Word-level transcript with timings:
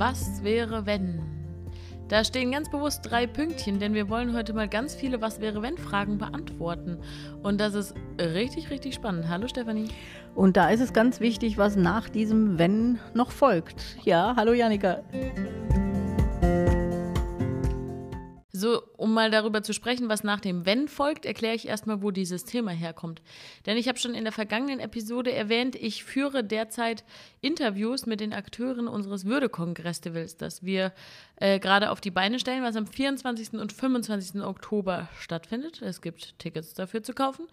Was 0.00 0.42
wäre, 0.42 0.86
wenn? 0.86 1.20
Da 2.08 2.24
stehen 2.24 2.52
ganz 2.52 2.70
bewusst 2.70 3.02
drei 3.02 3.26
Pünktchen, 3.26 3.80
denn 3.80 3.92
wir 3.92 4.08
wollen 4.08 4.34
heute 4.34 4.54
mal 4.54 4.66
ganz 4.66 4.94
viele 4.94 5.20
Was 5.20 5.42
wäre, 5.42 5.60
wenn 5.60 5.76
Fragen 5.76 6.16
beantworten. 6.16 6.96
Und 7.42 7.60
das 7.60 7.74
ist 7.74 7.94
richtig, 8.18 8.70
richtig 8.70 8.94
spannend. 8.94 9.28
Hallo 9.28 9.46
Stefanie. 9.46 9.88
Und 10.34 10.56
da 10.56 10.70
ist 10.70 10.80
es 10.80 10.94
ganz 10.94 11.20
wichtig, 11.20 11.58
was 11.58 11.76
nach 11.76 12.08
diesem 12.08 12.58
Wenn 12.58 12.98
noch 13.12 13.30
folgt. 13.30 13.98
Ja, 14.02 14.32
hallo 14.38 14.54
Janika. 14.54 15.02
So, 18.60 18.82
um 18.98 19.14
mal 19.14 19.30
darüber 19.30 19.62
zu 19.62 19.72
sprechen, 19.72 20.10
was 20.10 20.22
nach 20.22 20.38
dem 20.38 20.66
Wenn 20.66 20.86
folgt, 20.86 21.24
erkläre 21.24 21.54
ich 21.54 21.66
erstmal, 21.66 22.02
wo 22.02 22.10
dieses 22.10 22.44
Thema 22.44 22.72
herkommt. 22.72 23.22
Denn 23.64 23.78
ich 23.78 23.88
habe 23.88 23.98
schon 23.98 24.14
in 24.14 24.24
der 24.24 24.34
vergangenen 24.34 24.80
Episode 24.80 25.32
erwähnt, 25.32 25.76
ich 25.76 26.04
führe 26.04 26.44
derzeit 26.44 27.02
Interviews 27.40 28.04
mit 28.04 28.20
den 28.20 28.34
Akteuren 28.34 28.86
unseres 28.86 29.24
Würdekongresstivals, 29.24 30.36
das 30.36 30.62
wir 30.62 30.92
äh, 31.36 31.58
gerade 31.58 31.90
auf 31.90 32.02
die 32.02 32.10
Beine 32.10 32.38
stellen, 32.38 32.62
was 32.62 32.76
am 32.76 32.86
24. 32.86 33.54
und 33.54 33.72
25. 33.72 34.42
Oktober 34.42 35.08
stattfindet. 35.18 35.80
Es 35.80 36.02
gibt 36.02 36.38
Tickets 36.38 36.74
dafür 36.74 37.02
zu 37.02 37.14
kaufen. 37.14 37.46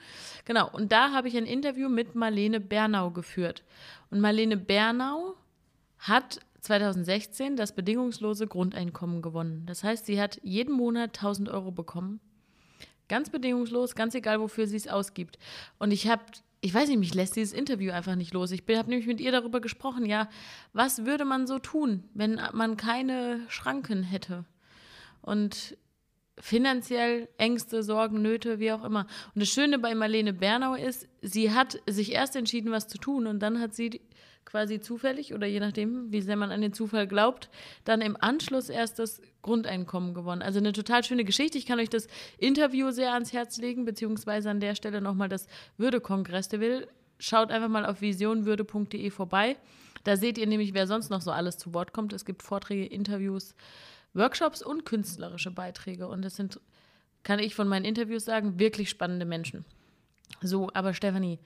Genau, 0.44 0.70
und 0.70 0.92
da 0.92 1.14
habe 1.14 1.30
ich 1.30 1.38
ein 1.38 1.46
Interview 1.46 1.88
mit 1.88 2.16
Marlene 2.16 2.60
Bernau 2.60 3.12
geführt. 3.12 3.64
Und 4.12 4.20
Marlene 4.20 4.58
Bernau 4.58 5.36
hat 6.00 6.42
2016 6.62 7.56
das 7.56 7.74
bedingungslose 7.74 8.48
Grundeinkommen 8.48 9.22
gewonnen. 9.22 9.64
Das 9.66 9.84
heißt, 9.84 10.06
sie 10.06 10.20
hat 10.20 10.40
jeden 10.44 10.74
Monat 10.74 11.18
1000 11.18 11.50
Euro 11.50 11.72
bekommen. 11.72 12.20
Ganz 13.08 13.30
bedingungslos, 13.30 13.96
ganz 13.96 14.16
egal, 14.16 14.40
wofür 14.40 14.68
sie 14.68 14.76
es 14.76 14.88
ausgibt. 14.88 15.40
Und 15.80 15.92
ich 15.92 16.08
habe, 16.08 16.24
ich 16.60 16.74
weiß 16.74 16.90
nicht, 16.90 17.00
mich 17.00 17.14
lässt 17.14 17.36
dieses 17.36 17.54
Interview 17.54 17.92
einfach 17.92 18.16
nicht 18.16 18.34
los. 18.34 18.52
Ich 18.52 18.64
habe 18.68 18.90
nämlich 18.90 19.08
mit 19.08 19.22
ihr 19.22 19.32
darüber 19.32 19.62
gesprochen, 19.62 20.06
ja, 20.06 20.28
was 20.74 21.06
würde 21.06 21.24
man 21.24 21.48
so 21.48 21.60
tun, 21.60 22.04
wenn 22.14 22.42
man 22.54 22.76
keine 22.76 23.40
Schranken 23.48 24.04
hätte? 24.04 24.44
Und 25.22 25.78
finanziell 26.40 27.30
Ängste, 27.38 27.82
Sorgen, 27.84 28.22
Nöte, 28.22 28.60
wie 28.60 28.72
auch 28.72 28.84
immer. 28.84 29.08
Und 29.34 29.42
das 29.42 29.50
Schöne 29.50 29.80
bei 29.80 29.96
Marlene 29.96 30.34
Bernau 30.34 30.76
ist, 30.76 31.08
sie 31.22 31.52
hat 31.52 31.80
sich 31.88 32.12
erst 32.12 32.36
entschieden, 32.36 32.72
was 32.72 32.88
zu 32.88 32.98
tun 32.98 33.28
und 33.28 33.40
dann 33.40 33.60
hat 33.60 33.74
sie 33.74 34.02
quasi 34.48 34.80
zufällig 34.80 35.34
oder 35.34 35.46
je 35.46 35.60
nachdem, 35.60 36.12
wie 36.12 36.22
sehr 36.22 36.38
man 36.38 36.52
an 36.52 36.62
den 36.62 36.72
Zufall 36.72 37.06
glaubt, 37.06 37.50
dann 37.84 38.00
im 38.00 38.16
Anschluss 38.20 38.70
erst 38.70 38.98
das 38.98 39.22
Grundeinkommen 39.42 40.14
gewonnen. 40.14 40.42
Also 40.42 40.60
eine 40.60 40.72
total 40.72 41.04
schöne 41.04 41.26
Geschichte. 41.26 41.58
Ich 41.58 41.66
kann 41.66 41.80
euch 41.80 41.90
das 41.90 42.08
Interview 42.38 42.92
sehr 42.92 43.14
ans 43.14 43.34
Herz 43.34 43.58
legen, 43.58 43.84
beziehungsweise 43.84 44.50
an 44.50 44.62
der 44.62 44.76
Stelle 44.76 45.02
nochmal 45.02 45.28
das 45.28 45.48
Würde-Kongress 45.78 46.48
der 46.48 46.62
will. 46.62 46.88
Schaut 47.20 47.52
einfach 47.52 47.68
mal 47.68 47.86
auf 47.86 48.00
visionwürde.de 48.00 49.10
vorbei. 49.10 49.58
Da 50.06 50.16
seht 50.16 50.38
ihr 50.38 50.48
nämlich, 50.48 50.74
wer 50.74 50.88
sonst 50.88 51.10
noch 51.10 51.22
so 51.22 51.32
alles 51.32 51.58
zu 51.58 51.74
Wort 51.74 51.92
kommt. 51.92 52.14
Es 52.14 52.24
gibt 52.24 52.42
Vorträge, 52.42 52.86
Interviews, 52.86 53.54
Workshops 54.14 54.62
und 54.62 54.86
künstlerische 54.86 55.52
Beiträge. 55.52 56.08
Und 56.08 56.24
das 56.24 56.38
sind, 56.38 56.62
kann 57.24 57.40
ich 57.40 57.54
von 57.54 57.68
meinen 57.68 57.84
Interviews 57.84 58.24
sagen, 58.24 58.60
wirklich 58.60 58.90
spannende 58.90 59.26
Menschen. 59.26 59.66
So, 60.42 60.70
aber 60.74 60.94
Stefanie, 60.94 61.40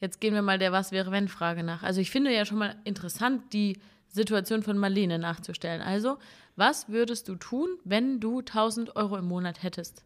Jetzt 0.00 0.20
gehen 0.20 0.34
wir 0.34 0.42
mal 0.42 0.58
der 0.58 0.72
Was 0.72 0.92
wäre 0.92 1.10
wenn 1.10 1.28
Frage 1.28 1.62
nach. 1.62 1.82
Also 1.82 2.00
ich 2.00 2.10
finde 2.10 2.32
ja 2.34 2.44
schon 2.44 2.58
mal 2.58 2.74
interessant, 2.84 3.52
die 3.52 3.78
Situation 4.08 4.62
von 4.62 4.78
Marlene 4.78 5.18
nachzustellen. 5.18 5.82
Also, 5.82 6.18
was 6.56 6.88
würdest 6.88 7.28
du 7.28 7.36
tun, 7.36 7.68
wenn 7.84 8.18
du 8.18 8.40
1000 8.40 8.96
Euro 8.96 9.16
im 9.16 9.26
Monat 9.26 9.62
hättest? 9.62 10.04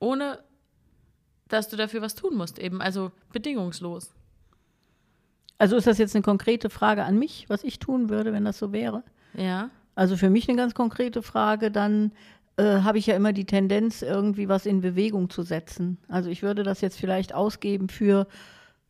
Ohne, 0.00 0.42
dass 1.48 1.68
du 1.68 1.76
dafür 1.76 2.02
was 2.02 2.14
tun 2.14 2.36
musst, 2.36 2.58
eben. 2.58 2.80
Also 2.80 3.12
bedingungslos. 3.32 4.10
Also 5.58 5.76
ist 5.76 5.86
das 5.86 5.98
jetzt 5.98 6.14
eine 6.14 6.22
konkrete 6.22 6.70
Frage 6.70 7.04
an 7.04 7.18
mich, 7.18 7.46
was 7.48 7.64
ich 7.64 7.78
tun 7.78 8.08
würde, 8.08 8.32
wenn 8.32 8.44
das 8.44 8.58
so 8.58 8.72
wäre? 8.72 9.02
Ja. 9.34 9.70
Also 9.94 10.16
für 10.16 10.30
mich 10.30 10.48
eine 10.48 10.56
ganz 10.56 10.74
konkrete 10.74 11.22
Frage, 11.22 11.70
dann 11.70 12.12
äh, 12.56 12.80
habe 12.82 12.98
ich 12.98 13.06
ja 13.06 13.16
immer 13.16 13.32
die 13.32 13.44
Tendenz, 13.44 14.02
irgendwie 14.02 14.48
was 14.48 14.66
in 14.66 14.80
Bewegung 14.80 15.30
zu 15.30 15.42
setzen. 15.42 15.98
Also 16.08 16.30
ich 16.30 16.42
würde 16.42 16.62
das 16.62 16.80
jetzt 16.80 16.98
vielleicht 16.98 17.34
ausgeben 17.34 17.88
für 17.88 18.28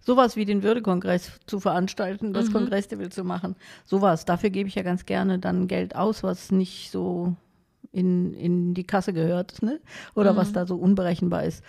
sowas 0.00 0.36
wie 0.36 0.44
den 0.44 0.62
Würdekongress 0.62 1.32
zu 1.46 1.60
veranstalten, 1.60 2.32
das 2.32 2.48
mhm. 2.48 2.54
Kongresslevel 2.54 3.10
zu 3.10 3.24
machen. 3.24 3.56
Sowas. 3.84 4.24
Dafür 4.24 4.50
gebe 4.50 4.68
ich 4.68 4.74
ja 4.74 4.82
ganz 4.82 5.06
gerne 5.06 5.38
dann 5.38 5.68
Geld 5.68 5.96
aus, 5.96 6.22
was 6.22 6.50
nicht 6.50 6.90
so 6.90 7.36
in, 7.92 8.34
in 8.34 8.74
die 8.74 8.84
Kasse 8.84 9.12
gehört, 9.12 9.62
ne? 9.62 9.80
Oder 10.14 10.32
mhm. 10.32 10.36
was 10.36 10.52
da 10.52 10.66
so 10.66 10.76
unberechenbar 10.76 11.44
ist. 11.44 11.64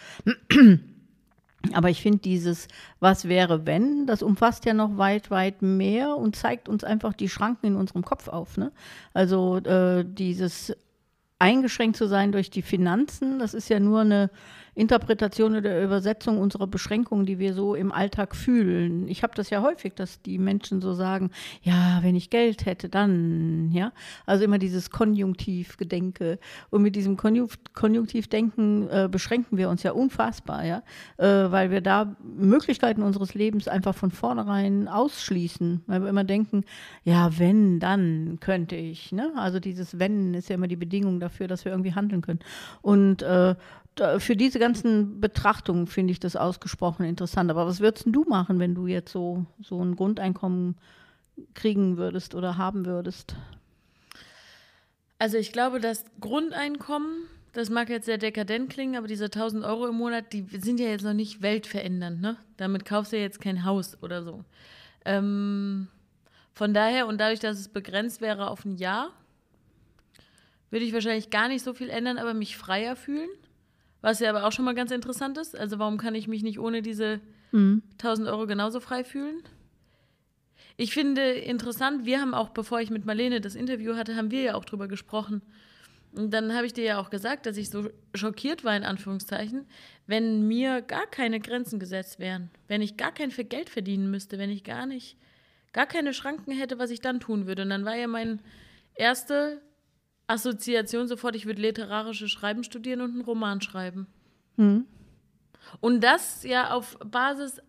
Aber 1.73 1.89
ich 1.89 2.01
finde 2.01 2.19
dieses 2.19 2.67
Was 2.99 3.27
wäre 3.27 3.65
wenn, 3.65 4.05
das 4.05 4.23
umfasst 4.23 4.65
ja 4.65 4.73
noch 4.73 4.97
weit, 4.97 5.29
weit 5.29 5.61
mehr 5.61 6.15
und 6.15 6.35
zeigt 6.35 6.69
uns 6.69 6.83
einfach 6.83 7.13
die 7.13 7.29
Schranken 7.29 7.67
in 7.67 7.75
unserem 7.75 8.03
Kopf 8.03 8.27
auf. 8.27 8.57
Ne? 8.57 8.71
Also 9.13 9.57
äh, 9.57 10.05
dieses 10.05 10.75
eingeschränkt 11.37 11.97
zu 11.97 12.07
sein 12.07 12.31
durch 12.31 12.49
die 12.49 12.61
Finanzen, 12.61 13.39
das 13.39 13.53
ist 13.53 13.69
ja 13.69 13.79
nur 13.79 14.01
eine 14.01 14.29
Interpretation 14.79 15.57
oder 15.57 15.83
Übersetzung 15.83 16.37
unserer 16.37 16.65
Beschränkungen, 16.65 17.25
die 17.25 17.37
wir 17.37 17.53
so 17.53 17.75
im 17.75 17.91
Alltag 17.91 18.33
fühlen. 18.33 19.09
Ich 19.09 19.23
habe 19.23 19.33
das 19.35 19.49
ja 19.49 19.61
häufig, 19.61 19.93
dass 19.93 20.21
die 20.21 20.37
Menschen 20.37 20.79
so 20.79 20.93
sagen, 20.93 21.31
ja, 21.61 21.99
wenn 22.01 22.15
ich 22.15 22.29
Geld 22.29 22.65
hätte, 22.65 22.87
dann, 22.87 23.71
ja. 23.71 23.91
Also 24.25 24.45
immer 24.45 24.57
dieses 24.57 24.89
Konjunktivgedenke. 24.89 26.39
Und 26.69 26.81
mit 26.81 26.95
diesem 26.95 27.17
Konjunktivdenken 27.17 28.89
äh, 28.89 29.09
beschränken 29.11 29.57
wir 29.57 29.69
uns 29.69 29.83
ja 29.83 29.91
unfassbar, 29.91 30.63
ja, 30.65 30.81
äh, 31.17 31.51
weil 31.51 31.71
wir 31.71 31.81
da 31.81 32.15
Möglichkeiten 32.23 33.03
unseres 33.03 33.33
Lebens 33.33 33.67
einfach 33.67 33.95
von 33.95 34.11
vornherein 34.11 34.87
ausschließen, 34.87 35.83
weil 35.87 36.01
wir 36.03 36.09
immer 36.09 36.23
denken, 36.23 36.63
ja, 37.03 37.37
wenn, 37.37 37.81
dann 37.81 38.37
könnte 38.39 38.77
ich, 38.77 39.11
ne? 39.11 39.33
Also 39.35 39.59
dieses 39.59 39.99
Wenn 39.99 40.33
ist 40.33 40.47
ja 40.47 40.55
immer 40.55 40.69
die 40.69 40.77
Bedingung 40.77 41.19
dafür, 41.19 41.49
dass 41.49 41.65
wir 41.65 41.73
irgendwie 41.73 41.93
handeln 41.93 42.21
können. 42.21 42.39
Und 42.81 43.23
äh, 43.23 43.55
für 44.17 44.35
diese 44.35 44.59
ganzen 44.59 45.19
Betrachtungen 45.19 45.87
finde 45.87 46.11
ich 46.11 46.19
das 46.19 46.35
ausgesprochen 46.35 47.05
interessant. 47.05 47.49
Aber 47.51 47.65
was 47.65 47.79
würdest 47.79 48.05
du 48.07 48.23
machen, 48.23 48.59
wenn 48.59 48.75
du 48.75 48.87
jetzt 48.87 49.11
so, 49.11 49.45
so 49.61 49.83
ein 49.83 49.95
Grundeinkommen 49.95 50.75
kriegen 51.53 51.97
würdest 51.97 52.35
oder 52.35 52.57
haben 52.57 52.85
würdest? 52.85 53.35
Also 55.17 55.37
ich 55.37 55.51
glaube, 55.51 55.79
das 55.79 56.05
Grundeinkommen, 56.21 57.23
das 57.53 57.69
mag 57.69 57.89
jetzt 57.89 58.05
sehr 58.05 58.17
dekadent 58.17 58.69
klingen, 58.69 58.95
aber 58.95 59.07
diese 59.07 59.25
1000 59.25 59.65
Euro 59.65 59.87
im 59.87 59.95
Monat, 59.95 60.31
die 60.31 60.45
sind 60.59 60.79
ja 60.79 60.87
jetzt 60.87 61.03
noch 61.03 61.13
nicht 61.13 61.41
weltverändernd. 61.41 62.21
Ne? 62.21 62.37
Damit 62.57 62.85
kaufst 62.85 63.11
du 63.11 63.17
ja 63.17 63.23
jetzt 63.23 63.41
kein 63.41 63.65
Haus 63.65 64.01
oder 64.01 64.23
so. 64.23 64.43
Ähm, 65.05 65.87
von 66.53 66.73
daher 66.73 67.07
und 67.07 67.19
dadurch, 67.19 67.39
dass 67.39 67.59
es 67.59 67.67
begrenzt 67.67 68.21
wäre 68.21 68.49
auf 68.49 68.65
ein 68.65 68.75
Jahr, 68.75 69.11
würde 70.69 70.85
ich 70.85 70.93
wahrscheinlich 70.93 71.29
gar 71.29 71.47
nicht 71.47 71.63
so 71.63 71.73
viel 71.73 71.89
ändern, 71.89 72.17
aber 72.17 72.33
mich 72.33 72.57
freier 72.57 72.95
fühlen. 72.95 73.29
Was 74.01 74.19
ja 74.19 74.29
aber 74.29 74.45
auch 74.45 74.51
schon 74.51 74.65
mal 74.65 74.75
ganz 74.75 74.91
interessant 74.91 75.37
ist. 75.37 75.57
Also 75.57 75.79
warum 75.79 75.97
kann 75.97 76.15
ich 76.15 76.27
mich 76.27 76.43
nicht 76.43 76.59
ohne 76.59 76.81
diese 76.81 77.19
mhm. 77.51 77.83
1000 77.93 78.29
Euro 78.29 78.47
genauso 78.47 78.79
frei 78.79 79.03
fühlen? 79.03 79.43
Ich 80.77 80.93
finde 80.93 81.31
interessant, 81.31 82.05
wir 82.05 82.21
haben 82.21 82.33
auch, 82.33 82.49
bevor 82.49 82.79
ich 82.79 82.89
mit 82.89 83.05
Marlene 83.05 83.41
das 83.41 83.55
Interview 83.55 83.95
hatte, 83.95 84.15
haben 84.15 84.31
wir 84.31 84.41
ja 84.41 84.55
auch 84.55 84.63
drüber 84.63 84.87
gesprochen. 84.87 85.41
Und 86.13 86.31
dann 86.31 86.55
habe 86.55 86.65
ich 86.65 86.73
dir 86.73 86.85
ja 86.85 86.99
auch 86.99 87.09
gesagt, 87.09 87.45
dass 87.45 87.57
ich 87.57 87.69
so 87.69 87.89
schockiert 88.15 88.63
war, 88.63 88.75
in 88.75 88.83
Anführungszeichen, 88.83 89.65
wenn 90.07 90.47
mir 90.47 90.81
gar 90.81 91.05
keine 91.05 91.39
Grenzen 91.39 91.79
gesetzt 91.79 92.19
wären, 92.19 92.49
wenn 92.67 92.81
ich 92.81 92.97
gar 92.97 93.13
kein 93.13 93.29
Geld 93.29 93.69
verdienen 93.69 94.09
müsste, 94.09 94.37
wenn 94.37 94.49
ich 94.49 94.63
gar 94.63 94.85
nicht, 94.85 95.17
gar 95.73 95.85
keine 95.85 96.13
Schranken 96.13 96.51
hätte, 96.51 96.79
was 96.79 96.89
ich 96.89 97.01
dann 97.01 97.19
tun 97.19 97.45
würde. 97.45 97.63
Und 97.63 97.69
dann 97.69 97.85
war 97.85 97.95
ja 97.95 98.07
mein 98.07 98.41
erste 98.95 99.61
Assoziation 100.29 101.07
sofort, 101.07 101.35
ich 101.35 101.45
würde 101.45 101.61
literarische 101.61 102.29
Schreiben 102.29 102.63
studieren 102.63 103.01
und 103.01 103.11
einen 103.11 103.21
Roman 103.21 103.61
schreiben. 103.61 104.07
Mhm. 104.57 104.85
Und 105.81 106.03
das 106.03 106.43
ja 106.43 106.71
auf 106.71 106.97
Basis 106.99 107.61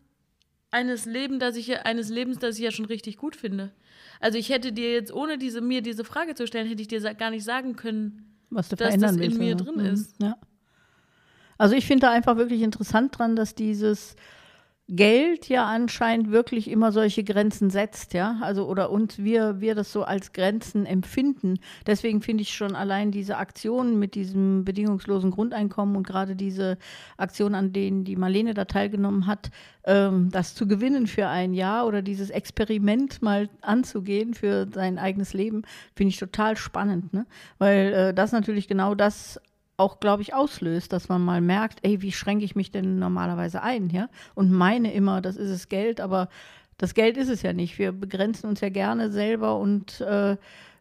eines, 0.71 1.07
Leben, 1.07 1.39
das 1.39 1.57
ich, 1.57 1.77
eines 1.85 2.11
Lebens, 2.11 2.39
das 2.39 2.57
ich 2.57 2.63
ja 2.63 2.71
schon 2.71 2.85
richtig 2.85 3.17
gut 3.17 3.35
finde. 3.35 3.73
Also 4.21 4.39
ich 4.39 4.51
hätte 4.51 4.73
dir 4.73 4.93
jetzt, 4.93 5.13
ohne 5.13 5.39
diese, 5.39 5.61
mir 5.61 5.83
diese 5.83 6.05
Frage 6.05 6.35
zu 6.35 6.47
stellen, 6.47 6.69
hätte 6.69 6.83
ich 6.83 6.89
dir 6.89 7.01
gar 7.15 7.31
nicht 7.31 7.45
sagen 7.45 7.77
können, 7.77 8.37
Was 8.51 8.69
du 8.69 8.77
dass 8.77 8.97
das 8.97 9.13
in 9.13 9.21
willst, 9.21 9.39
mir 9.39 9.55
oder? 9.55 9.65
drin 9.65 9.77
mhm. 9.77 9.87
ist. 9.87 10.15
Ja. 10.21 10.37
Also 11.57 11.75
ich 11.75 11.87
finde 11.87 12.07
da 12.07 12.13
einfach 12.13 12.37
wirklich 12.37 12.63
interessant 12.63 13.19
dran, 13.19 13.37
dass 13.37 13.55
dieses 13.55 14.17
Geld 14.93 15.49
ja 15.49 15.67
anscheinend 15.67 16.33
wirklich 16.33 16.69
immer 16.69 16.91
solche 16.91 17.23
Grenzen 17.23 17.71
setzt, 17.71 18.13
ja, 18.13 18.39
also 18.43 18.67
oder 18.67 18.91
uns 18.91 19.19
wir 19.19 19.61
wir 19.61 19.77
das 19.77 19.93
so 19.93 20.03
als 20.03 20.33
Grenzen 20.33 20.85
empfinden. 20.85 21.61
Deswegen 21.87 22.23
finde 22.23 22.43
ich 22.43 22.55
schon 22.55 22.75
allein 22.75 23.13
diese 23.13 23.37
Aktionen 23.37 24.01
mit 24.01 24.17
diesem 24.17 24.65
bedingungslosen 24.65 25.31
Grundeinkommen 25.31 25.95
und 25.95 26.07
gerade 26.07 26.35
diese 26.35 26.77
Aktion, 27.17 27.55
an 27.55 27.73
denen 27.73 28.03
die 28.03 28.17
Marlene 28.17 28.53
da 28.53 28.65
teilgenommen 28.65 29.29
hat, 29.29 29.51
ähm, 29.85 30.29
das 30.33 30.57
zu 30.57 30.67
gewinnen 30.67 31.07
für 31.07 31.29
ein 31.29 31.55
Jahr 31.55 31.87
oder 31.87 32.03
dieses 32.03 32.31
Experiment 32.31 33.23
mal 33.23 33.49
anzugehen 33.61 34.35
für 34.35 34.67
sein 34.75 34.99
eigenes 34.99 35.35
Leben, 35.35 35.63
finde 35.95 36.11
ich 36.11 36.19
total 36.19 36.57
spannend, 36.57 37.15
ne? 37.15 37.27
Weil 37.59 37.93
äh, 37.93 38.15
das 38.15 38.33
natürlich 38.33 38.67
genau 38.67 38.97
das 38.97 39.41
auch, 39.81 39.99
glaube 39.99 40.23
ich, 40.23 40.35
auslöst, 40.35 40.93
dass 40.93 41.09
man 41.09 41.25
mal 41.25 41.41
merkt, 41.41 41.81
ey, 41.83 42.03
wie 42.03 42.13
schränke 42.13 42.45
ich 42.45 42.55
mich 42.55 42.71
denn 42.71 42.99
normalerweise 42.99 43.63
ein, 43.63 43.91
ja? 43.91 44.09
Und 44.35 44.53
meine 44.53 44.93
immer, 44.93 45.21
das 45.21 45.37
ist 45.37 45.51
es 45.51 45.69
Geld, 45.69 46.01
aber 46.01 46.29
das 46.79 46.95
Geld 46.95 47.17
ist 47.17 47.29
es 47.29 47.43
ja 47.43 47.53
nicht. 47.53 47.79
Wir 47.79 47.93
begrenzen 47.93 48.47
uns 48.49 48.61
ja 48.61 48.69
gerne 48.69 49.11
selber 49.11 49.59
und 49.59 50.01
äh, 50.01 50.37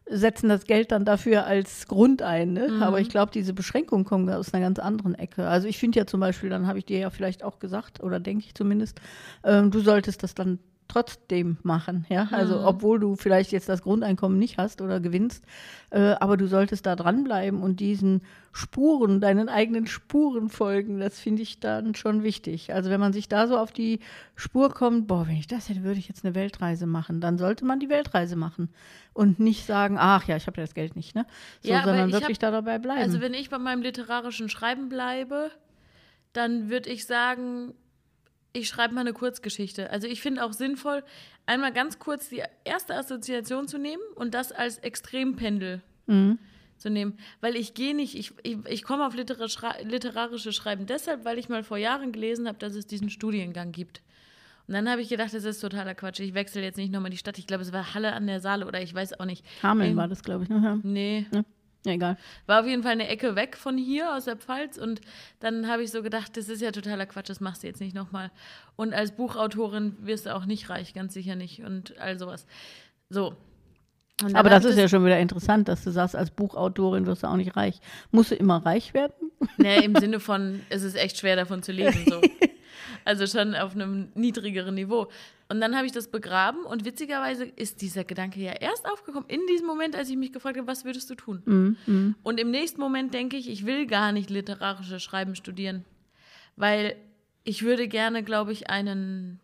setzen 0.06 0.48
das 0.48 0.64
Geld 0.64 0.92
dann 0.92 1.04
dafür 1.04 1.46
als 1.46 1.86
Grund 1.86 2.22
ein. 2.22 2.52
Ne? 2.52 2.68
Mhm. 2.68 2.82
Aber 2.82 3.00
ich 3.00 3.08
glaube, 3.08 3.32
diese 3.32 3.52
Beschränkungen 3.52 4.04
kommen 4.04 4.28
aus 4.30 4.52
einer 4.52 4.64
ganz 4.64 4.78
anderen 4.78 5.14
Ecke. 5.14 5.46
Also 5.46 5.68
ich 5.68 5.78
finde 5.78 5.98
ja 5.98 6.06
zum 6.06 6.20
Beispiel, 6.20 6.50
dann 6.50 6.66
habe 6.66 6.78
ich 6.78 6.84
dir 6.84 6.98
ja 6.98 7.10
vielleicht 7.10 7.44
auch 7.44 7.58
gesagt, 7.58 8.02
oder 8.02 8.18
denke 8.18 8.44
ich 8.46 8.54
zumindest, 8.54 9.00
ähm, 9.44 9.70
du 9.70 9.80
solltest 9.80 10.22
das 10.22 10.34
dann 10.34 10.58
trotzdem 10.90 11.58
machen, 11.62 12.04
ja. 12.08 12.28
Also 12.32 12.58
mhm. 12.58 12.64
obwohl 12.64 12.98
du 12.98 13.16
vielleicht 13.16 13.52
jetzt 13.52 13.68
das 13.68 13.82
Grundeinkommen 13.82 14.38
nicht 14.38 14.58
hast 14.58 14.80
oder 14.80 15.00
gewinnst, 15.00 15.44
äh, 15.90 16.14
aber 16.20 16.36
du 16.36 16.46
solltest 16.46 16.86
da 16.86 16.96
dranbleiben 16.96 17.62
und 17.62 17.80
diesen 17.80 18.22
Spuren, 18.52 19.20
deinen 19.20 19.48
eigenen 19.48 19.86
Spuren 19.86 20.48
folgen. 20.48 20.98
Das 20.98 21.20
finde 21.20 21.42
ich 21.42 21.60
dann 21.60 21.94
schon 21.94 22.22
wichtig. 22.22 22.74
Also 22.74 22.90
wenn 22.90 23.00
man 23.00 23.12
sich 23.12 23.28
da 23.28 23.46
so 23.46 23.56
auf 23.56 23.70
die 23.70 24.00
Spur 24.34 24.70
kommt, 24.70 25.06
boah, 25.06 25.28
wenn 25.28 25.36
ich 25.36 25.46
das 25.46 25.68
hätte, 25.68 25.84
würde 25.84 26.00
ich 26.00 26.08
jetzt 26.08 26.24
eine 26.24 26.34
Weltreise 26.34 26.86
machen, 26.86 27.20
dann 27.20 27.38
sollte 27.38 27.64
man 27.64 27.78
die 27.78 27.88
Weltreise 27.88 28.34
machen 28.34 28.68
und 29.12 29.38
nicht 29.38 29.66
sagen, 29.66 29.96
ach 29.98 30.26
ja, 30.26 30.36
ich 30.36 30.46
habe 30.46 30.56
ja 30.56 30.64
das 30.64 30.74
Geld 30.74 30.96
nicht, 30.96 31.14
ne? 31.14 31.26
So, 31.62 31.70
ja, 31.70 31.84
sondern 31.84 32.12
wirklich 32.12 32.36
hab, 32.36 32.40
da 32.40 32.50
dabei 32.50 32.78
bleiben. 32.78 33.02
Also 33.02 33.20
wenn 33.20 33.34
ich 33.34 33.50
bei 33.50 33.58
meinem 33.58 33.82
literarischen 33.82 34.48
Schreiben 34.48 34.88
bleibe, 34.88 35.50
dann 36.32 36.70
würde 36.70 36.90
ich 36.90 37.06
sagen, 37.06 37.74
ich 38.52 38.68
schreibe 38.68 38.94
mal 38.94 39.02
eine 39.02 39.12
Kurzgeschichte. 39.12 39.90
Also 39.90 40.06
ich 40.06 40.20
finde 40.20 40.44
auch 40.44 40.52
sinnvoll, 40.52 41.02
einmal 41.46 41.72
ganz 41.72 41.98
kurz 41.98 42.28
die 42.28 42.42
erste 42.64 42.94
Assoziation 42.94 43.68
zu 43.68 43.78
nehmen 43.78 44.02
und 44.14 44.34
das 44.34 44.52
als 44.52 44.78
Extrempendel 44.78 45.82
mhm. 46.06 46.38
zu 46.76 46.90
nehmen. 46.90 47.18
Weil 47.40 47.56
ich 47.56 47.74
gehe 47.74 47.94
nicht, 47.94 48.16
ich, 48.16 48.32
ich, 48.42 48.58
ich 48.66 48.82
komme 48.82 49.06
auf 49.06 49.14
literarische 49.14 50.52
Schreiben 50.52 50.86
deshalb, 50.86 51.24
weil 51.24 51.38
ich 51.38 51.48
mal 51.48 51.62
vor 51.62 51.78
Jahren 51.78 52.12
gelesen 52.12 52.48
habe, 52.48 52.58
dass 52.58 52.74
es 52.74 52.86
diesen 52.86 53.10
Studiengang 53.10 53.72
gibt. 53.72 54.02
Und 54.66 54.74
dann 54.74 54.88
habe 54.88 55.02
ich 55.02 55.08
gedacht, 55.08 55.34
das 55.34 55.44
ist 55.44 55.60
totaler 55.60 55.94
Quatsch. 55.96 56.20
Ich 56.20 56.34
wechsle 56.34 56.62
jetzt 56.62 56.76
nicht 56.76 56.92
nochmal 56.92 57.10
die 57.10 57.16
Stadt. 57.16 57.38
Ich 57.38 57.48
glaube, 57.48 57.62
es 57.62 57.72
war 57.72 57.94
Halle 57.94 58.12
an 58.12 58.28
der 58.28 58.40
Saale 58.40 58.66
oder 58.66 58.80
ich 58.80 58.94
weiß 58.94 59.18
auch 59.18 59.24
nicht. 59.24 59.44
Hameln 59.64 59.90
ähm, 59.90 59.96
war 59.96 60.06
das, 60.06 60.22
glaube 60.22 60.44
ich. 60.44 60.48
Ne? 60.48 60.80
Nee. 60.84 61.26
Ja. 61.32 61.42
Ja, 61.86 61.92
egal. 61.92 62.18
War 62.46 62.60
auf 62.60 62.66
jeden 62.66 62.82
Fall 62.82 62.92
eine 62.92 63.08
Ecke 63.08 63.36
weg 63.36 63.56
von 63.56 63.78
hier 63.78 64.14
aus 64.14 64.26
der 64.26 64.36
Pfalz 64.36 64.76
und 64.76 65.00
dann 65.40 65.66
habe 65.66 65.82
ich 65.82 65.90
so 65.90 66.02
gedacht, 66.02 66.36
das 66.36 66.48
ist 66.48 66.60
ja 66.60 66.72
totaler 66.72 67.06
Quatsch, 67.06 67.30
das 67.30 67.40
machst 67.40 67.62
du 67.62 67.68
jetzt 67.68 67.80
nicht 67.80 67.94
nochmal. 67.94 68.30
Und 68.76 68.92
als 68.92 69.12
Buchautorin 69.12 69.96
wirst 70.00 70.26
du 70.26 70.34
auch 70.34 70.44
nicht 70.44 70.68
reich, 70.68 70.92
ganz 70.92 71.14
sicher 71.14 71.36
nicht 71.36 71.62
und 71.62 71.98
all 71.98 72.18
sowas. 72.18 72.46
So. 73.08 73.34
Aber 74.34 74.50
das 74.50 74.66
ist 74.66 74.76
ja 74.76 74.86
schon 74.86 75.04
wieder 75.06 75.18
interessant, 75.18 75.68
dass 75.68 75.82
du 75.82 75.90
sagst, 75.90 76.14
als 76.14 76.30
Buchautorin 76.30 77.06
wirst 77.06 77.22
du 77.22 77.28
auch 77.28 77.36
nicht 77.36 77.56
reich. 77.56 77.80
Musst 78.10 78.30
du 78.30 78.34
immer 78.34 78.64
reich 78.64 78.92
werden? 78.94 79.14
Nee, 79.56 79.84
im 79.84 79.94
Sinne 79.96 80.20
von, 80.20 80.60
es 80.68 80.82
ist 80.82 80.96
echt 80.96 81.16
schwer 81.16 81.34
davon 81.34 81.62
zu 81.62 81.72
leben. 81.72 82.04
So. 82.08 82.20
Also 83.04 83.26
schon 83.26 83.54
auf 83.54 83.74
einem 83.74 84.08
niedrigeren 84.14 84.74
Niveau. 84.74 85.08
Und 85.50 85.60
dann 85.60 85.74
habe 85.76 85.84
ich 85.84 85.92
das 85.92 86.08
begraben 86.08 86.64
und 86.64 86.84
witzigerweise 86.84 87.44
ist 87.44 87.82
dieser 87.82 88.04
Gedanke 88.04 88.40
ja 88.40 88.52
erst 88.52 88.88
aufgekommen 88.88 89.28
in 89.28 89.40
diesem 89.50 89.66
Moment, 89.66 89.96
als 89.96 90.08
ich 90.08 90.16
mich 90.16 90.32
gefragt 90.32 90.56
habe, 90.56 90.68
was 90.68 90.84
würdest 90.84 91.10
du 91.10 91.16
tun? 91.16 91.76
Mm. 91.86 92.14
Und 92.22 92.38
im 92.38 92.52
nächsten 92.52 92.80
Moment 92.80 93.12
denke 93.14 93.36
ich, 93.36 93.50
ich 93.50 93.66
will 93.66 93.86
gar 93.86 94.12
nicht 94.12 94.30
literarische 94.30 95.00
Schreiben 95.00 95.34
studieren, 95.34 95.84
weil 96.54 96.94
ich 97.42 97.62
würde 97.62 97.88
gerne, 97.88 98.22
glaube 98.22 98.52
ich, 98.52 98.70
einen 98.70 99.40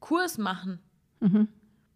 Kurs 0.00 0.38
machen. 0.38 0.78
Mhm 1.20 1.48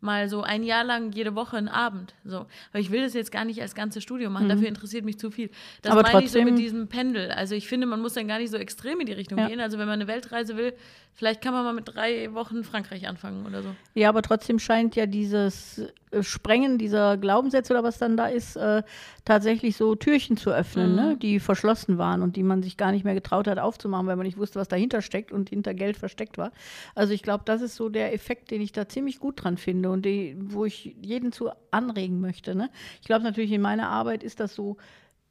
mal 0.04 0.28
so 0.28 0.42
ein 0.42 0.62
Jahr 0.62 0.84
lang 0.84 1.12
jede 1.12 1.34
Woche 1.34 1.56
einen 1.56 1.68
Abend. 1.68 2.14
So. 2.24 2.46
Aber 2.70 2.78
ich 2.78 2.90
will 2.90 3.02
das 3.02 3.14
jetzt 3.14 3.32
gar 3.32 3.44
nicht 3.44 3.60
als 3.60 3.74
ganzes 3.74 4.02
Studio 4.02 4.30
machen, 4.30 4.44
mhm. 4.44 4.50
dafür 4.50 4.68
interessiert 4.68 5.04
mich 5.04 5.18
zu 5.18 5.30
viel. 5.30 5.50
Das 5.82 5.92
Aber 5.92 6.02
meine 6.02 6.20
trotzdem, 6.20 6.42
ich 6.42 6.46
so 6.46 6.50
mit 6.52 6.58
diesem 6.58 6.88
Pendel. 6.88 7.30
Also 7.30 7.54
ich 7.54 7.66
finde, 7.66 7.86
man 7.86 8.00
muss 8.00 8.14
dann 8.14 8.28
gar 8.28 8.38
nicht 8.38 8.50
so 8.50 8.56
extrem 8.56 9.00
in 9.00 9.06
die 9.06 9.12
Richtung 9.12 9.38
ja. 9.38 9.48
gehen. 9.48 9.60
Also 9.60 9.78
wenn 9.78 9.86
man 9.86 10.00
eine 10.00 10.06
Weltreise 10.06 10.56
will, 10.56 10.74
vielleicht 11.14 11.40
kann 11.40 11.54
man 11.54 11.64
mal 11.64 11.72
mit 11.72 11.88
drei 11.88 12.32
Wochen 12.34 12.64
Frankreich 12.64 13.08
anfangen 13.08 13.46
oder 13.46 13.62
so. 13.62 13.68
Ja, 13.94 14.08
aber 14.08 14.22
trotzdem 14.22 14.58
scheint 14.58 14.96
ja 14.96 15.06
dieses 15.06 15.78
äh, 16.10 16.22
Sprengen 16.22 16.78
dieser 16.78 17.16
Glaubenssätze 17.16 17.72
oder 17.72 17.82
was 17.82 17.98
dann 17.98 18.16
da 18.16 18.26
ist, 18.26 18.56
äh, 18.56 18.82
tatsächlich 19.24 19.76
so 19.76 19.94
Türchen 19.94 20.36
zu 20.36 20.50
öffnen, 20.50 20.94
ne, 20.94 21.02
mhm. 21.02 21.08
ne, 21.08 21.16
die 21.16 21.40
verschlossen 21.40 21.98
waren 21.98 22.22
und 22.22 22.36
die 22.36 22.42
man 22.42 22.62
sich 22.62 22.76
gar 22.76 22.92
nicht 22.92 23.04
mehr 23.04 23.14
getraut 23.14 23.46
hat 23.46 23.58
aufzumachen, 23.58 24.06
weil 24.06 24.16
man 24.16 24.26
nicht 24.26 24.38
wusste, 24.38 24.58
was 24.58 24.68
dahinter 24.68 25.02
steckt 25.02 25.32
und 25.32 25.50
hinter 25.50 25.74
Geld 25.74 25.96
versteckt 25.96 26.36
war. 26.36 26.52
Also 26.94 27.12
ich 27.12 27.22
glaube, 27.22 27.44
das 27.46 27.62
ist 27.62 27.76
so 27.76 27.88
der 27.88 28.12
Effekt, 28.12 28.50
den 28.50 28.60
ich 28.60 28.72
da 28.72 28.88
ziemlich 28.88 29.18
gut 29.18 29.42
dran 29.42 29.56
finde 29.56 29.90
und 29.94 30.04
die, 30.04 30.36
wo 30.38 30.66
ich 30.66 30.94
jeden 31.00 31.32
zu 31.32 31.50
anregen 31.70 32.20
möchte. 32.20 32.54
Ne? 32.54 32.68
Ich 33.00 33.06
glaube 33.06 33.24
natürlich, 33.24 33.52
in 33.52 33.62
meiner 33.62 33.88
Arbeit 33.88 34.22
ist 34.22 34.40
das 34.40 34.54
so 34.54 34.76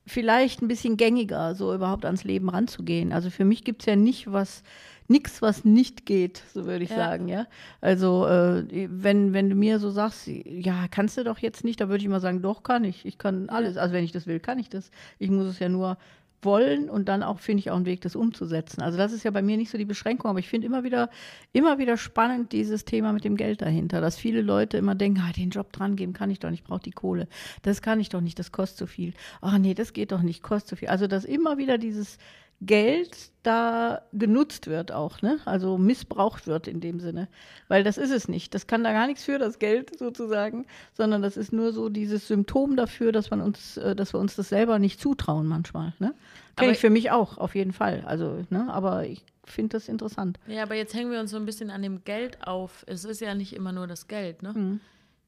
vielleicht 0.06 0.62
ein 0.62 0.68
bisschen 0.68 0.98
gängiger, 0.98 1.56
so 1.56 1.74
überhaupt 1.74 2.06
ans 2.06 2.24
Leben 2.24 2.50
ranzugehen. 2.50 3.14
Also 3.14 3.30
für 3.30 3.46
mich 3.46 3.64
gibt 3.64 3.84
es 3.84 3.86
ja 3.86 3.96
nicht 3.96 4.32
was 4.32 4.64
nichts, 5.08 5.42
was 5.42 5.66
nicht 5.66 6.06
geht, 6.06 6.44
so 6.54 6.66
würde 6.66 6.84
ich 6.84 6.90
ja. 6.90 6.96
sagen, 6.96 7.28
ja. 7.28 7.46
Also 7.82 8.26
äh, 8.26 8.88
wenn, 8.90 9.34
wenn 9.34 9.50
du 9.50 9.56
mir 9.56 9.80
so 9.80 9.90
sagst, 9.90 10.28
ja, 10.28 10.88
kannst 10.90 11.18
du 11.18 11.24
doch 11.24 11.40
jetzt 11.40 11.64
nicht, 11.64 11.82
da 11.82 11.90
würde 11.90 12.04
ich 12.04 12.10
mal 12.10 12.22
sagen, 12.22 12.42
doch 12.42 12.64
kann 12.64 12.84
ich. 12.84 13.06
Ich 13.06 13.18
kann 13.18 13.50
alles. 13.50 13.78
Also 13.78 13.94
wenn 13.94 14.04
ich 14.04 14.12
das 14.12 14.28
will, 14.28 14.40
kann 14.40 14.60
ich 14.60 14.70
das. 14.70 14.92
Ich 15.20 15.30
muss 15.30 15.46
es 15.46 15.60
ja 15.60 15.70
nur 15.70 15.98
wollen 16.46 16.90
und 16.90 17.10
dann 17.10 17.24
auch, 17.24 17.40
finde 17.40 17.62
ich, 17.62 17.72
auch 17.72 17.76
einen 17.76 17.86
Weg, 17.86 18.02
das 18.02 18.16
umzusetzen. 18.16 18.82
Also 18.82 18.98
das 18.98 19.12
ist 19.12 19.24
ja 19.24 19.32
bei 19.32 19.42
mir 19.42 19.58
nicht 19.58 19.72
so 19.72 19.78
die 19.78 19.86
Beschränkung, 19.86 20.30
aber 20.30 20.40
ich 20.40 20.48
finde 20.48 20.68
immer 20.68 20.84
wieder, 20.84 21.10
immer 21.52 21.78
wieder 21.78 21.98
spannend 21.98 22.52
dieses 22.52 22.86
Thema 22.86 23.14
mit 23.14 23.24
dem 23.24 23.38
Geld 23.38 23.62
dahinter, 23.62 24.02
dass 24.02 24.18
viele 24.18 24.42
Leute 24.42 24.78
immer 24.78 24.96
denken, 24.96 25.22
ah, 25.28 25.32
den 25.32 25.50
Job 25.50 25.72
dran 25.72 25.96
geben 25.96 26.14
kann 26.14 26.30
ich 26.30 26.40
doch 26.40 26.50
nicht, 26.50 26.64
ich 26.64 26.68
brauche 26.68 26.82
die 26.82 26.92
Kohle. 26.92 27.28
Das 27.62 27.82
kann 27.82 28.00
ich 28.00 28.10
doch 28.10 28.22
nicht, 28.22 28.40
das 28.40 28.52
kostet 28.52 28.78
zu 28.78 28.88
viel. 28.88 29.14
Ach 29.42 29.58
nee, 29.58 29.74
das 29.74 29.94
geht 29.94 30.12
doch 30.12 30.22
nicht, 30.22 30.44
kostet 30.44 30.70
zu 30.70 30.76
viel. 30.78 30.90
Also 30.90 31.08
dass 31.08 31.26
immer 31.26 31.58
wieder 31.58 31.78
dieses 31.78 32.18
Geld 32.66 33.32
da 33.44 34.02
genutzt 34.14 34.68
wird 34.68 34.92
auch, 34.92 35.22
ne? 35.22 35.40
Also 35.46 35.78
missbraucht 35.78 36.48
wird 36.48 36.68
in 36.68 36.80
dem 36.80 37.00
Sinne. 37.00 37.28
Weil 37.68 37.84
das 37.84 37.98
ist 37.98 38.12
es 38.12 38.28
nicht. 38.28 38.54
Das 38.54 38.68
kann 38.68 38.84
da 38.84 38.94
gar 38.94 39.08
nichts 39.08 39.24
für, 39.24 39.38
das 39.38 39.60
Geld 39.60 39.98
sozusagen, 39.98 40.66
sondern 40.94 41.22
das 41.22 41.36
ist 41.38 41.52
nur 41.52 41.74
so 41.74 41.90
dieses 41.90 42.28
Symptom 42.28 42.76
dafür, 42.76 43.12
dass 43.12 43.32
man 43.32 43.42
uns, 43.42 43.78
äh, 43.78 43.96
dass 43.96 44.14
wir 44.14 44.20
uns 44.20 44.36
das 44.36 44.50
selber 44.50 44.80
nicht 44.80 45.00
zutrauen 45.00 45.48
manchmal. 45.48 45.94
Ne? 46.00 46.14
Kenne 46.56 46.72
ich 46.72 46.80
für 46.80 46.90
mich 46.90 47.12
auch, 47.12 47.38
auf 47.38 47.56
jeden 47.56 47.74
Fall. 47.74 48.04
Also, 48.06 48.44
ne? 48.50 48.72
Aber 48.72 49.06
ich 49.06 49.24
finde 49.44 49.76
das 49.76 49.90
interessant. 49.90 50.40
Ja, 50.48 50.64
aber 50.64 50.76
jetzt 50.76 50.94
hängen 50.94 51.12
wir 51.12 51.20
uns 51.20 51.32
so 51.32 51.38
ein 51.38 51.46
bisschen 51.46 51.70
an 51.70 51.82
dem 51.82 52.04
Geld 52.06 52.48
auf. 52.48 52.86
Es 52.88 53.04
ist 53.04 53.20
ja 53.20 53.36
nicht 53.36 53.54
immer 53.54 53.72
nur 53.72 53.88
das 53.88 54.08
Geld, 54.08 54.42
ne? 54.42 54.54
Mhm. 54.54 54.80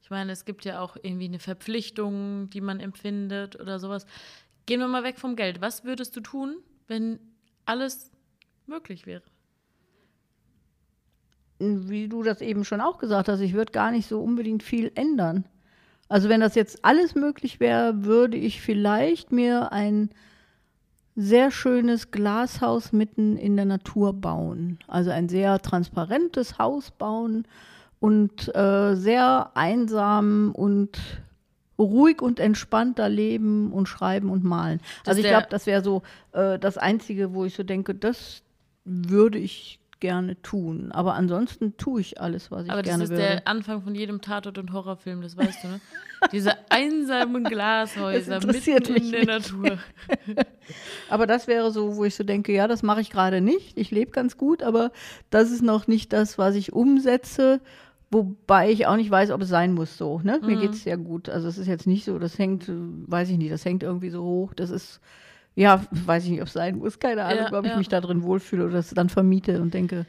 Ich 0.06 0.10
meine, 0.10 0.30
es 0.30 0.44
gibt 0.44 0.64
ja 0.64 0.80
auch 0.80 0.96
irgendwie 1.02 1.24
eine 1.24 1.40
Verpflichtung, 1.40 2.48
die 2.50 2.60
man 2.60 2.78
empfindet 2.78 3.58
oder 3.58 3.80
sowas. 3.80 4.06
Gehen 4.64 4.78
wir 4.78 4.86
mal 4.86 5.02
weg 5.02 5.18
vom 5.18 5.34
Geld. 5.34 5.60
Was 5.60 5.84
würdest 5.84 6.14
du 6.14 6.20
tun, 6.20 6.58
wenn 6.88 7.18
alles 7.64 8.10
möglich 8.66 9.06
wäre. 9.06 9.22
Wie 11.58 12.08
du 12.08 12.22
das 12.22 12.40
eben 12.40 12.64
schon 12.64 12.80
auch 12.80 12.98
gesagt 12.98 13.28
hast, 13.28 13.40
ich 13.40 13.54
würde 13.54 13.72
gar 13.72 13.90
nicht 13.90 14.06
so 14.06 14.22
unbedingt 14.22 14.62
viel 14.62 14.92
ändern. 14.94 15.44
Also 16.08 16.28
wenn 16.28 16.40
das 16.40 16.54
jetzt 16.54 16.84
alles 16.84 17.14
möglich 17.14 17.60
wäre, 17.60 18.04
würde 18.04 18.36
ich 18.36 18.60
vielleicht 18.60 19.32
mir 19.32 19.72
ein 19.72 20.10
sehr 21.16 21.50
schönes 21.50 22.10
Glashaus 22.10 22.92
mitten 22.92 23.36
in 23.38 23.56
der 23.56 23.64
Natur 23.64 24.12
bauen. 24.12 24.78
Also 24.86 25.10
ein 25.10 25.28
sehr 25.28 25.60
transparentes 25.60 26.58
Haus 26.58 26.90
bauen 26.90 27.48
und 28.00 28.54
äh, 28.54 28.94
sehr 28.94 29.50
einsam 29.54 30.52
und 30.54 30.98
ruhig 31.78 32.22
und 32.22 32.40
entspannter 32.40 33.08
leben 33.08 33.72
und 33.72 33.86
schreiben 33.86 34.30
und 34.30 34.44
malen. 34.44 34.80
Das 35.04 35.12
also 35.12 35.20
ich 35.20 35.28
glaube, 35.28 35.46
das 35.50 35.66
wäre 35.66 35.82
so 35.82 36.02
äh, 36.32 36.58
das 36.58 36.78
Einzige, 36.78 37.34
wo 37.34 37.44
ich 37.44 37.54
so 37.54 37.62
denke, 37.62 37.94
das 37.94 38.42
würde 38.84 39.38
ich 39.38 39.80
gerne 40.00 40.40
tun. 40.42 40.92
Aber 40.92 41.14
ansonsten 41.14 41.76
tue 41.76 42.00
ich 42.00 42.20
alles, 42.20 42.50
was 42.50 42.62
ich 42.62 42.68
gerne 42.68 42.84
würde. 42.84 42.92
Aber 42.92 43.02
das 43.02 43.10
ist 43.10 43.16
der 43.16 43.48
Anfang 43.48 43.82
von 43.82 43.94
jedem 43.94 44.20
Tatort- 44.20 44.58
und 44.58 44.72
Horrorfilm, 44.72 45.22
das 45.22 45.36
weißt 45.36 45.64
du, 45.64 45.68
ne? 45.68 45.80
Diese 46.32 46.52
einsamen 46.70 47.44
Glashäuser 47.50 48.44
mitten 48.46 48.94
in 48.94 49.12
der 49.12 49.24
Natur. 49.26 49.78
aber 51.10 51.26
das 51.26 51.46
wäre 51.46 51.70
so, 51.70 51.96
wo 51.96 52.04
ich 52.04 52.14
so 52.14 52.24
denke, 52.24 52.52
ja, 52.52 52.68
das 52.68 52.82
mache 52.82 53.00
ich 53.00 53.10
gerade 53.10 53.40
nicht. 53.40 53.76
Ich 53.76 53.90
lebe 53.90 54.10
ganz 54.10 54.36
gut, 54.36 54.62
aber 54.62 54.92
das 55.30 55.50
ist 55.50 55.62
noch 55.62 55.86
nicht 55.86 56.12
das, 56.12 56.38
was 56.38 56.54
ich 56.54 56.72
umsetze. 56.72 57.60
Wobei 58.10 58.70
ich 58.70 58.86
auch 58.86 58.96
nicht 58.96 59.10
weiß, 59.10 59.30
ob 59.32 59.42
es 59.42 59.48
sein 59.48 59.74
muss 59.74 59.98
so. 59.98 60.20
Ne? 60.20 60.38
Mhm. 60.40 60.46
Mir 60.46 60.56
geht 60.60 60.70
es 60.72 60.84
sehr 60.84 60.96
gut. 60.96 61.28
Also 61.28 61.48
es 61.48 61.58
ist 61.58 61.66
jetzt 61.66 61.86
nicht 61.86 62.04
so, 62.04 62.18
das 62.18 62.38
hängt, 62.38 62.64
weiß 62.68 63.30
ich 63.30 63.38
nicht, 63.38 63.52
das 63.52 63.64
hängt 63.64 63.82
irgendwie 63.82 64.10
so 64.10 64.22
hoch. 64.22 64.54
Das 64.54 64.70
ist, 64.70 65.00
ja, 65.56 65.84
weiß 65.90 66.24
ich 66.24 66.30
nicht, 66.30 66.40
ob 66.40 66.46
es 66.46 66.52
sein 66.52 66.78
muss. 66.78 67.00
Keine 67.00 67.24
Ahnung, 67.24 67.46
ja, 67.50 67.58
ob 67.58 67.66
ich 67.66 67.76
mich 67.76 67.88
da 67.88 68.00
drin 68.00 68.22
wohlfühle 68.22 68.64
oder 68.64 68.74
das 68.74 68.90
dann 68.90 69.08
vermiete 69.08 69.60
und 69.60 69.74
denke, 69.74 70.06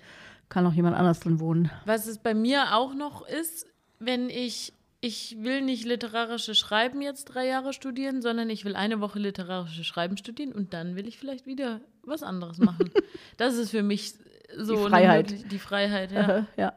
kann 0.50 0.66
auch 0.66 0.74
jemand 0.74 0.96
anders 0.96 1.20
drin 1.20 1.40
wohnen. 1.40 1.72
Was 1.86 2.06
es 2.06 2.20
bei 2.20 2.34
mir 2.34 2.76
auch 2.76 2.94
noch 2.94 3.28
ist, 3.28 3.66
wenn 4.00 4.30
ich, 4.30 4.74
ich 5.02 5.38
will 5.40 5.62
nicht 5.62 5.84
literarische 5.84 6.54
Schreiben 6.54 7.02
jetzt 7.02 7.26
drei 7.26 7.48
Jahre 7.48 7.74
studieren, 7.74 8.22
sondern 8.22 8.52
ich 8.52 8.64
will 8.64 8.76
eine 8.76 9.02
Woche 9.02 9.18
literarische 9.18 9.84
Schreiben 9.84 10.18
studieren 10.18 10.52
und 10.52 10.74
dann 10.74 10.96
will 10.96 11.08
ich 11.08 11.18
vielleicht 11.18 11.48
wieder 11.48 11.82
was 12.04 12.22
anderes 12.22 12.60
machen. 12.60 12.92
das 13.38 13.56
ist 13.56 13.72
für 13.72 13.84
mich 13.84 14.14
so 14.56 14.76
die 14.76 14.90
Freiheit. 14.90 15.32
Eine, 15.32 15.44
die 15.44 15.60
Freiheit, 15.60 16.12
ja. 16.12 16.46
ja. 16.56 16.74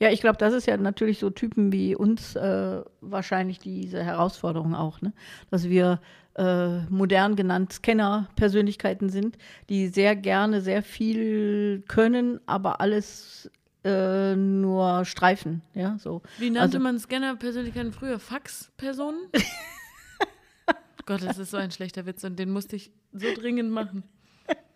Ja, 0.00 0.10
ich 0.10 0.20
glaube, 0.20 0.36
das 0.36 0.52
ist 0.52 0.66
ja 0.66 0.76
natürlich 0.76 1.18
so 1.18 1.30
Typen 1.30 1.72
wie 1.72 1.94
uns 1.96 2.36
äh, 2.36 2.82
wahrscheinlich 3.00 3.58
diese 3.58 4.02
Herausforderung 4.04 4.74
auch, 4.74 5.00
ne? 5.00 5.12
dass 5.50 5.68
wir 5.68 6.00
äh, 6.34 6.80
modern 6.90 7.34
genannt 7.34 7.72
Scanner-Persönlichkeiten 7.72 9.08
sind, 9.08 9.38
die 9.70 9.88
sehr 9.88 10.14
gerne 10.14 10.60
sehr 10.60 10.82
viel 10.82 11.82
können, 11.88 12.40
aber 12.44 12.80
alles 12.82 13.50
äh, 13.84 14.36
nur 14.36 15.04
Streifen, 15.06 15.62
ja, 15.72 15.96
so. 15.98 16.20
Wie 16.38 16.50
nannte 16.50 16.76
Also- 16.76 16.78
man 16.80 16.98
Scanner-Persönlichkeiten 16.98 17.92
früher? 17.92 18.18
Fax-Personen? 18.18 19.20
Gott, 21.06 21.22
das 21.22 21.38
ist 21.38 21.52
so 21.52 21.56
ein 21.56 21.70
schlechter 21.70 22.04
Witz 22.04 22.24
und 22.24 22.36
den 22.38 22.50
musste 22.50 22.76
ich 22.76 22.90
so 23.12 23.26
dringend 23.34 23.70
machen. 23.70 24.02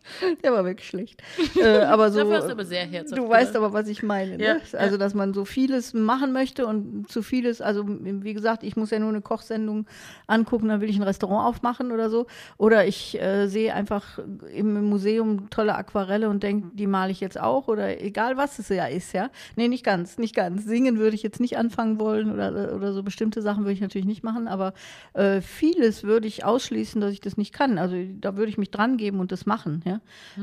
Der 0.42 0.52
war 0.52 0.64
wirklich 0.64 0.88
schlecht. 0.88 1.23
äh, 1.57 1.78
aber 1.83 2.11
so, 2.11 2.21
Dafür 2.21 2.37
hast 2.37 2.47
du 2.47 2.52
aber 2.52 2.64
sehr 2.64 2.87
herzhaft 2.87 3.21
Du 3.21 3.28
weißt 3.28 3.57
aber, 3.57 3.73
was 3.73 3.88
ich 3.88 4.02
meine. 4.02 4.37
Ne? 4.37 4.45
Ja, 4.45 4.57
Also, 4.78 4.95
ja. 4.95 4.99
dass 4.99 5.14
man 5.14 5.35
so 5.35 5.45
vieles 5.45 5.95
machen 5.95 6.33
möchte 6.33 6.66
und 6.66 7.09
zu 7.09 7.23
vieles, 7.23 7.61
also 7.61 7.85
wie 7.87 8.35
gesagt, 8.35 8.62
ich 8.62 8.76
muss 8.76 8.90
ja 8.90 8.99
nur 8.99 9.11
eine 9.11 9.21
Kochsendung 9.21 9.87
angucken, 10.26 10.69
dann 10.69 10.80
will 10.80 10.90
ich 10.90 10.97
ein 10.97 11.02
Restaurant 11.02 11.47
aufmachen 11.47 11.92
oder 11.92 12.11
so. 12.11 12.26
Oder 12.59 12.87
ich 12.87 13.21
äh, 13.21 13.47
sehe 13.47 13.75
einfach 13.75 14.19
im 14.54 14.85
Museum 14.88 15.50
tolle 15.50 15.75
Aquarelle 15.75 16.28
und 16.28 16.42
denke, 16.42 16.69
die 16.75 16.87
male 16.87 17.12
ich 17.12 17.21
jetzt 17.21 17.40
auch 17.40 17.69
oder 17.69 18.00
egal 18.00 18.37
was 18.37 18.59
es 18.59 18.69
ja 18.69 18.87
ist, 18.87 19.12
ja. 19.12 19.30
Nee, 19.57 19.69
nicht 19.69 19.85
ganz, 19.85 20.19
nicht 20.19 20.35
ganz. 20.35 20.64
Singen 20.64 20.99
würde 20.99 21.14
ich 21.14 21.23
jetzt 21.23 21.40
nicht 21.40 21.57
anfangen 21.59 21.99
wollen 21.99 22.33
oder, 22.33 22.75
oder 22.75 22.92
so 22.92 23.02
bestimmte 23.02 23.42
Sachen 23.42 23.64
würde 23.64 23.73
ich 23.73 23.80
natürlich 23.80 24.07
nicht 24.07 24.23
machen, 24.23 24.49
aber 24.49 24.73
äh, 25.14 25.40
vieles 25.40 26.04
würde 26.04 26.26
ich 26.28 26.45
ausschließen, 26.45 27.00
dass 27.00 27.12
ich 27.12 27.21
das 27.21 27.37
nicht 27.37 27.52
kann. 27.52 27.78
Also 27.78 27.97
da 28.21 28.37
würde 28.37 28.50
ich 28.50 28.59
mich 28.59 28.71
dran 28.71 28.97
geben 28.97 29.21
und 29.21 29.33
das 29.33 29.47
machen, 29.47 29.83
ja. 29.85 29.89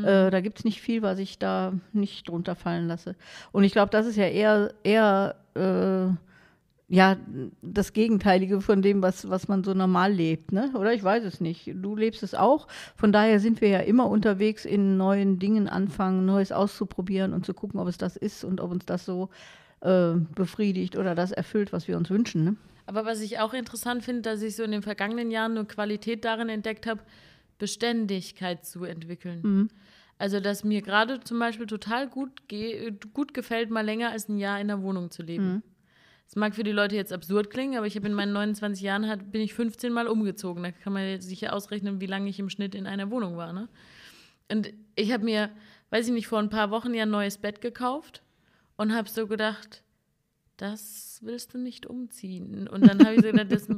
Äh, 0.04 0.30
da 0.32 0.42
gibt 0.42 0.60
es 0.60 0.66
nicht 0.66 0.82
viel, 0.82 1.02
was 1.02 1.20
ich 1.20 1.40
da 1.40 1.74
nicht 1.94 2.28
drunter 2.28 2.56
fallen 2.56 2.88
lasse. 2.88 3.16
Und 3.52 3.64
ich 3.64 3.72
glaube, 3.72 3.90
das 3.92 4.06
ist 4.06 4.16
ja 4.16 4.28
eher, 4.28 4.74
eher 4.84 5.36
äh, 5.56 6.14
ja, 6.90 7.18
das 7.62 7.92
Gegenteilige 7.92 8.62
von 8.62 8.82
dem, 8.82 9.02
was, 9.02 9.30
was 9.30 9.48
man 9.48 9.64
so 9.64 9.74
normal 9.74 10.14
lebt, 10.14 10.54
ne? 10.54 10.72
Oder 10.74 10.94
ich 10.94 11.04
weiß 11.04 11.24
es 11.26 11.42
nicht. 11.42 11.72
Du 11.76 11.96
lebst 11.96 12.24
es 12.24 12.34
auch. 12.34 12.68
Von 12.96 13.12
daher 13.12 13.40
sind 13.40 13.60
wir 13.60 13.68
ja 13.68 13.80
immer 13.80 14.10
unterwegs, 14.10 14.64
in 14.64 14.96
neuen 14.96 15.38
Dingen 15.38 15.68
anfangen, 15.68 16.26
Neues 16.26 16.54
auszuprobieren 16.54 17.34
und 17.34 17.46
zu 17.46 17.54
gucken, 17.54 17.80
ob 17.80 17.88
es 17.88 17.98
das 17.98 18.16
ist 18.16 18.46
und 18.46 18.62
ob 18.62 18.72
uns 18.72 18.86
das 18.86 19.06
so 19.06 19.30
äh, 19.82 20.14
befriedigt 20.34 20.98
oder 20.98 21.14
das 21.14 21.32
erfüllt, 21.32 21.74
was 21.74 21.90
wir 21.90 21.98
uns 21.98 22.10
wünschen. 22.10 22.46
Ne? 22.46 22.56
Aber 22.86 23.06
was 23.06 23.20
ich 23.20 23.40
auch 23.40 23.54
interessant 23.54 24.04
finde, 24.04 24.22
dass 24.22 24.42
ich 24.42 24.56
so 24.56 24.64
in 24.64 24.72
den 24.72 24.82
vergangenen 24.82 25.30
Jahren 25.30 25.58
eine 25.58 25.66
Qualität 25.66 26.24
darin 26.24 26.48
entdeckt 26.48 26.88
habe, 26.88 27.02
Beständigkeit 27.58 28.66
zu 28.66 28.84
entwickeln. 28.84 29.42
Mhm. 29.44 29.70
Also, 30.20 30.40
dass 30.40 30.64
mir 30.64 30.82
gerade 30.82 31.20
zum 31.20 31.38
Beispiel 31.40 31.68
total 31.68 32.08
gut, 32.08 32.48
ge 32.48 32.94
gut 33.14 33.34
gefällt, 33.34 33.70
mal 33.70 33.86
länger 33.86 34.12
als 34.12 34.30
ein 34.30 34.38
Jahr 34.38 34.60
in 34.60 34.68
der 34.68 34.82
Wohnung 34.82 35.12
zu 35.12 35.22
leben. 35.22 35.54
Mhm. 35.54 35.64
Das 36.26 36.36
mag 36.36 36.56
für 36.56 36.64
die 36.64 36.72
Leute 36.72 36.96
jetzt 36.96 37.14
absurd 37.14 37.50
klingen, 37.50 37.78
aber 37.78 37.88
ich 37.88 37.96
habe 37.96 38.08
in 38.08 38.14
meinen 38.14 38.34
29 38.34 38.84
Jahren 38.84 39.08
hat, 39.08 39.32
bin 39.32 39.42
ich 39.42 39.54
15 39.54 39.94
Mal 39.94 40.08
umgezogen. 40.08 40.64
Da 40.64 40.72
kann 40.72 40.92
man 40.92 41.08
jetzt 41.08 41.28
sicher 41.28 41.54
ausrechnen, 41.54 42.02
wie 42.02 42.06
lange 42.06 42.30
ich 42.30 42.40
im 42.40 42.50
Schnitt 42.50 42.76
in 42.76 42.86
einer 42.86 43.10
Wohnung 43.12 43.38
war. 43.38 43.54
Ne? 43.54 43.70
Und 44.52 44.74
ich 44.96 45.14
habe 45.14 45.24
mir, 45.24 45.52
weiß 45.90 46.08
ich 46.08 46.14
nicht, 46.14 46.28
vor 46.28 46.40
ein 46.40 46.50
paar 46.50 46.70
Wochen 46.70 46.94
ja 46.94 47.04
ein 47.04 47.12
neues 47.12 47.38
Bett 47.38 47.62
gekauft 47.62 48.24
und 48.76 48.94
habe 48.94 49.10
so 49.10 49.28
gedacht, 49.28 49.84
das 50.58 51.20
willst 51.24 51.54
du 51.54 51.60
nicht 51.60 51.86
umziehen. 51.86 52.68
Und 52.68 52.86
dann 52.86 53.00
habe 53.06 53.16
ich 53.16 53.22
so 53.22 53.32
gedacht, 53.32 53.52
das, 53.52 53.70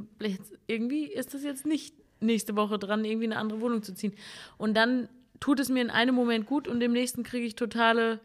irgendwie 0.66 1.06
ist 1.06 1.34
das 1.34 1.44
jetzt 1.44 1.66
nicht 1.68 1.94
nächste 2.20 2.56
Woche 2.56 2.80
dran, 2.80 3.06
irgendwie 3.06 3.26
eine 3.26 3.38
andere 3.38 3.62
Wohnung 3.62 3.84
zu 3.84 3.94
ziehen. 3.94 4.14
Und 4.58 4.76
dann 4.76 5.10
tut 5.40 5.60
es 5.60 5.70
mir 5.70 5.82
in 5.82 5.90
einem 5.90 6.16
Moment 6.16 6.46
gut 6.46 6.68
und 6.68 6.82
im 6.82 6.92
nächsten 6.92 7.24
kriege 7.24 7.46
ich 7.46 7.56
totale 7.56 8.20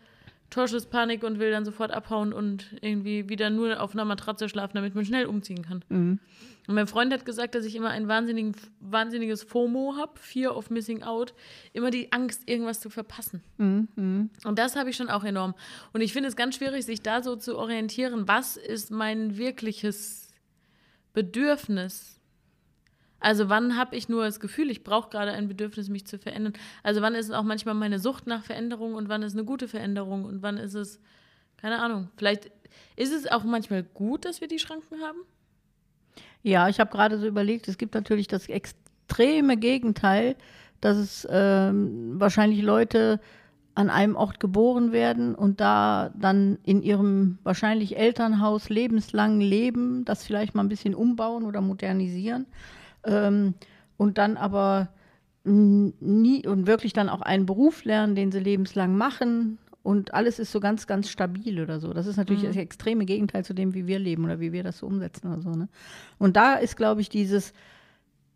Torschusspanik 0.50 1.24
und 1.24 1.38
will 1.38 1.50
dann 1.50 1.64
sofort 1.64 1.90
abhauen 1.90 2.32
und 2.32 2.76
irgendwie 2.80 3.28
wieder 3.28 3.50
nur 3.50 3.80
auf 3.80 3.92
einer 3.94 4.04
Matratze 4.04 4.48
schlafen, 4.48 4.76
damit 4.76 4.94
man 4.94 5.04
schnell 5.04 5.26
umziehen 5.26 5.62
kann. 5.62 5.84
Mhm. 5.88 6.20
Und 6.66 6.74
mein 6.76 6.86
Freund 6.86 7.12
hat 7.12 7.26
gesagt, 7.26 7.54
dass 7.54 7.64
ich 7.64 7.76
immer 7.76 7.90
ein 7.90 8.08
wahnsinniges 8.08 9.42
FOMO 9.42 9.96
habe, 9.96 10.12
Fear 10.18 10.56
of 10.56 10.70
Missing 10.70 11.02
Out, 11.02 11.34
immer 11.72 11.90
die 11.90 12.10
Angst, 12.12 12.48
irgendwas 12.48 12.80
zu 12.80 12.88
verpassen. 12.88 13.42
Mhm. 13.58 13.88
Mhm. 13.96 14.30
Und 14.44 14.58
das 14.58 14.74
habe 14.76 14.90
ich 14.90 14.96
schon 14.96 15.10
auch 15.10 15.24
enorm. 15.24 15.54
Und 15.92 16.00
ich 16.00 16.12
finde 16.12 16.28
es 16.28 16.36
ganz 16.36 16.56
schwierig, 16.56 16.84
sich 16.84 17.02
da 17.02 17.22
so 17.22 17.36
zu 17.36 17.58
orientieren, 17.58 18.28
was 18.28 18.56
ist 18.56 18.90
mein 18.90 19.36
wirkliches 19.36 20.32
Bedürfnis? 21.12 22.13
Also 23.24 23.48
wann 23.48 23.78
habe 23.78 23.96
ich 23.96 24.10
nur 24.10 24.24
das 24.24 24.38
Gefühl, 24.38 24.70
ich 24.70 24.84
brauche 24.84 25.08
gerade 25.08 25.32
ein 25.32 25.48
Bedürfnis, 25.48 25.88
mich 25.88 26.06
zu 26.06 26.18
verändern? 26.18 26.52
Also 26.82 27.00
wann 27.00 27.14
ist 27.14 27.30
es 27.30 27.32
auch 27.32 27.42
manchmal 27.42 27.74
meine 27.74 27.98
Sucht 27.98 28.26
nach 28.26 28.44
Veränderung 28.44 28.92
und 28.92 29.08
wann 29.08 29.22
ist 29.22 29.32
eine 29.32 29.46
gute 29.46 29.66
Veränderung 29.66 30.26
und 30.26 30.42
wann 30.42 30.58
ist 30.58 30.74
es, 30.74 31.00
keine 31.56 31.78
Ahnung, 31.78 32.08
vielleicht 32.18 32.50
ist 32.96 33.14
es 33.14 33.26
auch 33.26 33.42
manchmal 33.42 33.82
gut, 33.82 34.26
dass 34.26 34.42
wir 34.42 34.48
die 34.48 34.58
Schranken 34.58 35.00
haben? 35.00 35.20
Ja, 36.42 36.68
ich 36.68 36.80
habe 36.80 36.90
gerade 36.90 37.18
so 37.18 37.26
überlegt, 37.26 37.66
es 37.66 37.78
gibt 37.78 37.94
natürlich 37.94 38.28
das 38.28 38.46
extreme 38.46 39.56
Gegenteil, 39.56 40.36
dass 40.82 40.98
es 40.98 41.26
ähm, 41.30 42.20
wahrscheinlich 42.20 42.60
Leute 42.60 43.20
an 43.74 43.88
einem 43.88 44.16
Ort 44.16 44.38
geboren 44.38 44.92
werden 44.92 45.34
und 45.34 45.60
da 45.62 46.12
dann 46.14 46.58
in 46.62 46.82
ihrem 46.82 47.38
wahrscheinlich 47.42 47.96
Elternhaus 47.96 48.68
lebenslang 48.68 49.40
leben, 49.40 50.04
das 50.04 50.26
vielleicht 50.26 50.54
mal 50.54 50.62
ein 50.62 50.68
bisschen 50.68 50.94
umbauen 50.94 51.44
oder 51.44 51.62
modernisieren 51.62 52.44
ähm, 53.04 53.54
und 53.96 54.18
dann 54.18 54.36
aber 54.36 54.88
nie 55.46 56.46
und 56.46 56.66
wirklich 56.66 56.94
dann 56.94 57.10
auch 57.10 57.20
einen 57.20 57.44
Beruf 57.44 57.84
lernen, 57.84 58.14
den 58.14 58.32
sie 58.32 58.38
lebenslang 58.38 58.96
machen 58.96 59.58
und 59.82 60.14
alles 60.14 60.38
ist 60.38 60.50
so 60.50 60.58
ganz, 60.58 60.86
ganz 60.86 61.10
stabil 61.10 61.60
oder 61.60 61.78
so. 61.78 61.92
Das 61.92 62.06
ist 62.06 62.16
natürlich 62.16 62.44
das 62.44 62.56
extreme 62.56 63.04
Gegenteil 63.04 63.44
zu 63.44 63.52
dem, 63.52 63.74
wie 63.74 63.86
wir 63.86 63.98
leben 63.98 64.24
oder 64.24 64.40
wie 64.40 64.52
wir 64.52 64.62
das 64.62 64.78
so 64.78 64.86
umsetzen 64.86 65.30
oder 65.30 65.42
so. 65.42 65.50
Ne? 65.50 65.68
Und 66.18 66.36
da 66.36 66.54
ist, 66.54 66.76
glaube 66.76 67.02
ich, 67.02 67.10
dieses 67.10 67.52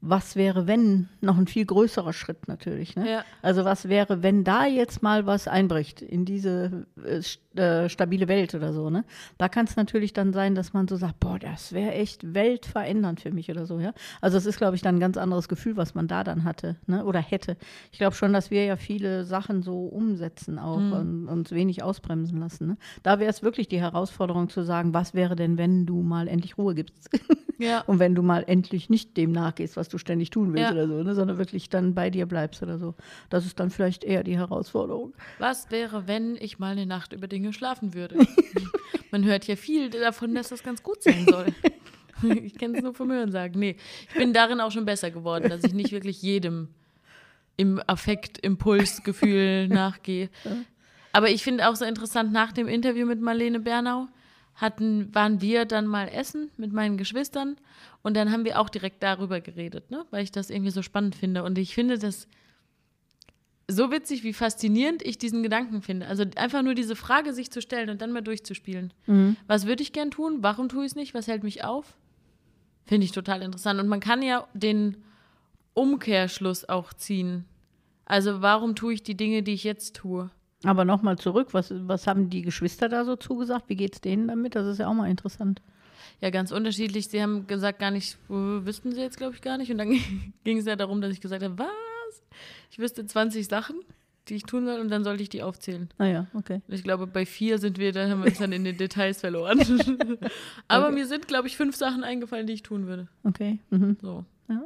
was 0.00 0.36
wäre, 0.36 0.66
wenn, 0.66 1.08
noch 1.20 1.38
ein 1.38 1.48
viel 1.48 1.66
größerer 1.66 2.12
Schritt 2.12 2.46
natürlich. 2.46 2.94
Ne? 2.94 3.10
Ja. 3.10 3.24
Also 3.42 3.64
was 3.64 3.88
wäre, 3.88 4.22
wenn 4.22 4.44
da 4.44 4.64
jetzt 4.64 5.02
mal 5.02 5.26
was 5.26 5.48
einbricht 5.48 6.02
in 6.02 6.24
diese 6.24 6.86
äh, 7.04 7.20
äh, 7.58 7.88
stabile 7.88 8.28
Welt 8.28 8.54
oder 8.54 8.72
so. 8.72 8.90
Ne? 8.90 9.04
Da 9.36 9.48
kann 9.48 9.66
es 9.66 9.76
natürlich 9.76 10.12
dann 10.12 10.32
sein, 10.32 10.54
dass 10.54 10.72
man 10.72 10.88
so 10.88 10.96
sagt, 10.96 11.20
boah, 11.20 11.38
das 11.38 11.72
wäre 11.72 11.92
echt 11.92 12.34
weltverändernd 12.34 13.20
für 13.20 13.30
mich 13.30 13.50
oder 13.50 13.66
so. 13.66 13.80
Ja? 13.80 13.92
Also 14.20 14.38
es 14.38 14.46
ist, 14.46 14.58
glaube 14.58 14.76
ich, 14.76 14.82
dann 14.82 14.96
ein 14.96 15.00
ganz 15.00 15.16
anderes 15.16 15.48
Gefühl, 15.48 15.76
was 15.76 15.94
man 15.94 16.08
da 16.08 16.24
dann 16.24 16.44
hatte 16.44 16.76
ne? 16.86 17.04
oder 17.04 17.20
hätte. 17.20 17.56
Ich 17.92 17.98
glaube 17.98 18.14
schon, 18.14 18.32
dass 18.32 18.50
wir 18.50 18.64
ja 18.64 18.76
viele 18.76 19.24
Sachen 19.24 19.62
so 19.62 19.86
umsetzen 19.86 20.58
auch 20.58 20.76
und 20.78 21.28
uns 21.28 21.50
wenig 21.52 21.82
ausbremsen 21.82 22.38
lassen. 22.38 22.68
Ne? 22.68 22.76
Da 23.02 23.18
wäre 23.18 23.30
es 23.30 23.42
wirklich 23.42 23.68
die 23.68 23.80
Herausforderung 23.80 24.48
zu 24.48 24.62
sagen, 24.62 24.94
was 24.94 25.14
wäre 25.14 25.36
denn, 25.36 25.58
wenn 25.58 25.86
du 25.86 26.02
mal 26.02 26.28
endlich 26.28 26.58
Ruhe 26.58 26.74
gibst? 26.74 27.10
Ja. 27.58 27.80
Und 27.82 27.98
wenn 27.98 28.14
du 28.14 28.22
mal 28.22 28.44
endlich 28.46 28.88
nicht 28.88 29.16
dem 29.16 29.32
nachgehst, 29.32 29.76
was 29.76 29.88
du 29.88 29.98
ständig 29.98 30.30
tun 30.30 30.54
willst 30.54 30.70
Ja. 30.70 30.72
oder 30.72 30.86
so, 30.86 31.02
ne, 31.02 31.14
sondern 31.14 31.38
wirklich 31.38 31.68
dann 31.68 31.94
bei 31.94 32.08
dir 32.08 32.26
bleibst 32.26 32.62
oder 32.62 32.78
so. 32.78 32.94
Das 33.30 33.44
ist 33.44 33.58
dann 33.58 33.70
vielleicht 33.70 34.04
eher 34.04 34.22
die 34.22 34.38
Herausforderung. 34.38 35.12
Was 35.38 35.70
wäre, 35.70 36.06
wenn 36.06 36.36
ich 36.36 36.58
mal 36.60 36.70
eine 36.72 36.86
Nacht 36.86 37.12
über 37.12 37.26
Dinge 37.26 37.47
schlafen 37.52 37.94
würde? 37.94 38.16
Man 39.10 39.24
hört 39.24 39.46
ja 39.46 39.56
viel 39.56 39.90
davon, 39.90 40.34
dass 40.34 40.48
das 40.48 40.62
ganz 40.62 40.82
gut 40.82 41.02
sein 41.02 41.26
soll. 41.28 41.46
Ich 42.42 42.58
kenne 42.58 42.76
es 42.76 42.82
nur 42.82 42.94
vom 42.94 43.12
Hören 43.12 43.30
sagen. 43.30 43.60
Nee, 43.60 43.76
ich 44.08 44.14
bin 44.16 44.32
darin 44.32 44.60
auch 44.60 44.72
schon 44.72 44.84
besser 44.84 45.12
geworden, 45.12 45.48
dass 45.48 45.62
ich 45.62 45.72
nicht 45.72 45.92
wirklich 45.92 46.20
jedem 46.20 46.66
im 47.56 47.80
Affekt, 47.86 48.38
Impuls, 48.38 49.04
Gefühl 49.04 49.68
nachgehe. 49.68 50.28
Aber 51.12 51.30
ich 51.30 51.44
finde 51.44 51.68
auch 51.68 51.76
so 51.76 51.84
interessant, 51.84 52.32
nach 52.32 52.50
dem 52.50 52.66
Interview 52.66 53.06
mit 53.06 53.20
Marlene 53.20 53.60
Bernau 53.60 54.08
hatten, 54.56 55.14
waren 55.14 55.40
wir 55.40 55.64
dann 55.64 55.86
mal 55.86 56.08
essen 56.08 56.50
mit 56.56 56.72
meinen 56.72 56.96
Geschwistern 56.96 57.56
und 58.02 58.16
dann 58.16 58.32
haben 58.32 58.44
wir 58.44 58.58
auch 58.58 58.68
direkt 58.68 59.02
darüber 59.02 59.40
geredet, 59.40 59.90
ne? 59.90 60.04
weil 60.10 60.24
ich 60.24 60.32
das 60.32 60.50
irgendwie 60.50 60.72
so 60.72 60.82
spannend 60.82 61.14
finde. 61.14 61.44
Und 61.44 61.56
ich 61.58 61.74
finde 61.74 61.98
das 61.98 62.26
so 63.70 63.90
witzig, 63.90 64.24
wie 64.24 64.32
faszinierend 64.32 65.02
ich 65.02 65.18
diesen 65.18 65.42
Gedanken 65.42 65.82
finde. 65.82 66.06
Also 66.06 66.24
einfach 66.36 66.62
nur 66.62 66.74
diese 66.74 66.96
Frage 66.96 67.34
sich 67.34 67.50
zu 67.50 67.60
stellen 67.60 67.90
und 67.90 68.00
dann 68.00 68.12
mal 68.12 68.22
durchzuspielen. 68.22 68.94
Was 69.46 69.66
würde 69.66 69.82
ich 69.82 69.92
gern 69.92 70.10
tun? 70.10 70.38
Warum 70.40 70.70
tue 70.70 70.84
ich 70.84 70.92
es 70.92 70.96
nicht? 70.96 71.12
Was 71.14 71.26
hält 71.26 71.42
mich 71.42 71.64
auf? 71.64 71.96
Finde 72.86 73.04
ich 73.04 73.12
total 73.12 73.42
interessant. 73.42 73.78
Und 73.78 73.88
man 73.88 74.00
kann 74.00 74.22
ja 74.22 74.48
den 74.54 74.96
Umkehrschluss 75.74 76.66
auch 76.66 76.94
ziehen. 76.94 77.44
Also 78.06 78.40
warum 78.40 78.74
tue 78.74 78.94
ich 78.94 79.02
die 79.02 79.16
Dinge, 79.16 79.42
die 79.42 79.52
ich 79.52 79.64
jetzt 79.64 79.96
tue? 79.96 80.30
Aber 80.64 80.86
nochmal 80.86 81.18
zurück, 81.18 81.48
was, 81.52 81.72
was 81.86 82.06
haben 82.06 82.30
die 82.30 82.42
Geschwister 82.42 82.88
da 82.88 83.04
so 83.04 83.16
zugesagt? 83.16 83.68
Wie 83.68 83.76
geht 83.76 83.94
es 83.94 84.00
denen 84.00 84.28
damit? 84.28 84.56
Das 84.56 84.66
ist 84.66 84.78
ja 84.78 84.88
auch 84.88 84.94
mal 84.94 85.10
interessant. 85.10 85.60
Ja, 86.20 86.30
ganz 86.30 86.50
unterschiedlich. 86.50 87.08
Sie 87.08 87.22
haben 87.22 87.46
gesagt, 87.46 87.78
gar 87.78 87.90
nicht, 87.90 88.14
äh, 88.28 88.32
wüssten 88.32 88.92
sie 88.92 89.02
jetzt, 89.02 89.18
glaube 89.18 89.34
ich, 89.34 89.42
gar 89.42 89.58
nicht. 89.58 89.70
Und 89.70 89.78
dann 89.78 89.90
ging 90.44 90.56
es 90.56 90.64
ja 90.64 90.74
darum, 90.74 91.02
dass 91.02 91.12
ich 91.12 91.20
gesagt 91.20 91.44
habe, 91.44 91.58
was? 91.58 91.68
Ich 92.70 92.78
wüsste 92.78 93.04
20 93.06 93.46
Sachen, 93.48 93.76
die 94.28 94.34
ich 94.36 94.42
tun 94.44 94.66
soll 94.66 94.80
und 94.80 94.90
dann 94.90 95.04
sollte 95.04 95.22
ich 95.22 95.28
die 95.28 95.42
aufzählen. 95.42 95.88
Naja, 95.98 96.26
okay. 96.34 96.60
Und 96.68 96.74
Ich 96.74 96.82
glaube, 96.84 97.06
bei 97.06 97.24
vier 97.26 97.58
sind 97.58 97.78
wir, 97.78 97.92
da 97.92 98.08
haben 98.08 98.20
wir 98.22 98.28
uns 98.28 98.38
dann 98.38 98.52
in 98.52 98.64
den 98.64 98.76
Details 98.76 99.20
verloren. 99.20 99.60
Aber 100.68 100.90
mir 100.90 101.06
sind, 101.06 101.28
glaube 101.28 101.48
ich, 101.48 101.56
fünf 101.56 101.76
Sachen 101.76 102.04
eingefallen, 102.04 102.46
die 102.46 102.52
ich 102.52 102.62
tun 102.62 102.86
würde. 102.86 103.08
Okay. 103.24 103.58
Mhm. 103.70 103.96
So. 104.00 104.24
Ja. 104.48 104.64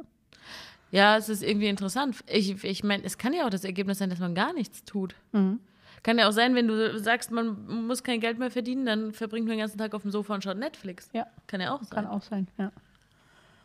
Ja, 0.91 1.17
es 1.17 1.27
ist 1.27 1.41
irgendwie 1.41 1.69
interessant. 1.69 2.23
Ich, 2.27 2.63
ich 2.63 2.83
meine, 2.83 3.03
es 3.03 3.17
kann 3.17 3.33
ja 3.33 3.45
auch 3.45 3.49
das 3.49 3.63
Ergebnis 3.63 3.97
sein, 3.97 4.09
dass 4.11 4.19
man 4.19 4.35
gar 4.35 4.53
nichts 4.53 4.83
tut. 4.83 5.15
Mhm. 5.31 5.59
Kann 6.03 6.19
ja 6.19 6.27
auch 6.27 6.33
sein, 6.33 6.53
wenn 6.53 6.67
du 6.67 6.99
sagst, 6.99 7.31
man 7.31 7.87
muss 7.87 8.03
kein 8.03 8.19
Geld 8.19 8.37
mehr 8.37 8.51
verdienen, 8.51 8.85
dann 8.85 9.13
verbringt 9.13 9.47
man 9.47 9.53
den 9.55 9.59
ganzen 9.61 9.77
Tag 9.77 9.93
auf 9.95 10.01
dem 10.01 10.11
Sofa 10.11 10.35
und 10.35 10.43
schaut 10.43 10.57
Netflix. 10.57 11.09
Ja, 11.13 11.25
Kann 11.47 11.61
ja 11.61 11.73
auch 11.73 11.81
sein. 11.81 11.89
kann 11.89 12.07
auch 12.07 12.21
sein, 12.21 12.47
ja. 12.59 12.71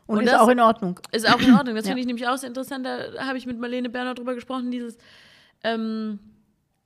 Und, 0.08 0.18
Und 0.18 0.24
ist 0.24 0.34
auch 0.34 0.48
in 0.48 0.58
Ordnung. 0.58 0.98
Ist 1.12 1.28
auch 1.32 1.40
in 1.40 1.54
Ordnung. 1.54 1.76
Das 1.76 1.84
Ja. 1.86 1.90
finde 1.90 2.00
ich 2.00 2.06
nämlich 2.06 2.26
auch 2.26 2.36
sehr 2.36 2.48
interessant. 2.48 2.84
Da 2.84 2.98
habe 3.26 3.38
ich 3.38 3.46
mit 3.46 3.58
Marlene 3.60 3.88
Berner 3.90 4.14
drüber 4.14 4.34
gesprochen, 4.34 4.70
dieses, 4.72 4.98
ähm, 5.62 6.18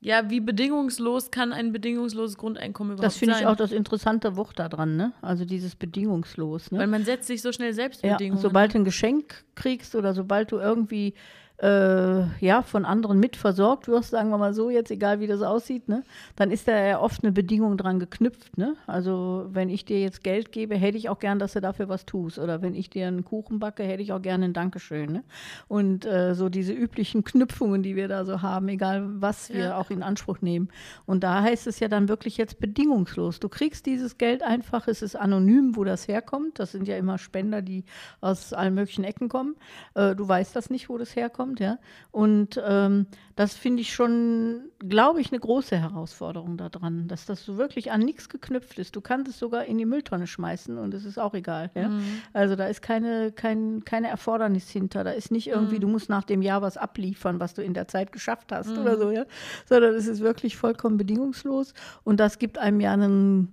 Ja, 0.01 0.29
wie 0.29 0.41
bedingungslos 0.41 1.31
kann 1.31 1.53
ein 1.53 1.71
bedingungsloses 1.71 2.35
Grundeinkommen 2.37 2.93
überhaupt 2.93 3.05
Das 3.05 3.17
finde 3.17 3.35
ich 3.35 3.39
sein? 3.39 3.47
auch 3.47 3.55
das 3.55 3.71
interessante 3.71 4.35
Wort 4.35 4.59
daran, 4.59 4.97
ne? 4.97 5.13
Also 5.21 5.45
dieses 5.45 5.75
bedingungslos. 5.77 6.71
Ne? 6.71 6.79
Weil 6.79 6.87
man 6.87 7.05
setzt 7.05 7.27
sich 7.27 7.41
so 7.41 7.53
schnell 7.53 7.73
selbst 7.73 8.03
Ja, 8.03 8.17
Bedingungen. 8.17 8.41
sobald 8.41 8.73
du 8.73 8.79
ein 8.79 8.83
Geschenk 8.85 9.45
kriegst 9.55 9.95
oder 9.95 10.13
sobald 10.13 10.51
du 10.51 10.57
irgendwie 10.57 11.13
äh, 11.57 12.23
ja, 12.45 12.61
von 12.63 12.83
anderen 12.83 13.19
mitversorgt 13.19 13.87
wirst, 13.87 14.09
sagen 14.09 14.29
wir 14.29 14.37
mal 14.37 14.53
so, 14.53 14.69
jetzt 14.69 14.91
egal 14.91 15.19
wie 15.19 15.27
das 15.27 15.41
aussieht, 15.41 15.87
ne, 15.87 16.03
dann 16.35 16.51
ist 16.51 16.67
da 16.67 16.77
ja 16.77 16.99
oft 16.99 17.23
eine 17.23 17.31
Bedingung 17.31 17.77
dran 17.77 17.99
geknüpft. 17.99 18.57
Ne? 18.57 18.75
Also 18.87 19.45
wenn 19.51 19.69
ich 19.69 19.85
dir 19.85 20.01
jetzt 20.01 20.23
Geld 20.23 20.51
gebe, 20.51 20.75
hätte 20.75 20.97
ich 20.97 21.09
auch 21.09 21.19
gern, 21.19 21.39
dass 21.39 21.53
du 21.53 21.61
dafür 21.61 21.89
was 21.89 22.05
tust. 22.05 22.39
Oder 22.39 22.61
wenn 22.61 22.73
ich 22.75 22.89
dir 22.89 23.07
einen 23.07 23.23
Kuchen 23.23 23.59
backe, 23.59 23.83
hätte 23.83 24.01
ich 24.01 24.11
auch 24.13 24.21
gerne 24.21 24.45
ein 24.45 24.53
Dankeschön. 24.53 25.11
Ne? 25.11 25.23
Und 25.67 26.05
äh, 26.05 26.33
so 26.33 26.49
diese 26.49 26.73
üblichen 26.73 27.23
Knüpfungen, 27.23 27.83
die 27.83 27.95
wir 27.95 28.07
da 28.07 28.25
so 28.25 28.41
haben, 28.41 28.67
egal 28.67 29.03
was 29.21 29.49
wir 29.53 29.63
Ja. 29.65 29.77
auch 29.77 29.89
in 29.91 30.01
Anspruch 30.03 30.41
nehmen. 30.41 30.69
Und 31.05 31.23
da 31.23 31.43
heißt 31.43 31.67
es 31.67 31.79
ja 31.79 31.87
dann 31.87 32.09
wirklich 32.09 32.37
jetzt 32.37 32.59
bedingungslos. 32.59 33.39
Du 33.39 33.47
kriegst 33.47 33.85
dieses 33.85 34.17
Geld 34.17 34.41
einfach, 34.43 34.87
es 34.87 35.01
ist 35.01 35.15
anonym, 35.15 35.75
wo 35.75 35.83
das 35.83 36.07
herkommt. 36.07 36.59
Das 36.59 36.71
sind 36.71 36.87
ja 36.87 36.97
immer 36.97 37.17
Spender, 37.19 37.61
die 37.61 37.85
aus 38.21 38.53
allen 38.53 38.73
möglichen 38.73 39.03
Ecken 39.03 39.29
kommen. 39.29 39.55
Äh, 39.93 40.15
du 40.15 40.27
weißt 40.27 40.55
das 40.55 40.69
nicht, 40.69 40.89
wo 40.89 40.97
das 40.97 41.15
herkommt, 41.15 41.42
ja. 41.59 41.77
Und 42.11 42.61
ähm, 42.65 43.07
das 43.35 43.55
finde 43.55 43.81
ich 43.81 43.93
schon, 43.93 44.69
glaube 44.79 45.21
ich, 45.21 45.31
eine 45.31 45.39
große 45.39 45.77
Herausforderung 45.77 46.57
daran, 46.57 47.07
dass 47.07 47.25
das 47.25 47.43
so 47.43 47.57
wirklich 47.57 47.91
an 47.91 48.01
nichts 48.01 48.29
geknüpft 48.29 48.77
ist. 48.79 48.95
Du 48.95 49.01
kannst 49.01 49.29
es 49.29 49.39
sogar 49.39 49.65
in 49.65 49.77
die 49.77 49.85
Mülltonne 49.85 50.27
schmeißen 50.27 50.77
und 50.77 50.93
es 50.93 51.05
ist 51.05 51.17
auch 51.17 51.33
egal. 51.33 51.71
Ja? 51.73 51.89
Also 52.33 52.55
da 52.55 52.67
ist 52.67 52.81
keine, 52.81 53.31
kein, 53.31 53.83
keine 53.85 54.09
Erfordernis 54.09 54.69
hinter. 54.69 55.03
Da 55.03 55.11
ist 55.11 55.31
nicht 55.31 55.47
irgendwie, 55.47 55.79
du 55.79 55.87
musst 55.87 56.09
nach 56.09 56.23
dem 56.23 56.41
Jahr 56.41 56.61
was 56.61 56.77
abliefern, 56.77 57.39
was 57.39 57.53
du 57.53 57.63
in 57.63 57.73
der 57.73 57.87
Zeit 57.87 58.11
geschafft 58.11 58.51
hast 58.51 58.77
oder 58.77 58.97
so, 58.97 59.11
ja. 59.11 59.25
Sondern 59.65 59.95
es 59.95 60.07
ist 60.07 60.21
wirklich 60.21 60.57
vollkommen 60.57 60.97
bedingungslos 60.97 61.73
und 62.03 62.19
das 62.19 62.37
gibt 62.37 62.57
einem 62.57 62.79
ja 62.79 62.93
einen 62.93 63.51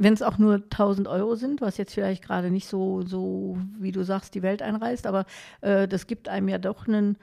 wenn 0.00 0.14
es 0.14 0.22
auch 0.22 0.38
nur 0.38 0.54
1000 0.54 1.08
Euro 1.08 1.34
sind, 1.34 1.60
was 1.60 1.76
jetzt 1.76 1.92
vielleicht 1.92 2.24
gerade 2.24 2.50
nicht 2.50 2.66
so, 2.66 3.02
so, 3.02 3.58
wie 3.78 3.92
du 3.92 4.02
sagst, 4.02 4.34
die 4.34 4.42
Welt 4.42 4.62
einreißt, 4.62 5.06
aber 5.06 5.26
äh, 5.60 5.86
das 5.86 6.06
gibt 6.06 6.26
einem 6.28 6.48
ja 6.48 6.56
doch 6.56 6.88
einen, 6.88 7.18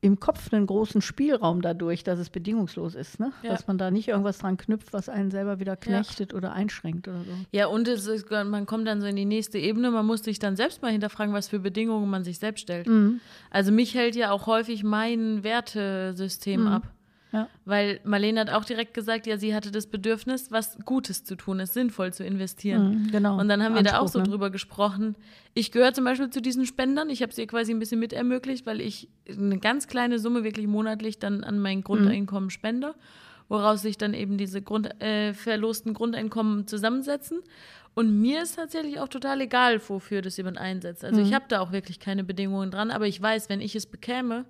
im 0.00 0.20
Kopf 0.20 0.52
einen 0.52 0.66
großen 0.66 1.02
Spielraum 1.02 1.62
dadurch, 1.62 2.04
dass 2.04 2.20
es 2.20 2.30
bedingungslos 2.30 2.94
ist, 2.94 3.18
ne? 3.18 3.32
Ja. 3.42 3.50
Dass 3.50 3.66
man 3.66 3.76
da 3.76 3.90
nicht 3.90 4.06
irgendwas 4.06 4.38
dran 4.38 4.56
knüpft, 4.56 4.92
was 4.92 5.08
einen 5.08 5.32
selber 5.32 5.58
wieder 5.58 5.76
knechtet 5.76 6.32
oder 6.32 6.52
einschränkt 6.52 7.08
oder 7.08 7.24
so. 7.24 7.32
Ja, 7.50 7.66
und 7.66 7.88
es 7.88 8.06
ist, 8.06 8.30
man 8.30 8.66
kommt 8.66 8.86
dann 8.86 9.00
so 9.00 9.08
in 9.08 9.16
die 9.16 9.24
nächste 9.24 9.58
Ebene. 9.58 9.90
Man 9.90 10.06
muss 10.06 10.22
sich 10.22 10.38
dann 10.38 10.54
selbst 10.54 10.80
mal 10.80 10.92
hinterfragen, 10.92 11.34
was 11.34 11.48
für 11.48 11.58
Bedingungen 11.58 12.08
man 12.08 12.22
sich 12.22 12.38
selbst 12.38 12.62
stellt. 12.62 12.86
Mhm. 12.86 13.20
Also 13.50 13.72
mich 13.72 13.94
hält 13.94 14.14
ja 14.14 14.30
auch 14.30 14.46
häufig 14.46 14.84
mein 14.84 15.42
Wertesystem 15.42 16.66
ab. 16.68 16.82
Ja. 17.32 17.48
Weil 17.64 18.00
Marlene 18.04 18.40
hat 18.40 18.50
auch 18.50 18.64
direkt 18.64 18.92
gesagt, 18.92 19.26
ja, 19.26 19.38
sie 19.38 19.54
hatte 19.54 19.70
das 19.70 19.86
Bedürfnis, 19.86 20.50
was 20.50 20.78
Gutes 20.84 21.24
zu 21.24 21.34
tun, 21.34 21.60
es 21.60 21.72
sinnvoll 21.72 22.12
zu 22.12 22.24
investieren. 22.24 23.04
Mhm, 23.04 23.10
genau. 23.10 23.40
Und 23.40 23.48
dann 23.48 23.62
haben 23.62 23.74
wir 23.74 23.82
da 23.82 24.00
auch 24.00 24.08
so 24.08 24.18
ne? 24.18 24.26
drüber 24.26 24.50
gesprochen. 24.50 25.16
Ich 25.54 25.72
gehöre 25.72 25.94
zum 25.94 26.04
Beispiel 26.04 26.28
zu 26.28 26.42
diesen 26.42 26.66
Spendern. 26.66 27.08
Ich 27.08 27.22
habe 27.22 27.32
es 27.32 27.38
ihr 27.38 27.46
quasi 27.46 27.72
ein 27.72 27.78
bisschen 27.78 28.00
mit 28.00 28.12
ermöglicht, 28.12 28.66
weil 28.66 28.82
ich 28.82 29.08
eine 29.28 29.58
ganz 29.58 29.86
kleine 29.86 30.18
Summe 30.18 30.44
wirklich 30.44 30.66
monatlich 30.66 31.18
dann 31.18 31.42
an 31.42 31.58
mein 31.58 31.82
Grundeinkommen 31.82 32.50
spende, 32.50 32.94
woraus 33.48 33.80
sich 33.80 33.96
dann 33.96 34.12
eben 34.12 34.36
diese 34.36 34.60
Grund, 34.60 35.02
äh, 35.02 35.32
verlosten 35.32 35.94
Grundeinkommen 35.94 36.66
zusammensetzen. 36.66 37.40
Und 37.94 38.20
mir 38.20 38.42
ist 38.42 38.56
tatsächlich 38.56 39.00
auch 39.00 39.08
total 39.08 39.40
egal, 39.40 39.80
wofür 39.86 40.20
das 40.20 40.36
jemand 40.36 40.58
einsetzt. 40.58 41.04
Also 41.04 41.20
ich 41.20 41.34
habe 41.34 41.44
da 41.48 41.60
auch 41.60 41.72
wirklich 41.72 42.00
keine 42.00 42.24
Bedingungen 42.24 42.70
dran, 42.70 42.90
aber 42.90 43.06
ich 43.06 43.20
weiß, 43.20 43.48
wenn 43.50 43.60
ich 43.60 43.76
es 43.76 43.86
bekäme, 43.86 44.46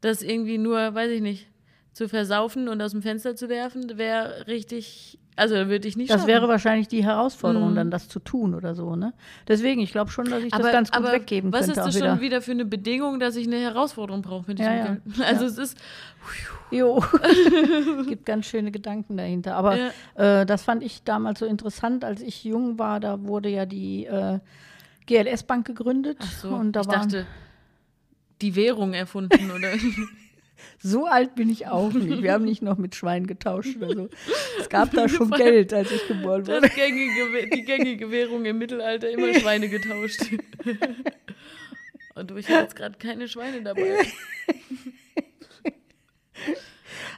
das 0.00 0.22
irgendwie 0.22 0.58
nur, 0.58 0.94
weiß 0.94 1.12
ich 1.12 1.20
nicht, 1.20 1.48
zu 1.94 2.08
versaufen 2.10 2.68
und 2.68 2.82
aus 2.82 2.90
dem 2.90 3.00
Fenster 3.00 3.34
zu 3.36 3.48
werfen, 3.48 3.96
wäre 3.96 4.46
richtig, 4.48 5.18
also 5.36 5.54
würde 5.54 5.88
ich 5.88 5.96
nicht 5.96 6.10
Das 6.10 6.22
schaffen. 6.22 6.28
wäre 6.28 6.48
wahrscheinlich 6.48 6.88
die 6.88 7.02
Herausforderung, 7.04 7.70
Mhm. 7.70 7.74
dann 7.76 7.90
das 7.90 8.08
zu 8.08 8.18
tun 8.18 8.54
oder 8.54 8.74
so, 8.74 8.96
ne? 8.96 9.14
Deswegen, 9.48 9.80
ich 9.80 9.92
glaube 9.92 10.10
schon, 10.10 10.26
dass 10.26 10.42
ich 10.42 10.52
aber, 10.52 10.64
das 10.64 10.72
ganz 10.72 10.90
gut 10.90 11.04
weggeben 11.10 11.52
was 11.52 11.60
könnte. 11.66 11.70
ist 11.72 11.76
das 11.86 11.86
auch 11.86 11.92
schon 11.98 12.02
wieder. 12.16 12.20
wieder 12.20 12.42
für 12.42 12.50
eine 12.50 12.64
Bedingung, 12.64 13.20
dass 13.20 13.36
ich 13.36 13.46
eine 13.46 13.58
Herausforderung 13.60 14.22
brauche 14.22 14.44
mit 14.48 14.58
diesem 14.58 14.72
Ja, 14.72 14.84
ja. 14.86 14.96
Also 15.24 15.44
Ja. 15.44 15.50
es 15.50 15.58
ist, 15.58 15.78
Jo, 16.70 17.04
gibt 18.08 18.26
ganz 18.26 18.46
schöne 18.46 18.72
Gedanken 18.72 19.16
dahinter. 19.16 19.54
Aber 19.54 19.78
äh, 20.16 20.44
das 20.46 20.64
fand 20.64 20.82
ich 20.82 21.04
damals 21.04 21.38
so 21.38 21.46
interessant, 21.46 22.04
als 22.04 22.20
ich 22.20 22.42
jung 22.44 22.78
war. 22.78 22.98
Da 22.98 23.22
wurde 23.22 23.48
ja 23.50 23.66
die 23.66 24.06
äh, 24.06 24.40
GLS-Bank 25.06 25.66
gegründet. 25.66 26.16
ach 26.20 26.32
so, 26.32 26.48
und 26.48 26.72
da 26.72 26.80
ich 26.80 26.86
waren, 26.88 27.02
dachte, 27.08 27.26
die 28.42 28.56
Währung 28.56 28.94
erfunden 28.94 29.50
oder 29.52 29.68
so 30.78 31.06
alt 31.06 31.34
bin 31.34 31.48
ich 31.48 31.66
auch 31.66 31.92
nicht. 31.92 32.22
Wir 32.22 32.32
haben 32.32 32.44
nicht 32.44 32.62
noch 32.62 32.78
mit 32.78 32.94
Schweinen 32.94 33.26
getauscht 33.26 33.76
oder 33.76 33.94
so. 33.94 34.08
Es 34.60 34.68
gab 34.68 34.90
da 34.92 35.08
schon 35.10 35.30
Geld, 35.30 35.72
als 35.72 35.90
ich 35.90 36.06
geboren 36.06 36.46
wurde. 36.46 36.68
gängige, 36.68 37.48
die 37.54 37.64
gängige 37.64 38.10
Währung 38.10 38.44
im 38.44 38.58
Mittelalter 38.58 39.10
immer 39.10 39.32
Schweine 39.34 39.68
getauscht. 39.68 40.20
Und 42.14 42.30
ich 42.36 42.48
habe 42.48 42.62
jetzt 42.62 42.76
gerade 42.76 42.98
keine 42.98 43.28
Schweine 43.28 43.62
dabei. 43.62 43.98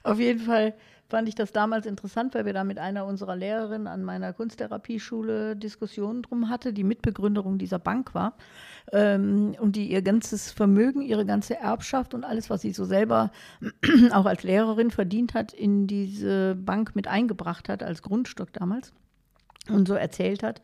Auf 0.02 0.18
jeden 0.18 0.40
Fall 0.40 0.74
fand 1.08 1.28
ich 1.28 1.34
das 1.34 1.52
damals 1.52 1.86
interessant, 1.86 2.34
weil 2.34 2.46
wir 2.46 2.52
da 2.52 2.64
mit 2.64 2.78
einer 2.78 3.06
unserer 3.06 3.36
Lehrerinnen 3.36 3.86
an 3.86 4.02
meiner 4.02 4.32
Kunsttherapieschule 4.32 5.56
Diskussionen 5.56 6.22
drum 6.22 6.48
hatte, 6.48 6.72
die 6.72 6.84
Mitbegründerung 6.84 7.58
dieser 7.58 7.78
Bank 7.78 8.14
war 8.14 8.36
ähm, 8.92 9.56
und 9.60 9.76
die 9.76 9.90
ihr 9.90 10.02
ganzes 10.02 10.50
Vermögen, 10.50 11.02
ihre 11.02 11.26
ganze 11.26 11.56
Erbschaft 11.56 12.14
und 12.14 12.24
alles, 12.24 12.50
was 12.50 12.62
sie 12.62 12.72
so 12.72 12.84
selber 12.84 13.30
auch 14.12 14.26
als 14.26 14.42
Lehrerin 14.42 14.90
verdient 14.90 15.34
hat, 15.34 15.52
in 15.52 15.86
diese 15.86 16.54
Bank 16.54 16.94
mit 16.94 17.08
eingebracht 17.08 17.68
hat 17.68 17.82
als 17.82 18.02
Grundstock 18.02 18.52
damals 18.52 18.92
und 19.68 19.88
so 19.88 19.94
erzählt 19.94 20.42
hat, 20.42 20.62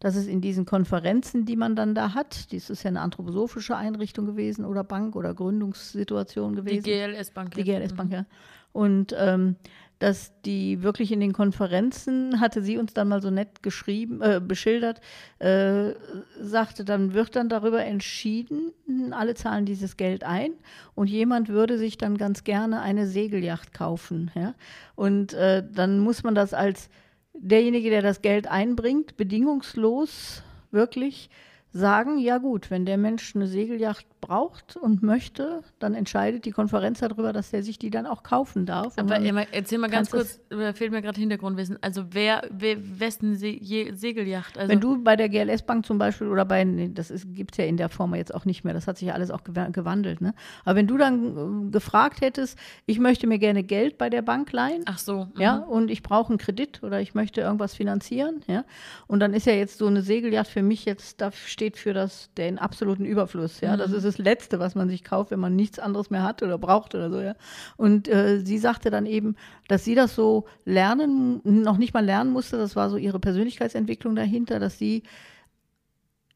dass 0.00 0.16
es 0.16 0.26
in 0.26 0.40
diesen 0.40 0.64
Konferenzen, 0.64 1.44
die 1.44 1.56
man 1.56 1.76
dann 1.76 1.94
da 1.94 2.14
hat, 2.14 2.50
dies 2.52 2.70
ist 2.70 2.82
ja 2.82 2.88
eine 2.88 3.02
anthroposophische 3.02 3.76
Einrichtung 3.76 4.26
gewesen 4.26 4.64
oder 4.64 4.82
Bank 4.82 5.14
oder 5.14 5.34
Gründungssituation 5.34 6.54
Die 6.54 6.62
gewesen. 6.62 6.82
GLS-Bank. 6.82 7.54
Die 7.54 7.64
GLS-Bank, 7.64 8.12
ja. 8.12 8.24
Und 8.72 9.14
ähm, 9.18 9.56
dass 10.00 10.32
die 10.46 10.82
wirklich 10.82 11.12
in 11.12 11.20
den 11.20 11.34
Konferenzen, 11.34 12.40
hatte 12.40 12.62
sie 12.62 12.78
uns 12.78 12.94
dann 12.94 13.08
mal 13.08 13.20
so 13.20 13.30
nett 13.30 13.62
geschrieben, 13.62 14.22
äh, 14.22 14.40
beschildert, 14.42 15.00
äh, 15.38 15.92
sagte, 16.40 16.86
dann 16.86 17.12
wird 17.12 17.36
dann 17.36 17.50
darüber 17.50 17.84
entschieden, 17.84 18.72
alle 19.12 19.34
zahlen 19.34 19.66
dieses 19.66 19.98
Geld 19.98 20.24
ein 20.24 20.52
und 20.94 21.10
jemand 21.10 21.48
würde 21.48 21.76
sich 21.76 21.98
dann 21.98 22.16
ganz 22.16 22.44
gerne 22.44 22.80
eine 22.80 23.06
Segelyacht 23.06 23.74
kaufen. 23.74 24.30
Ja? 24.34 24.54
Und 24.96 25.34
äh, 25.34 25.62
dann 25.70 25.98
muss 25.98 26.22
man 26.22 26.34
das 26.34 26.54
als 26.54 26.88
derjenige, 27.34 27.90
der 27.90 28.02
das 28.02 28.22
Geld 28.22 28.46
einbringt, 28.46 29.18
bedingungslos 29.18 30.42
wirklich 30.70 31.28
sagen, 31.72 32.18
ja 32.18 32.38
gut, 32.38 32.70
wenn 32.70 32.84
der 32.84 32.98
Mensch 32.98 33.34
eine 33.36 33.46
Segelyacht 33.46 34.04
braucht 34.20 34.76
und 34.76 35.02
möchte, 35.02 35.62
dann 35.78 35.94
entscheidet 35.94 36.44
die 36.44 36.50
Konferenz 36.50 36.98
darüber, 36.98 37.32
dass 37.32 37.52
der 37.52 37.62
sich 37.62 37.78
die 37.78 37.90
dann 37.90 38.06
auch 38.06 38.22
kaufen 38.22 38.66
darf. 38.66 38.98
Aber 38.98 39.16
Emma, 39.16 39.42
erzähl 39.52 39.78
mal 39.78 39.88
ganz 39.88 40.10
kurz, 40.10 40.40
da 40.50 40.72
fehlt 40.74 40.90
mir 40.90 41.00
gerade 41.00 41.18
Hintergrundwissen. 41.18 41.78
Also 41.80 42.06
wer, 42.10 42.42
wer 42.50 42.76
wessen 43.00 43.36
Se 43.36 43.46
Je 43.46 43.92
Segelyacht? 43.92 44.58
Also, 44.58 44.70
Wenn 44.70 44.80
du 44.80 45.02
bei 45.02 45.16
der 45.16 45.28
GLS 45.28 45.62
Bank 45.62 45.86
zum 45.86 45.96
Beispiel 45.98 46.26
oder 46.28 46.44
bei, 46.44 46.64
nee, 46.64 46.90
das 46.92 47.12
gibt 47.32 47.52
es 47.54 47.58
ja 47.58 47.64
in 47.64 47.76
der 47.76 47.88
Form 47.88 48.14
jetzt 48.14 48.34
auch 48.34 48.44
nicht 48.44 48.64
mehr, 48.64 48.74
das 48.74 48.86
hat 48.86 48.98
sich 48.98 49.08
ja 49.08 49.14
alles 49.14 49.30
auch 49.30 49.42
gewa- 49.42 49.70
gewandelt. 49.70 50.20
Ne? 50.20 50.34
Aber 50.64 50.76
wenn 50.76 50.86
du 50.88 50.98
dann 50.98 51.68
äh, 51.68 51.70
gefragt 51.70 52.20
hättest, 52.20 52.58
ich 52.86 52.98
möchte 52.98 53.26
mir 53.26 53.38
gerne 53.38 53.62
Geld 53.62 53.96
bei 53.96 54.10
der 54.10 54.22
Bank 54.22 54.52
leihen, 54.52 54.82
Ach 54.86 54.98
so. 54.98 55.28
mhm. 55.34 55.40
ja, 55.40 55.56
und 55.56 55.90
ich 55.90 56.02
brauche 56.02 56.30
einen 56.30 56.38
Kredit 56.38 56.82
oder 56.82 57.00
ich 57.00 57.14
möchte 57.14 57.40
irgendwas 57.40 57.74
finanzieren, 57.74 58.40
ja, 58.48 58.64
und 59.06 59.20
dann 59.20 59.32
ist 59.34 59.46
ja 59.46 59.54
jetzt 59.54 59.78
so 59.78 59.86
eine 59.86 60.02
Segelyacht 60.02 60.48
für 60.48 60.62
mich 60.62 60.84
jetzt, 60.84 61.20
da 61.20 61.30
steht 61.32 61.59
für 61.76 61.92
das, 61.92 62.30
den 62.36 62.58
absoluten 62.58 63.04
Überfluss, 63.04 63.60
ja, 63.60 63.76
das 63.76 63.92
ist 63.92 64.04
das 64.04 64.18
Letzte, 64.18 64.58
was 64.58 64.74
man 64.74 64.88
sich 64.88 65.04
kauft, 65.04 65.30
wenn 65.30 65.40
man 65.40 65.54
nichts 65.54 65.78
anderes 65.78 66.10
mehr 66.10 66.22
hat 66.22 66.42
oder 66.42 66.58
braucht 66.58 66.94
oder 66.94 67.10
so, 67.10 67.20
ja. 67.20 67.34
Und 67.76 68.08
äh, 68.08 68.40
sie 68.40 68.58
sagte 68.58 68.90
dann 68.90 69.06
eben, 69.06 69.36
dass 69.68 69.84
sie 69.84 69.94
das 69.94 70.14
so 70.14 70.46
lernen, 70.64 71.40
noch 71.44 71.76
nicht 71.76 71.94
mal 71.94 72.04
lernen 72.04 72.32
musste, 72.32 72.56
das 72.56 72.76
war 72.76 72.90
so 72.90 72.96
ihre 72.96 73.20
Persönlichkeitsentwicklung 73.20 74.16
dahinter, 74.16 74.58
dass 74.58 74.78
sie 74.78 75.02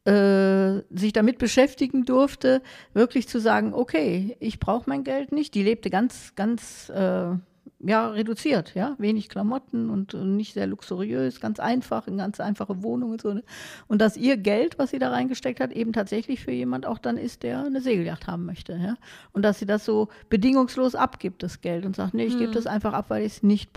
äh, 0.04 0.82
sich 0.90 1.12
damit 1.14 1.38
beschäftigen 1.38 2.04
durfte, 2.04 2.62
wirklich 2.92 3.28
zu 3.28 3.40
sagen, 3.40 3.72
okay, 3.72 4.36
ich 4.38 4.60
brauche 4.60 4.88
mein 4.88 5.02
Geld 5.02 5.32
nicht. 5.32 5.54
Die 5.54 5.62
lebte 5.62 5.88
ganz, 5.88 6.34
ganz 6.34 6.90
äh, 6.90 7.36
ja, 7.86 8.08
reduziert, 8.08 8.74
ja, 8.74 8.94
wenig 8.98 9.28
Klamotten 9.28 9.90
und, 9.90 10.14
äh, 10.14 10.18
nicht 10.24 10.54
sehr 10.54 10.66
luxuriös, 10.66 11.40
ganz 11.40 11.60
einfach, 11.60 12.06
eine 12.06 12.16
ganz 12.16 12.40
einfache 12.40 12.82
Wohnung 12.82 13.12
und 13.12 13.20
so. 13.20 13.32
Ne? 13.34 13.42
Und 13.86 14.00
dass 14.00 14.16
ihr 14.16 14.36
Geld, 14.36 14.78
was 14.78 14.90
sie 14.90 14.98
da 14.98 15.10
reingesteckt 15.10 15.60
hat, 15.60 15.72
eben 15.72 15.92
tatsächlich 15.92 16.42
für 16.42 16.52
jemand 16.52 16.86
auch 16.86 16.98
dann 16.98 17.16
ist, 17.16 17.42
der 17.42 17.64
eine 17.64 17.80
Segelyacht 17.80 18.26
haben 18.26 18.44
möchte, 18.46 18.74
ja. 18.74 18.96
Und 19.32 19.42
dass 19.42 19.58
sie 19.58 19.66
das 19.66 19.84
so 19.84 20.08
bedingungslos 20.28 20.94
abgibt, 20.94 21.42
das 21.42 21.60
Geld, 21.60 21.84
und 21.86 21.96
sagt, 21.96 22.14
nee, 22.14 22.24
ich 22.26 22.38
gebe 22.38 22.52
das 22.52 22.66
einfach 22.66 22.92
ab, 22.92 23.06
weil 23.08 23.24
ich 23.24 23.34
es 23.34 23.42
nicht 23.42 23.70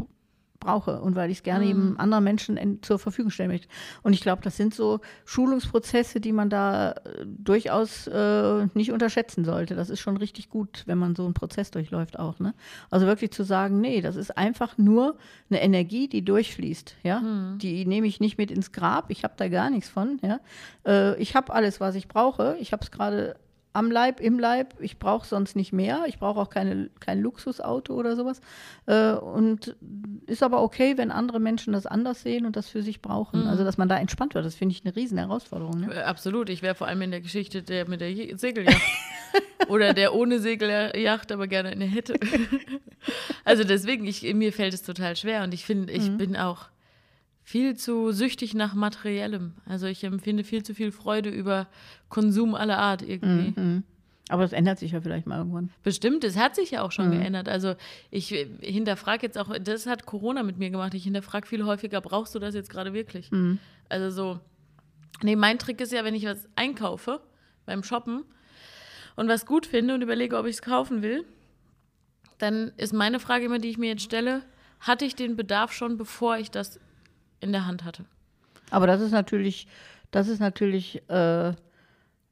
brauche 0.67 1.01
und 1.01 1.15
weil 1.15 1.31
ich 1.31 1.37
es 1.37 1.43
gerne 1.43 1.65
mhm. 1.65 1.71
eben 1.71 1.99
anderen 1.99 2.23
Menschen 2.23 2.57
in, 2.57 2.83
zur 2.83 2.99
Verfügung 2.99 3.31
stellen 3.31 3.51
möchte. 3.51 3.67
Und 4.03 4.13
ich 4.13 4.21
glaube, 4.21 4.41
das 4.43 4.57
sind 4.57 4.73
so 4.73 4.99
Schulungsprozesse, 5.25 6.19
die 6.19 6.33
man 6.33 6.49
da 6.49 6.91
äh, 6.91 7.25
durchaus 7.25 8.07
äh, 8.07 8.67
nicht 8.73 8.91
unterschätzen 8.91 9.45
sollte. 9.45 9.75
Das 9.75 9.89
ist 9.89 10.01
schon 10.01 10.17
richtig 10.17 10.49
gut, 10.49 10.83
wenn 10.85 10.97
man 10.97 11.15
so 11.15 11.23
einen 11.23 11.33
Prozess 11.33 11.71
durchläuft 11.71 12.19
auch. 12.19 12.39
Ne? 12.39 12.53
Also 12.89 13.07
wirklich 13.07 13.31
zu 13.31 13.43
sagen, 13.43 13.79
nee, 13.79 14.01
das 14.01 14.17
ist 14.17 14.37
einfach 14.37 14.77
nur 14.77 15.17
eine 15.49 15.61
Energie, 15.61 16.09
die 16.09 16.25
durchfließt. 16.25 16.95
Ja? 17.03 17.21
Mhm. 17.21 17.59
Die 17.59 17.85
nehme 17.85 18.07
ich 18.07 18.19
nicht 18.19 18.37
mit 18.37 18.51
ins 18.51 18.73
Grab, 18.73 19.09
ich 19.09 19.23
habe 19.23 19.35
da 19.37 19.47
gar 19.47 19.69
nichts 19.69 19.89
von. 19.89 20.19
Ja? 20.21 20.39
Äh, 20.85 21.17
ich 21.21 21.35
habe 21.35 21.53
alles, 21.53 21.79
was 21.79 21.95
ich 21.95 22.09
brauche. 22.09 22.57
Ich 22.59 22.73
habe 22.73 22.83
es 22.83 22.91
gerade 22.91 23.37
am 23.77 23.91
Leib, 23.91 24.19
im 24.19 24.39
Leib. 24.39 24.73
Ich 24.79 24.97
brauche 24.97 25.27
sonst 25.27 25.55
nicht 25.55 25.71
mehr. 25.71 26.05
Ich 26.07 26.17
brauche 26.17 26.39
auch 26.39 26.49
keine, 26.49 26.89
kein 26.99 27.21
Luxusauto 27.21 27.93
oder 27.93 28.15
sowas. 28.15 28.41
Äh, 28.87 29.11
und 29.11 29.75
ist 30.25 30.41
aber 30.41 30.63
okay, 30.63 30.97
wenn 30.97 31.11
andere 31.11 31.39
Menschen 31.39 31.73
das 31.73 31.85
anders 31.85 32.23
sehen 32.23 32.47
und 32.47 32.55
das 32.55 32.67
für 32.67 32.81
sich 32.81 33.03
brauchen. 33.03 33.43
Mhm. 33.43 33.47
Also, 33.47 33.63
dass 33.63 33.77
man 33.77 33.87
da 33.87 33.97
entspannt 33.97 34.33
wird, 34.33 34.45
das 34.45 34.55
finde 34.55 34.73
ich 34.73 34.83
eine 34.83 34.95
riesen 34.95 35.19
Herausforderung. 35.19 35.81
Ne? 35.81 35.93
Äh, 35.93 36.01
absolut. 36.01 36.49
Ich 36.49 36.63
wäre 36.63 36.73
vor 36.73 36.87
allem 36.87 37.03
in 37.03 37.11
der 37.11 37.21
Geschichte 37.21 37.61
der 37.61 37.87
mit 37.87 38.01
der 38.01 38.37
Segeljacht. 38.37 38.81
oder 39.67 39.93
der 39.93 40.15
ohne 40.15 40.39
Segeljacht, 40.39 41.31
aber 41.31 41.47
gerne 41.47 41.69
eine 41.69 41.85
hätte. 41.85 42.15
also 43.45 43.63
deswegen, 43.63 44.07
ich, 44.07 44.23
mir 44.33 44.51
fällt 44.53 44.73
es 44.73 44.81
total 44.81 45.15
schwer 45.15 45.43
und 45.43 45.53
ich 45.53 45.65
finde, 45.65 45.93
ich 45.93 46.09
mhm. 46.09 46.17
bin 46.17 46.35
auch 46.35 46.65
viel 47.47 47.77
zu 47.77 48.11
süchtig 48.11 48.55
nach 48.55 48.73
Materiellem. 48.73 49.53
Also 49.65 49.87
ich 49.87 50.03
empfinde 50.03 50.43
viel 50.43 50.63
zu 50.63 50.75
viel 50.75 50.91
Freude 50.91 51.29
über 51.29 51.67
Konsum 52.09 52.55
aller 52.55 52.77
Art 52.77 53.01
irgendwie. 53.01 53.57
Mhm. 53.57 53.83
Aber 54.27 54.41
das 54.41 54.51
ändert 54.51 54.79
sich 54.79 54.91
ja 54.91 54.99
vielleicht 54.99 55.27
mal 55.27 55.37
irgendwann. 55.37 55.69
Bestimmt, 55.81 56.25
es 56.25 56.35
hat 56.35 56.55
sich 56.55 56.71
ja 56.71 56.81
auch 56.81 56.91
schon 56.91 57.07
mhm. 57.07 57.19
geändert. 57.19 57.47
Also 57.47 57.75
ich 58.11 58.27
hinterfrage 58.59 59.25
jetzt 59.25 59.37
auch, 59.37 59.49
das 59.61 59.85
hat 59.85 60.05
Corona 60.05 60.43
mit 60.43 60.57
mir 60.57 60.71
gemacht. 60.71 60.93
Ich 60.93 61.05
hinterfrage 61.05 61.47
viel 61.47 61.63
häufiger, 61.63 62.01
brauchst 62.01 62.35
du 62.35 62.39
das 62.39 62.53
jetzt 62.53 62.69
gerade 62.69 62.91
wirklich? 62.91 63.31
Mhm. 63.31 63.59
Also 63.87 64.09
so, 64.09 64.39
nee, 65.23 65.37
mein 65.37 65.57
Trick 65.57 65.79
ist 65.79 65.93
ja, 65.93 66.03
wenn 66.03 66.15
ich 66.15 66.25
was 66.25 66.49
einkaufe 66.57 67.21
beim 67.65 67.81
Shoppen 67.81 68.25
und 69.15 69.29
was 69.29 69.45
gut 69.45 69.65
finde 69.65 69.93
und 69.93 70.01
überlege, 70.01 70.37
ob 70.37 70.47
ich 70.47 70.55
es 70.57 70.61
kaufen 70.61 71.01
will, 71.01 71.23
dann 72.39 72.73
ist 72.75 72.91
meine 72.91 73.21
Frage 73.21 73.45
immer, 73.45 73.59
die 73.59 73.69
ich 73.69 73.77
mir 73.77 73.91
jetzt 73.91 74.03
stelle, 74.03 74.41
hatte 74.81 75.05
ich 75.05 75.15
den 75.15 75.37
Bedarf 75.37 75.71
schon, 75.71 75.95
bevor 75.95 76.37
ich 76.37 76.51
das 76.51 76.81
in 77.39 77.51
der 77.51 77.67
Hand 77.67 77.83
hatte. 77.83 78.05
Aber 78.69 78.87
das 78.87 79.01
ist 79.01 79.11
natürlich, 79.11 79.67
das 80.11 80.27
ist 80.27 80.39
natürlich 80.39 81.01
äh, 81.09 81.53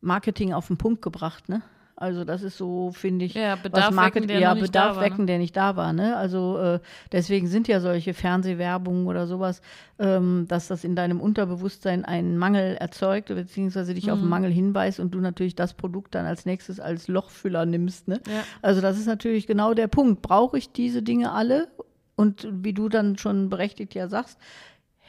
Marketing 0.01 0.53
auf 0.53 0.67
den 0.67 0.77
Punkt 0.77 1.01
gebracht, 1.01 1.49
ne? 1.49 1.61
Also 1.97 2.25
das 2.25 2.43
ist 2.43 2.57
so, 2.57 2.91
finde 2.91 3.23
ich, 3.23 3.35
ja, 3.35 3.55
Bedarf 3.55 3.87
was 3.87 3.95
Market, 3.95 4.15
wecken, 4.15 4.27
der 4.27 4.39
ja, 4.39 4.53
Bedarf 4.53 4.99
wecken, 4.99 5.19
ne? 5.19 5.25
der 5.27 5.37
nicht 5.37 5.55
da 5.55 5.77
war. 5.77 5.93
Ne? 5.93 6.17
Also 6.17 6.57
äh, 6.57 6.79
deswegen 7.13 7.47
sind 7.47 7.69
ja 7.69 7.79
solche 7.79 8.13
Fernsehwerbungen 8.13 9.07
oder 9.07 9.27
sowas, 9.27 9.61
ähm, 9.97 10.45
dass 10.49 10.67
das 10.67 10.83
in 10.83 10.97
deinem 10.97 11.21
Unterbewusstsein 11.21 12.03
einen 12.03 12.37
Mangel 12.37 12.75
erzeugt, 12.75 13.29
beziehungsweise 13.29 13.93
dich 13.93 14.07
mhm. 14.07 14.11
auf 14.11 14.17
einen 14.17 14.25
mhm. 14.25 14.29
Mangel 14.29 14.51
hinweist 14.51 14.99
und 14.99 15.11
du 15.11 15.21
natürlich 15.21 15.55
das 15.55 15.73
Produkt 15.73 16.15
dann 16.15 16.25
als 16.25 16.45
nächstes 16.45 16.81
als 16.81 17.07
Lochfüller 17.07 17.65
nimmst. 17.65 18.09
Ne? 18.09 18.19
Ja. 18.27 18.43
Also 18.61 18.81
das 18.81 18.99
ist 18.99 19.07
natürlich 19.07 19.47
genau 19.47 19.73
der 19.73 19.87
Punkt. 19.87 20.21
Brauche 20.21 20.57
ich 20.57 20.73
diese 20.73 21.01
Dinge 21.01 21.31
alle? 21.31 21.69
Und 22.17 22.47
wie 22.49 22.73
du 22.73 22.87
dann 22.87 23.17
schon 23.17 23.49
berechtigt 23.49 23.93
ja 23.93 24.07
sagst, 24.07 24.37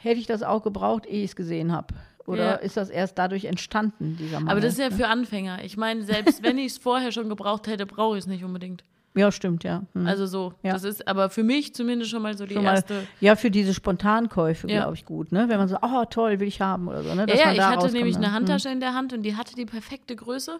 hätte 0.01 0.19
ich 0.19 0.27
das 0.27 0.43
auch 0.43 0.63
gebraucht, 0.63 1.05
ehe 1.05 1.23
ich 1.23 1.31
es 1.31 1.35
gesehen 1.35 1.71
habe. 1.71 1.93
Oder 2.25 2.43
ja. 2.43 2.53
ist 2.55 2.75
das 2.75 2.89
erst 2.89 3.17
dadurch 3.17 3.45
entstanden, 3.45 4.17
dieser 4.19 4.39
Mangel? 4.39 4.51
Aber 4.51 4.61
das 4.61 4.73
ist 4.73 4.79
ja 4.79 4.89
ne? 4.89 4.95
für 4.95 5.07
Anfänger. 5.07 5.63
Ich 5.63 5.77
meine, 5.77 6.03
selbst 6.03 6.43
wenn 6.43 6.57
ich 6.57 6.73
es 6.73 6.77
vorher 6.77 7.11
schon 7.11 7.29
gebraucht 7.29 7.67
hätte, 7.67 7.85
brauche 7.85 8.17
ich 8.17 8.23
es 8.23 8.27
nicht 8.27 8.43
unbedingt. 8.43 8.83
Ja, 9.15 9.31
stimmt, 9.31 9.63
ja. 9.63 9.83
Hm. 9.93 10.05
Also 10.05 10.27
so, 10.27 10.53
ja. 10.61 10.73
das 10.73 10.83
ist 10.83 11.07
aber 11.07 11.29
für 11.29 11.43
mich 11.43 11.73
zumindest 11.73 12.11
schon 12.11 12.21
mal 12.21 12.37
so 12.37 12.45
die 12.45 12.53
schon 12.53 12.65
erste. 12.65 12.93
Mal, 12.93 13.07
ja, 13.21 13.35
für 13.35 13.49
diese 13.49 13.73
Spontankäufe, 13.73 14.69
ja. 14.69 14.81
glaube 14.81 14.95
ich, 14.95 15.05
gut, 15.05 15.31
ne? 15.31 15.45
Wenn 15.47 15.57
man 15.57 15.67
so, 15.67 15.77
oh 15.81 16.05
toll, 16.05 16.39
will 16.39 16.47
ich 16.47 16.61
haben 16.61 16.87
oder 16.87 17.01
so, 17.01 17.15
ne? 17.15 17.25
Dass 17.25 17.39
ja, 17.39 17.51
ja 17.51 17.53
ich 17.53 17.61
hatte 17.61 17.91
nämlich 17.91 18.17
eine 18.17 18.27
hm. 18.27 18.33
Handtasche 18.33 18.69
hm. 18.69 18.73
in 18.73 18.79
der 18.81 18.93
Hand 18.93 19.13
und 19.13 19.23
die 19.23 19.35
hatte 19.35 19.55
die 19.55 19.65
perfekte 19.65 20.15
Größe. 20.15 20.59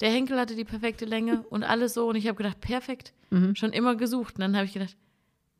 Der 0.00 0.10
Henkel 0.10 0.38
hatte 0.38 0.54
die 0.54 0.64
perfekte 0.64 1.04
Länge 1.04 1.44
und 1.50 1.62
alles 1.62 1.94
so. 1.94 2.08
Und 2.08 2.16
ich 2.16 2.26
habe 2.26 2.36
gedacht, 2.36 2.60
perfekt, 2.60 3.12
mhm. 3.30 3.54
schon 3.54 3.72
immer 3.72 3.96
gesucht. 3.96 4.36
Und 4.36 4.42
dann 4.42 4.56
habe 4.56 4.64
ich 4.64 4.72
gedacht, 4.72 4.96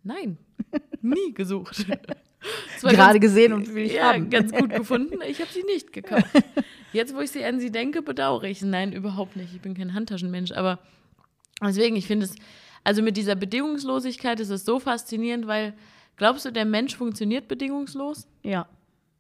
nein, 0.03 0.39
nie 1.03 1.35
gesucht. 1.35 1.85
Gerade 2.81 3.21
ganz, 3.21 3.21
gesehen 3.21 3.53
und 3.53 3.75
will 3.75 3.85
ich 3.85 3.95
ja, 3.95 4.15
haben. 4.15 4.31
ganz 4.31 4.53
gut 4.53 4.71
gefunden. 4.71 5.19
Ich 5.29 5.41
habe 5.41 5.51
sie 5.53 5.63
nicht 5.65 5.93
gekauft. 5.93 6.27
Jetzt, 6.93 7.15
wo 7.15 7.21
ich 7.21 7.31
sie 7.31 7.45
an 7.45 7.61
sie 7.61 7.71
denke, 7.71 8.03
bedauere 8.03 8.45
ich. 8.45 8.63
Nein, 8.63 8.93
überhaupt 8.93 9.37
nicht. 9.37 9.53
Ich 9.55 9.61
bin 9.61 9.75
kein 9.75 9.95
Handtaschenmensch. 9.95 10.53
Aber 10.53 10.79
deswegen, 11.63 11.97
ich 11.97 12.07
finde 12.07 12.27
es, 12.27 12.35
also 12.83 13.03
mit 13.03 13.17
dieser 13.17 13.35
Bedingungslosigkeit 13.35 14.41
ist 14.41 14.51
es 14.51 14.65
so 14.65 14.81
faszinierend, 14.81 15.47
weil 15.47 15.75
glaubst 16.17 16.47
du, 16.47 16.51
der 16.51 16.65
Mensch 16.65 16.97
funktioniert 16.97 17.49
bedingungslos? 17.49 18.27
Ja. 18.43 18.67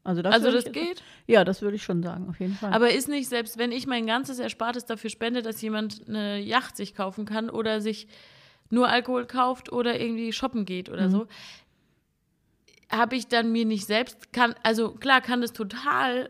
Also 0.02 0.22
das, 0.22 0.32
also 0.32 0.50
das 0.50 0.64
ich, 0.66 0.72
geht? 0.72 1.02
Ja, 1.26 1.44
das 1.44 1.60
würde 1.60 1.76
ich 1.76 1.82
schon 1.82 2.02
sagen, 2.02 2.26
auf 2.28 2.40
jeden 2.40 2.54
Fall. 2.54 2.72
Aber 2.72 2.90
ist 2.90 3.08
nicht, 3.08 3.28
selbst 3.28 3.58
wenn 3.58 3.70
ich 3.70 3.86
mein 3.86 4.06
ganzes 4.06 4.38
Erspartes 4.38 4.86
dafür 4.86 5.10
spende, 5.10 5.42
dass 5.42 5.60
jemand 5.60 6.08
eine 6.08 6.38
Yacht 6.38 6.76
sich 6.76 6.94
kaufen 6.94 7.26
kann 7.26 7.50
oder 7.50 7.82
sich 7.82 8.08
nur 8.70 8.88
Alkohol 8.88 9.26
kauft 9.26 9.70
oder 9.70 10.00
irgendwie 10.00 10.32
shoppen 10.32 10.64
geht 10.64 10.88
oder 10.88 11.08
mhm. 11.08 11.10
so, 11.10 11.26
habe 12.90 13.16
ich 13.16 13.28
dann 13.28 13.52
mir 13.52 13.64
nicht 13.64 13.86
selbst, 13.86 14.32
kann, 14.32 14.54
also 14.62 14.92
klar 14.92 15.20
kann 15.20 15.40
das 15.40 15.52
total 15.52 16.28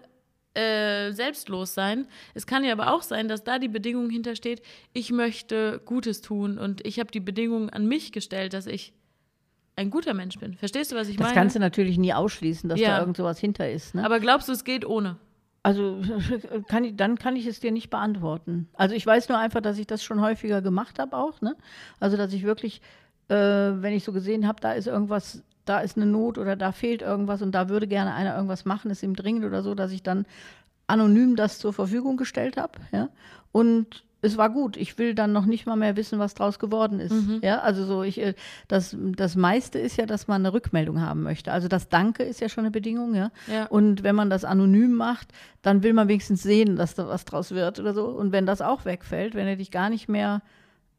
äh, 0.54 1.12
selbstlos 1.12 1.74
sein. 1.74 2.06
Es 2.34 2.46
kann 2.46 2.64
ja 2.64 2.72
aber 2.72 2.92
auch 2.92 3.02
sein, 3.02 3.28
dass 3.28 3.44
da 3.44 3.58
die 3.58 3.68
Bedingung 3.68 4.10
hintersteht, 4.10 4.62
ich 4.92 5.10
möchte 5.10 5.80
Gutes 5.84 6.20
tun 6.20 6.58
und 6.58 6.86
ich 6.86 6.98
habe 6.98 7.10
die 7.10 7.20
Bedingung 7.20 7.70
an 7.70 7.86
mich 7.86 8.12
gestellt, 8.12 8.52
dass 8.52 8.66
ich 8.66 8.92
ein 9.76 9.90
guter 9.90 10.12
Mensch 10.12 10.38
bin. 10.38 10.54
Verstehst 10.54 10.92
du, 10.92 10.96
was 10.96 11.08
ich 11.08 11.16
das 11.16 11.24
meine? 11.24 11.34
Das 11.34 11.40
kannst 11.40 11.56
du 11.56 11.60
natürlich 11.60 11.98
nie 11.98 12.12
ausschließen, 12.12 12.68
dass 12.68 12.78
ja. 12.78 12.88
da 12.88 13.00
irgend 13.00 13.16
sowas 13.16 13.38
hinter 13.38 13.70
ist. 13.70 13.94
Ne? 13.94 14.04
Aber 14.04 14.20
glaubst 14.20 14.48
du, 14.48 14.52
es 14.52 14.64
geht 14.64 14.84
ohne? 14.84 15.16
Also 15.62 16.02
kann 16.68 16.84
ich, 16.84 16.96
dann 16.96 17.16
kann 17.16 17.36
ich 17.36 17.46
es 17.46 17.60
dir 17.60 17.70
nicht 17.70 17.88
beantworten. 17.88 18.68
Also 18.74 18.94
ich 18.94 19.06
weiß 19.06 19.28
nur 19.28 19.38
einfach, 19.38 19.60
dass 19.60 19.78
ich 19.78 19.86
das 19.86 20.02
schon 20.02 20.20
häufiger 20.20 20.62
gemacht 20.62 20.98
habe 20.98 21.16
auch. 21.16 21.40
Ne? 21.40 21.56
Also 21.98 22.16
dass 22.16 22.32
ich 22.32 22.42
wirklich, 22.42 22.82
äh, 23.28 23.34
wenn 23.34 23.94
ich 23.94 24.04
so 24.04 24.12
gesehen 24.12 24.46
habe, 24.46 24.60
da 24.60 24.72
ist 24.72 24.86
irgendwas 24.86 25.42
da 25.64 25.80
ist 25.80 25.96
eine 25.96 26.06
Not 26.06 26.38
oder 26.38 26.56
da 26.56 26.72
fehlt 26.72 27.02
irgendwas 27.02 27.42
und 27.42 27.52
da 27.52 27.68
würde 27.68 27.86
gerne 27.86 28.14
einer 28.14 28.34
irgendwas 28.34 28.64
machen, 28.64 28.90
ist 28.90 29.02
ihm 29.02 29.14
dringend 29.14 29.44
oder 29.44 29.62
so, 29.62 29.74
dass 29.74 29.92
ich 29.92 30.02
dann 30.02 30.26
anonym 30.86 31.36
das 31.36 31.58
zur 31.58 31.72
Verfügung 31.72 32.16
gestellt 32.16 32.56
habe. 32.56 32.78
Ja? 32.92 33.08
Und 33.52 34.04
es 34.22 34.36
war 34.36 34.50
gut. 34.50 34.76
Ich 34.76 34.98
will 34.98 35.14
dann 35.14 35.32
noch 35.32 35.46
nicht 35.46 35.66
mal 35.66 35.76
mehr 35.76 35.96
wissen, 35.96 36.18
was 36.18 36.34
draus 36.34 36.58
geworden 36.58 37.00
ist. 37.00 37.12
Mhm. 37.12 37.40
Ja, 37.42 37.60
also 37.60 37.84
so 37.84 38.02
ich 38.02 38.20
äh, 38.20 38.34
das 38.68 38.96
das 39.00 39.34
meiste 39.34 39.78
ist 39.78 39.96
ja, 39.96 40.06
dass 40.06 40.28
man 40.28 40.42
eine 40.42 40.52
Rückmeldung 40.52 41.00
haben 41.00 41.22
möchte. 41.22 41.52
Also 41.52 41.68
das 41.68 41.88
Danke 41.88 42.22
ist 42.22 42.40
ja 42.40 42.48
schon 42.48 42.64
eine 42.64 42.70
Bedingung, 42.70 43.14
ja. 43.14 43.30
ja. 43.50 43.66
Und 43.66 44.02
wenn 44.02 44.14
man 44.14 44.28
das 44.28 44.44
anonym 44.44 44.92
macht, 44.94 45.28
dann 45.62 45.82
will 45.82 45.94
man 45.94 46.08
wenigstens 46.08 46.42
sehen, 46.42 46.76
dass 46.76 46.94
da 46.94 47.08
was 47.08 47.24
draus 47.24 47.52
wird 47.52 47.80
oder 47.80 47.94
so. 47.94 48.06
Und 48.06 48.32
wenn 48.32 48.46
das 48.46 48.60
auch 48.60 48.84
wegfällt, 48.84 49.34
wenn 49.34 49.46
er 49.46 49.56
dich 49.56 49.70
gar 49.70 49.88
nicht 49.88 50.08
mehr 50.08 50.42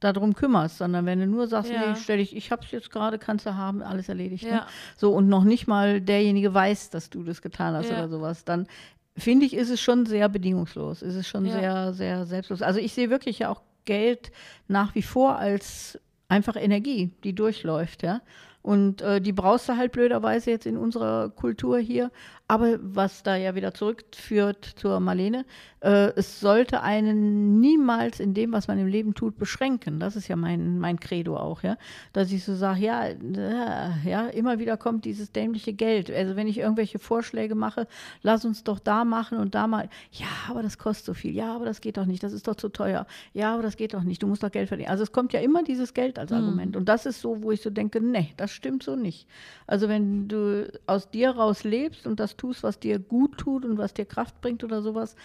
darum 0.02 0.34
kümmerst, 0.34 0.80
sondern 0.80 1.06
wenn 1.06 1.20
du 1.20 1.28
nur 1.28 1.48
sagst, 1.48 1.72
ja. 1.72 1.92
nee, 1.92 1.96
stell 1.96 2.18
dich, 2.18 2.36
ich 2.36 2.52
hab's 2.52 2.72
jetzt 2.72 2.92
gerade, 2.92 3.18
kannst 3.18 3.46
du 3.46 3.56
haben, 3.56 3.82
alles 3.82 4.10
erledigt. 4.10 4.44
Ne? 4.44 4.50
Ja. 4.50 4.56
Ne? 4.56 4.66
So, 4.98 5.14
und 5.14 5.30
noch 5.30 5.44
nicht 5.44 5.68
mal 5.68 6.02
derjenige 6.02 6.54
weiß, 6.54 6.90
dass 6.90 7.10
du 7.10 7.24
das 7.24 7.42
getan 7.42 7.76
hast 7.76 7.90
ja. 7.90 7.98
oder 7.98 8.10
sowas, 8.10 8.44
dann 8.44 8.68
finde 9.16 9.46
ich, 9.46 9.54
ist 9.54 9.70
es 9.70 9.80
schon 9.80 10.06
sehr 10.06 10.28
bedingungslos, 10.28 11.02
ist 11.02 11.16
es 11.16 11.28
schon 11.28 11.46
sehr, 11.50 11.94
sehr 11.94 12.26
selbstlos. 12.26 12.62
Also 12.62 12.80
ich 12.80 12.94
sehe 12.94 13.10
wirklich 13.10 13.40
ja 13.40 13.50
auch 13.50 13.62
Geld 13.86 14.32
nach 14.68 14.96
wie 14.96 15.02
vor 15.02 15.38
als 15.38 16.00
einfach 16.28 16.56
Energie, 16.56 17.12
die 17.24 17.34
durchläuft, 17.34 18.04
ja. 18.04 18.22
Und 18.62 19.02
äh, 19.02 19.20
die 19.20 19.34
brauchst 19.34 19.68
du 19.70 19.76
halt 19.76 19.92
blöderweise 19.92 20.52
jetzt 20.52 20.68
in 20.68 20.78
unserer 20.78 21.30
Kultur 21.30 21.80
hier. 21.80 22.12
Aber 22.52 22.78
was 22.82 23.24
da 23.24 23.38
ja 23.38 23.56
wieder 23.56 23.74
zurückführt 23.74 24.66
zur 24.76 25.00
Marlene, 25.00 25.46
äh, 25.80 26.12
es 26.18 26.42
sollte 26.42 26.82
einen 26.82 27.62
niemals 27.62 28.20
in 28.20 28.34
dem, 28.34 28.52
was 28.52 28.68
man 28.68 28.78
im 28.78 28.88
Leben 28.88 29.14
tut, 29.14 29.38
beschränken. 29.38 30.02
Das 30.02 30.18
ist 30.18 30.28
ja 30.28 30.36
mein, 30.36 30.78
mein 30.78 31.00
Credo 31.00 31.38
auch, 31.38 31.64
ja. 31.64 31.78
Dass 32.12 32.30
ich 32.30 32.44
so 32.44 32.54
sage, 32.54 32.82
ja, 32.82 33.06
äh, 33.06 33.92
ja, 34.04 34.28
immer 34.28 34.60
wieder 34.60 34.76
kommt 34.76 35.06
dieses 35.06 35.32
dämliche 35.32 35.72
Geld. 35.72 36.12
Also 36.12 36.36
wenn 36.36 36.46
ich 36.46 36.58
irgendwelche 36.58 37.00
Vorschläge 37.00 37.56
mache, 37.56 37.88
lass 38.22 38.44
uns 38.44 38.66
doch 38.66 38.80
da 38.80 39.06
machen 39.06 39.38
und 39.38 39.56
da 39.56 39.66
mal. 39.68 39.88
Ja, 40.12 40.28
aber 40.50 40.62
das 40.62 40.78
kostet 40.78 41.06
so 41.06 41.14
viel. 41.14 41.34
Ja, 41.34 41.56
aber 41.56 41.64
das 41.64 41.80
geht 41.80 41.96
doch 41.96 42.06
nicht. 42.06 42.22
Das 42.22 42.34
ist 42.34 42.50
doch 42.50 42.56
zu 42.56 42.68
teuer. 42.68 43.08
Ja, 43.32 43.54
aber 43.54 43.64
das 43.64 43.78
geht 43.78 43.94
doch 43.94 44.04
nicht. 44.04 44.22
Du 44.24 44.28
musst 44.28 44.44
doch 44.44 44.52
Geld 44.52 44.68
verdienen. 44.68 44.90
Also 44.90 45.04
es 45.04 45.14
kommt 45.14 45.32
ja 45.32 45.40
immer 45.40 45.64
dieses 45.64 45.94
Geld 45.94 46.20
als 46.20 46.32
mhm. 46.32 46.38
Argument. 46.38 46.76
Und 46.76 46.90
das 46.90 47.06
ist 47.06 47.22
so, 47.22 47.42
wo 47.44 47.52
ich 47.54 47.62
so 47.62 47.70
denke, 47.70 48.02
nee, 48.02 48.34
das 48.36 48.52
stimmt 48.52 48.84
so 48.84 48.98
nicht. 48.98 49.26
Also 49.68 49.88
wenn 49.88 50.28
du 50.28 50.70
aus 50.86 51.10
dir 51.10 51.30
raus 51.30 51.64
lebst 51.64 52.06
und 52.06 52.20
das 52.20 52.36
tust, 52.41 52.63
was 52.63 52.80
dir 52.80 52.99
gut 52.99 53.38
tut 53.38 53.65
und 53.65 53.77
was 53.77 53.93
dir 53.93 54.06
Kraft 54.06 54.41
bringt 54.41 54.63
oder 54.63 54.82
sowas, 54.82 55.15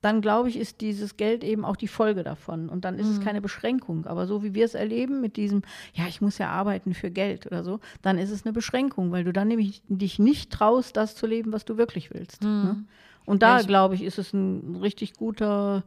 dann 0.00 0.20
glaube 0.20 0.50
ich, 0.50 0.58
ist 0.58 0.82
dieses 0.82 1.16
Geld 1.16 1.42
eben 1.42 1.64
auch 1.64 1.76
die 1.76 1.88
Folge 1.88 2.24
davon. 2.24 2.68
Und 2.68 2.84
dann 2.84 2.98
ist 2.98 3.06
mhm. 3.06 3.12
es 3.12 3.20
keine 3.20 3.40
Beschränkung. 3.40 4.06
Aber 4.06 4.26
so 4.26 4.42
wie 4.42 4.52
wir 4.52 4.66
es 4.66 4.74
erleben 4.74 5.22
mit 5.22 5.38
diesem, 5.38 5.62
ja, 5.94 6.06
ich 6.06 6.20
muss 6.20 6.36
ja 6.36 6.50
arbeiten 6.50 6.92
für 6.92 7.10
Geld 7.10 7.46
oder 7.46 7.64
so, 7.64 7.80
dann 8.02 8.18
ist 8.18 8.30
es 8.30 8.44
eine 8.44 8.52
Beschränkung, 8.52 9.12
weil 9.12 9.24
du 9.24 9.32
dann 9.32 9.48
nämlich 9.48 9.82
dich 9.88 10.18
nicht 10.18 10.52
traust, 10.52 10.98
das 10.98 11.16
zu 11.16 11.26
leben, 11.26 11.52
was 11.52 11.64
du 11.64 11.78
wirklich 11.78 12.12
willst. 12.12 12.44
Mhm. 12.44 12.48
Ne? 12.48 12.84
Und 13.24 13.42
da, 13.42 13.62
glaube 13.62 13.94
ich, 13.94 14.02
ist 14.02 14.18
es 14.18 14.34
ein 14.34 14.76
richtig 14.76 15.14
guter, 15.14 15.84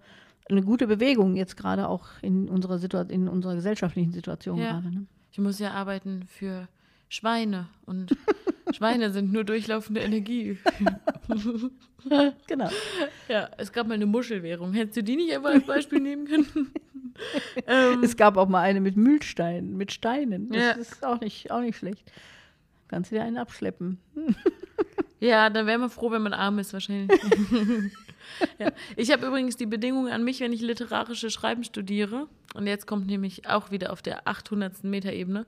eine 0.50 0.64
gute 0.64 0.88
Bewegung 0.88 1.36
jetzt 1.36 1.56
gerade 1.56 1.88
auch 1.88 2.08
in 2.24 2.50
unserer 2.50 2.80
Situation, 2.80 3.12
in 3.12 3.28
unserer 3.28 3.54
gesellschaftlichen 3.54 4.14
Situation 4.14 4.58
ja. 4.58 4.72
gerade. 4.72 4.96
Ne? 4.96 5.06
Ich 5.32 5.38
muss 5.38 5.60
ja 5.60 5.74
arbeiten 5.74 6.24
für 6.28 6.68
Schweine 7.10 7.68
und 7.86 8.16
Schweine 8.76 9.12
sind 9.12 9.32
nur 9.32 9.44
durchlaufende 9.44 10.02
Energie. 10.02 10.58
genau. 12.48 12.70
Ja, 13.30 13.50
es 13.58 13.72
gab 13.72 13.88
mal 13.88 13.94
eine 13.94 14.06
Muschelwährung. 14.06 14.74
Hättest 14.74 14.98
du 14.98 15.04
die 15.04 15.16
nicht 15.16 15.34
einfach 15.36 15.52
als 15.52 15.66
Beispiel 15.66 16.00
nehmen 16.00 16.28
können? 16.28 16.72
ähm, 17.68 18.04
es 18.04 18.16
gab 18.18 18.38
auch 18.38 18.48
mal 18.48 18.62
eine 18.62 18.82
mit 18.82 18.98
Mühlsteinen, 18.98 19.78
mit 19.78 19.92
Steinen. 19.92 20.50
Das 20.50 20.62
Ja. 20.64 20.72
ist 20.74 21.04
auch 21.06 21.20
nicht, 21.22 21.50
auch 21.52 21.62
nicht 21.62 21.78
schlecht. 21.78 22.12
Kannst 22.90 23.12
du 23.12 23.16
dir 23.16 23.24
einen 23.24 23.38
abschleppen. 23.38 23.98
ja, 25.20 25.50
dann 25.50 25.66
wäre 25.66 25.78
man 25.80 25.90
froh, 25.90 26.12
wenn 26.12 26.22
man 26.22 26.34
arm 26.34 26.60
ist, 26.60 26.74
wahrscheinlich. 26.74 27.20
ja. 28.60 28.72
Ich 28.96 29.12
habe 29.12 29.26
übrigens 29.28 29.58
die 29.58 29.66
Bedingung 29.66 30.08
an 30.10 30.24
mich, 30.24 30.40
wenn 30.40 30.54
ich 30.54 30.62
literarische 30.62 31.30
Schreiben 31.30 31.64
studiere, 31.64 32.28
und 32.54 32.66
jetzt 32.66 32.88
kommt 32.88 33.08
nämlich 33.08 33.48
auch 33.48 33.72
wieder 33.72 33.92
auf 33.92 34.02
der 34.02 34.28
800. 34.28 34.84
Meterebene, 34.86 35.46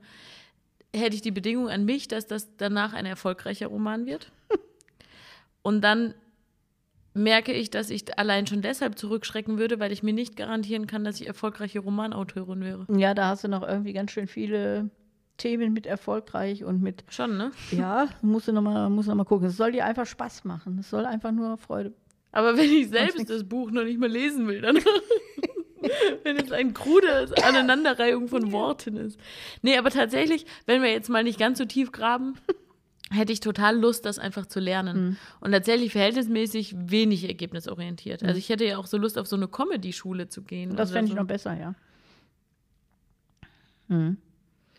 hätte 0.94 1.14
ich 1.14 1.22
die 1.22 1.30
Bedingung 1.30 1.68
an 1.68 1.84
mich, 1.84 2.08
dass 2.08 2.26
das 2.26 2.56
danach 2.56 2.92
ein 2.92 3.06
erfolgreicher 3.06 3.68
Roman 3.68 4.06
wird. 4.06 4.32
Und 5.62 5.82
dann 5.82 6.14
merke 7.14 7.52
ich, 7.52 7.70
dass 7.70 7.90
ich 7.90 8.18
allein 8.18 8.46
schon 8.46 8.62
deshalb 8.62 8.98
zurückschrecken 8.98 9.58
würde, 9.58 9.80
weil 9.80 9.92
ich 9.92 10.02
mir 10.02 10.12
nicht 10.12 10.36
garantieren 10.36 10.86
kann, 10.86 11.04
dass 11.04 11.20
ich 11.20 11.26
erfolgreiche 11.26 11.80
Romanautorin 11.80 12.60
wäre. 12.60 12.86
Ja, 12.96 13.14
da 13.14 13.28
hast 13.28 13.44
du 13.44 13.48
noch 13.48 13.66
irgendwie 13.66 13.92
ganz 13.92 14.12
schön 14.12 14.26
viele 14.26 14.90
Themen 15.36 15.72
mit 15.72 15.86
erfolgreich 15.86 16.64
und 16.64 16.82
mit, 16.82 17.04
Schon, 17.08 17.36
ne? 17.36 17.50
ja, 17.70 18.08
musst 18.22 18.48
du 18.48 18.52
nochmal 18.52 18.88
noch 18.90 19.14
mal 19.14 19.24
gucken. 19.24 19.48
Es 19.48 19.56
soll 19.56 19.72
dir 19.72 19.86
einfach 19.86 20.06
Spaß 20.06 20.44
machen. 20.44 20.78
Es 20.78 20.90
soll 20.90 21.06
einfach 21.06 21.32
nur 21.32 21.56
Freude. 21.56 21.92
Aber 22.32 22.56
wenn 22.56 22.70
ich 22.70 22.88
selbst 22.90 23.28
das 23.28 23.44
Buch 23.44 23.70
noch 23.70 23.84
nicht 23.84 23.98
mal 23.98 24.10
lesen 24.10 24.46
will, 24.46 24.60
dann. 24.60 24.78
wenn 26.24 26.36
es 26.36 26.52
ein 26.52 26.74
krudes 26.74 27.32
Aneinanderreihung 27.32 28.28
von 28.28 28.52
Worten 28.52 28.96
ist. 28.96 29.18
Nee, 29.62 29.76
aber 29.76 29.90
tatsächlich, 29.90 30.46
wenn 30.66 30.82
wir 30.82 30.90
jetzt 30.90 31.08
mal 31.08 31.24
nicht 31.24 31.38
ganz 31.38 31.58
so 31.58 31.64
tief 31.64 31.92
graben, 31.92 32.34
hätte 33.10 33.32
ich 33.32 33.40
total 33.40 33.76
Lust, 33.76 34.04
das 34.06 34.18
einfach 34.18 34.46
zu 34.46 34.60
lernen. 34.60 35.18
Und 35.40 35.52
tatsächlich 35.52 35.92
verhältnismäßig 35.92 36.74
wenig 36.76 37.24
ergebnisorientiert. 37.24 38.22
Also 38.22 38.38
ich 38.38 38.48
hätte 38.48 38.64
ja 38.64 38.78
auch 38.78 38.86
so 38.86 38.98
Lust, 38.98 39.18
auf 39.18 39.26
so 39.26 39.36
eine 39.36 39.48
Comedy-Schule 39.48 40.28
zu 40.28 40.42
gehen. 40.42 40.76
Das 40.76 40.92
fände 40.92 41.06
ich 41.06 41.14
so. 41.14 41.20
noch 41.20 41.26
besser, 41.26 41.58
ja. 41.58 41.74
Mhm. 43.88 44.18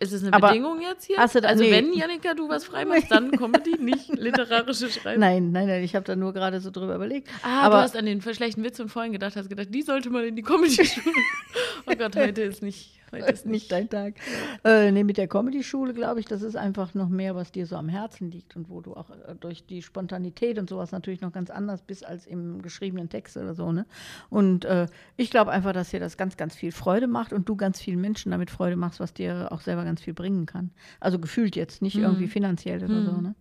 Ist 0.01 0.13
es 0.13 0.23
eine 0.23 0.33
Aber 0.33 0.47
Bedingung 0.47 0.81
jetzt 0.81 1.05
hier? 1.05 1.19
also 1.19 1.39
nee. 1.39 1.71
wenn, 1.71 1.93
Janika, 1.93 2.33
du 2.33 2.49
was 2.49 2.63
freimachst, 2.63 3.11
dann 3.11 3.29
Comedy, 3.33 3.77
nicht 3.77 4.09
literarische 4.17 4.89
Schreiben. 4.89 5.19
Nein, 5.19 5.51
nein, 5.51 5.67
nein, 5.67 5.83
ich 5.83 5.95
habe 5.95 6.03
da 6.05 6.15
nur 6.15 6.33
gerade 6.33 6.59
so 6.59 6.71
drüber 6.71 6.95
überlegt. 6.95 7.29
Ah, 7.43 7.67
Aber- 7.67 7.75
du 7.75 7.81
hast 7.83 7.95
an 7.95 8.07
den 8.07 8.19
schlechten 8.19 8.63
Witz 8.63 8.77
von 8.77 8.89
vorhin 8.89 9.11
gedacht, 9.11 9.35
hast 9.35 9.47
gedacht, 9.47 9.67
die 9.69 9.83
sollte 9.83 10.09
mal 10.09 10.25
in 10.25 10.35
die 10.35 10.41
Comedy-Schule. 10.41 11.15
oh 11.85 11.93
Gott, 11.95 12.15
heute 12.15 12.41
ist 12.41 12.63
nicht, 12.63 12.99
heute 13.11 13.31
ist 13.31 13.45
nicht 13.45 13.71
dein 13.71 13.89
Tag. 13.89 14.15
Äh, 14.63 14.91
nee, 14.91 15.03
mit 15.03 15.17
der 15.17 15.27
Comedy-Schule, 15.27 15.93
glaube 15.93 16.19
ich, 16.19 16.25
das 16.25 16.41
ist 16.41 16.55
einfach 16.55 16.93
noch 16.93 17.09
mehr, 17.09 17.35
was 17.35 17.51
dir 17.51 17.65
so 17.65 17.75
am 17.75 17.89
Herzen 17.89 18.31
liegt 18.31 18.55
und 18.55 18.69
wo 18.69 18.81
du 18.81 18.93
auch 18.93 19.09
äh, 19.09 19.35
durch 19.39 19.65
die 19.65 19.81
Spontanität 19.81 20.59
und 20.59 20.69
sowas 20.69 20.91
natürlich 20.91 21.21
noch 21.21 21.31
ganz 21.31 21.49
anders 21.49 21.81
bist 21.81 22.05
als 22.05 22.25
im 22.25 22.61
geschriebenen 22.61 23.09
Text 23.09 23.37
oder 23.37 23.53
so. 23.53 23.71
Ne? 23.71 23.85
Und 24.29 24.65
äh, 24.65 24.87
ich 25.17 25.31
glaube 25.31 25.51
einfach, 25.51 25.73
dass 25.73 25.89
dir 25.89 25.99
das 25.99 26.17
ganz, 26.17 26.37
ganz 26.37 26.55
viel 26.55 26.71
Freude 26.71 27.07
macht 27.07 27.33
und 27.33 27.47
du 27.47 27.55
ganz 27.55 27.79
vielen 27.79 28.01
Menschen 28.01 28.31
damit 28.31 28.49
Freude 28.49 28.75
machst, 28.75 28.99
was 28.99 29.13
dir 29.13 29.51
auch 29.51 29.61
selber 29.61 29.83
ganz 29.83 30.01
viel 30.01 30.13
bringen 30.13 30.45
kann. 30.45 30.71
Also 30.99 31.19
gefühlt 31.19 31.55
jetzt, 31.55 31.81
nicht 31.81 31.97
irgendwie 31.97 32.27
finanziell 32.27 32.83
oder 32.83 33.03
so. 33.03 33.21
Ne? 33.21 33.35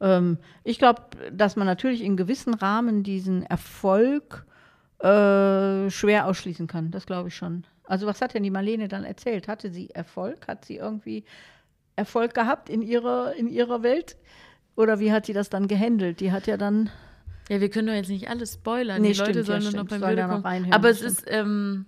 Ähm, 0.00 0.38
ich 0.64 0.78
glaube, 0.78 1.02
dass 1.32 1.56
man 1.56 1.66
natürlich 1.66 2.02
in 2.02 2.16
gewissen 2.16 2.54
Rahmen 2.54 3.02
diesen 3.02 3.42
Erfolg 3.42 4.46
äh, 5.00 5.90
schwer 5.90 6.26
ausschließen 6.26 6.66
kann. 6.66 6.90
Das 6.90 7.06
glaube 7.06 7.28
ich 7.28 7.36
schon. 7.36 7.64
Also 7.88 8.06
was 8.06 8.20
hat 8.20 8.34
denn 8.34 8.42
die 8.42 8.50
Marlene 8.50 8.88
dann 8.88 9.04
erzählt? 9.04 9.48
Hatte 9.48 9.70
sie 9.70 9.90
Erfolg? 9.90 10.46
Hat 10.46 10.64
sie 10.64 10.76
irgendwie 10.76 11.24
Erfolg 11.96 12.34
gehabt 12.34 12.68
in 12.68 12.82
ihrer, 12.82 13.34
in 13.34 13.48
ihrer 13.48 13.82
Welt? 13.82 14.16
Oder 14.76 15.00
wie 15.00 15.10
hat 15.10 15.26
sie 15.26 15.32
das 15.32 15.50
dann 15.50 15.66
gehandelt? 15.68 16.20
Die 16.20 16.30
hat 16.30 16.46
ja 16.46 16.56
dann, 16.56 16.90
Ja, 17.48 17.60
wir 17.60 17.68
können 17.70 17.88
doch 17.88 17.94
jetzt 17.94 18.10
nicht 18.10 18.28
alles 18.28 18.54
spoilern. 18.54 19.02
Nee, 19.02 19.12
die 19.12 19.18
Leute 19.18 19.30
stimmt, 19.42 19.46
sollen 19.46 19.62
ja, 19.62 19.70
nur 19.72 19.82
noch 19.84 19.88
beim 19.88 20.00
da 20.00 20.26
noch 20.26 20.32
kommen. 20.34 20.44
reinhören, 20.44 20.72
Aber 20.72 20.90
es 20.90 21.00
ist, 21.02 21.24
ähm, 21.26 21.86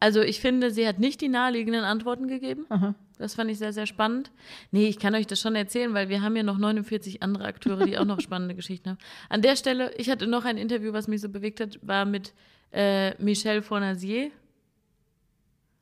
also 0.00 0.20
ich 0.20 0.40
finde, 0.40 0.70
sie 0.70 0.86
hat 0.86 1.00
nicht 1.00 1.20
die 1.20 1.28
naheliegenden 1.28 1.82
Antworten 1.82 2.28
gegeben. 2.28 2.66
aha, 2.68 2.94
Das 3.18 3.34
fand 3.34 3.50
ich 3.50 3.58
sehr, 3.58 3.72
sehr 3.72 3.86
spannend. 3.86 4.30
Nee, 4.70 4.86
ich 4.86 5.00
kann 5.00 5.14
euch 5.16 5.26
das 5.26 5.40
schon 5.40 5.56
erzählen, 5.56 5.92
weil 5.94 6.08
wir 6.08 6.22
haben 6.22 6.36
ja 6.36 6.44
noch 6.44 6.58
49 6.58 7.22
andere 7.22 7.46
Akteure, 7.46 7.84
die 7.84 7.98
auch 7.98 8.04
noch 8.04 8.20
spannende 8.28 8.54
Geschichten 8.54 8.90
haben. 8.90 8.98
An 9.28 9.42
der 9.42 9.56
Stelle, 9.56 9.92
ich 9.96 10.08
hatte 10.10 10.26
noch 10.28 10.44
ein 10.44 10.58
Interview, 10.58 10.92
was 10.92 11.08
mich 11.08 11.20
so 11.20 11.28
bewegt 11.28 11.58
hat, 11.60 11.78
war 11.82 12.04
mit 12.04 12.32
äh, 12.70 13.20
Michel 13.20 13.62
Fournazier. 13.62 14.30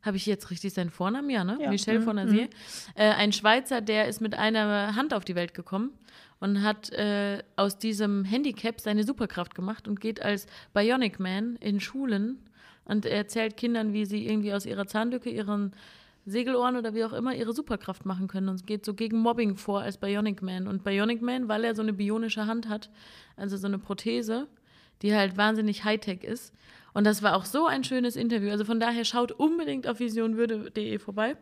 Habe 0.07 0.17
ich 0.17 0.25
jetzt 0.25 0.51
richtig 0.51 0.73
seinen 0.73 0.91
Vornamen? 0.91 1.29
Ja, 1.29 1.45
ne? 1.45 1.59
Ja. 1.61 1.69
Michel 1.69 1.99
Mhm, 1.99 2.05
Fournazier. 2.05 2.49
Äh, 2.95 3.11
ein 3.11 3.33
Schweizer, 3.33 3.81
der 3.81 4.07
ist 4.07 4.21
mit 4.21 4.35
einer 4.35 4.95
Hand 4.95 5.13
auf 5.13 5.25
die 5.25 5.35
Welt 5.35 5.53
gekommen 5.53 5.91
und 6.39 6.63
hat 6.63 6.91
äh, 6.93 7.43
aus 7.57 7.79
diesem 7.79 8.25
Handicap 8.25 8.81
seine 8.81 9.05
Superkraft 9.05 9.55
gemacht 9.55 9.89
und 9.89 10.01
geht 10.01 10.23
als 10.23 10.47
Bionic 10.73 11.19
Man 11.19 11.57
in 11.57 11.81
Schulen 11.81 12.39
und 12.85 13.05
erzählt 13.05 13.57
Kindern, 13.57 13.93
wie 13.93 14.05
sie 14.07 14.27
irgendwie 14.27 14.55
aus 14.55 14.65
ihrer 14.65 14.87
Zahnlücke 14.87 15.29
ihren 15.29 15.73
Segelohren 16.25 16.77
oder 16.77 16.95
wie 16.95 17.05
auch 17.05 17.13
immer 17.13 17.35
ihre 17.35 17.53
Superkraft 17.53 18.05
machen 18.05 18.29
können 18.29 18.49
und 18.49 18.67
geht 18.67 18.85
so 18.85 18.95
gegen 18.95 19.19
Mobbing 19.19 19.57
vor 19.57 19.83
als 19.83 19.97
Bionic 19.97 20.43
Man. 20.43 20.67
Und 20.67 20.85
Bionic 20.85 21.23
Man, 21.23 21.49
weil 21.49 21.65
er 21.65 21.75
so 21.75 21.83
eine 21.83 21.93
bionische 21.93 22.47
Hand 22.47 22.69
hat, 22.69 22.91
also 23.37 23.57
so 23.57 23.67
eine 23.67 23.79
Prothese, 23.79 24.47
die 25.03 25.15
halt 25.15 25.37
wahnsinnig 25.37 25.85
Hightech 25.85 26.25
ist. 26.25 26.53
Und 26.97 27.05
das 27.05 27.23
war 27.23 27.37
auch 27.37 27.45
so 27.45 27.67
ein 27.67 27.85
schönes 27.85 28.17
Interview. 28.17 28.51
Also 28.51 28.65
von 28.65 28.81
daher 28.81 29.05
schaut 29.05 29.31
unbedingt 29.31 29.87
auf 29.87 30.01
visionwürde.de 30.01 30.99
vorbei. 30.99 31.37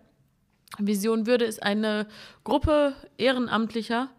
Vision 0.79 1.29
Würde 1.29 1.45
ist 1.45 1.63
eine 1.63 2.09
Gruppe 2.43 2.97
Ehrenamtlicher, 3.19 4.11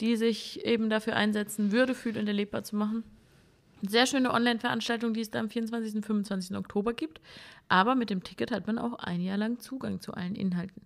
die 0.00 0.16
sich 0.16 0.64
eben 0.64 0.90
dafür 0.90 1.14
einsetzen, 1.14 1.70
würdefühlend 1.70 2.26
erlebbar 2.26 2.64
zu 2.64 2.74
machen. 2.74 3.04
Sehr 3.82 4.04
schöne 4.04 4.32
Online-Veranstaltung, 4.32 5.14
die 5.14 5.20
es 5.20 5.30
da 5.30 5.38
am 5.38 5.48
24. 5.48 5.94
und 5.94 6.04
25. 6.04 6.56
Oktober 6.56 6.92
gibt. 6.92 7.20
Aber 7.68 7.94
mit 7.94 8.10
dem 8.10 8.24
Ticket 8.24 8.50
hat 8.50 8.66
man 8.66 8.76
auch 8.76 8.94
ein 8.94 9.20
Jahr 9.20 9.38
lang 9.38 9.60
Zugang 9.60 10.00
zu 10.00 10.14
allen 10.14 10.34
Inhalten. 10.34 10.82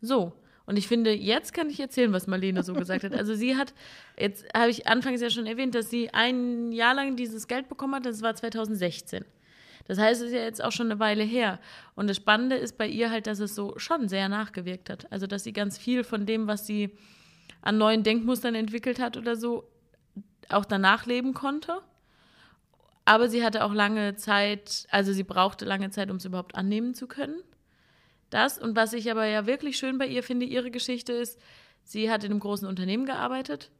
So, 0.00 0.32
und 0.64 0.78
ich 0.78 0.88
finde, 0.88 1.12
jetzt 1.12 1.52
kann 1.52 1.68
ich 1.68 1.78
erzählen, 1.78 2.14
was 2.14 2.26
Marlene 2.26 2.62
so 2.62 2.72
gesagt 2.72 3.04
hat. 3.04 3.12
Also 3.12 3.34
sie 3.34 3.54
hat, 3.54 3.74
jetzt 4.18 4.46
habe 4.54 4.70
ich 4.70 4.86
anfangs 4.86 5.20
ja 5.20 5.28
schon 5.28 5.44
erwähnt, 5.44 5.74
dass 5.74 5.90
sie 5.90 6.08
ein 6.14 6.72
Jahr 6.72 6.94
lang 6.94 7.16
dieses 7.16 7.48
Geld 7.48 7.68
bekommen 7.68 7.96
hat, 7.96 8.06
das 8.06 8.22
war 8.22 8.34
2016. 8.34 9.26
Das 9.84 9.98
heißt, 9.98 10.20
es 10.20 10.28
ist 10.28 10.34
ja 10.34 10.42
jetzt 10.42 10.62
auch 10.62 10.72
schon 10.72 10.90
eine 10.90 11.00
Weile 11.00 11.24
her. 11.24 11.58
Und 11.94 12.08
das 12.08 12.16
Spannende 12.16 12.56
ist 12.56 12.78
bei 12.78 12.86
ihr 12.86 13.10
halt, 13.10 13.26
dass 13.26 13.40
es 13.40 13.54
so 13.54 13.78
schon 13.78 14.08
sehr 14.08 14.28
nachgewirkt 14.28 14.90
hat. 14.90 15.10
Also, 15.10 15.26
dass 15.26 15.44
sie 15.44 15.52
ganz 15.52 15.78
viel 15.78 16.04
von 16.04 16.26
dem, 16.26 16.46
was 16.46 16.66
sie 16.66 16.96
an 17.62 17.78
neuen 17.78 18.02
Denkmustern 18.02 18.54
entwickelt 18.54 19.00
hat 19.00 19.16
oder 19.16 19.36
so, 19.36 19.68
auch 20.48 20.64
danach 20.64 21.06
leben 21.06 21.34
konnte. 21.34 21.80
Aber 23.04 23.28
sie 23.28 23.44
hatte 23.44 23.64
auch 23.64 23.72
lange 23.72 24.16
Zeit, 24.16 24.86
also 24.90 25.12
sie 25.12 25.24
brauchte 25.24 25.64
lange 25.64 25.90
Zeit, 25.90 26.10
um 26.10 26.16
es 26.16 26.24
überhaupt 26.24 26.54
annehmen 26.54 26.94
zu 26.94 27.06
können. 27.06 27.42
Das 28.30 28.58
und 28.58 28.76
was 28.76 28.92
ich 28.92 29.10
aber 29.10 29.26
ja 29.26 29.46
wirklich 29.46 29.76
schön 29.76 29.98
bei 29.98 30.06
ihr 30.06 30.22
finde, 30.22 30.46
ihre 30.46 30.70
Geschichte 30.70 31.12
ist, 31.12 31.40
sie 31.84 32.10
hat 32.10 32.24
in 32.24 32.30
einem 32.30 32.40
großen 32.40 32.66
Unternehmen 32.66 33.04
gearbeitet, 33.04 33.70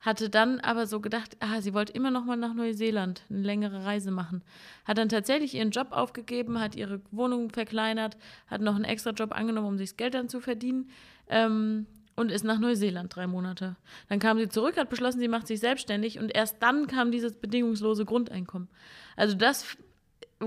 hatte 0.00 0.30
dann 0.30 0.60
aber 0.60 0.86
so 0.86 1.00
gedacht, 1.00 1.36
ah, 1.40 1.60
sie 1.60 1.74
wollte 1.74 1.92
immer 1.92 2.10
noch 2.10 2.24
mal 2.24 2.36
nach 2.36 2.54
Neuseeland 2.54 3.22
eine 3.28 3.42
längere 3.42 3.84
Reise 3.84 4.10
machen. 4.10 4.42
Hat 4.86 4.98
dann 4.98 5.10
tatsächlich 5.10 5.54
ihren 5.54 5.70
Job 5.70 5.88
aufgegeben, 5.90 6.58
hat 6.58 6.74
ihre 6.74 7.00
Wohnung 7.10 7.50
verkleinert, 7.50 8.16
hat 8.46 8.62
noch 8.62 8.74
einen 8.74 8.84
extra 8.84 9.10
Job 9.10 9.32
angenommen, 9.32 9.68
um 9.68 9.78
sich 9.78 9.90
das 9.90 9.96
Geld 9.98 10.14
dann 10.14 10.30
zu 10.30 10.40
verdienen 10.40 10.90
ähm, 11.28 11.86
und 12.16 12.30
ist 12.30 12.44
nach 12.44 12.58
Neuseeland 12.58 13.14
drei 13.14 13.26
Monate. 13.26 13.76
Dann 14.08 14.18
kam 14.18 14.38
sie 14.38 14.48
zurück, 14.48 14.78
hat 14.78 14.88
beschlossen, 14.88 15.20
sie 15.20 15.28
macht 15.28 15.46
sich 15.46 15.60
selbstständig 15.60 16.18
und 16.18 16.34
erst 16.34 16.62
dann 16.62 16.86
kam 16.86 17.12
dieses 17.12 17.34
bedingungslose 17.34 18.06
Grundeinkommen. 18.06 18.68
Also 19.16 19.36
das, 19.36 19.76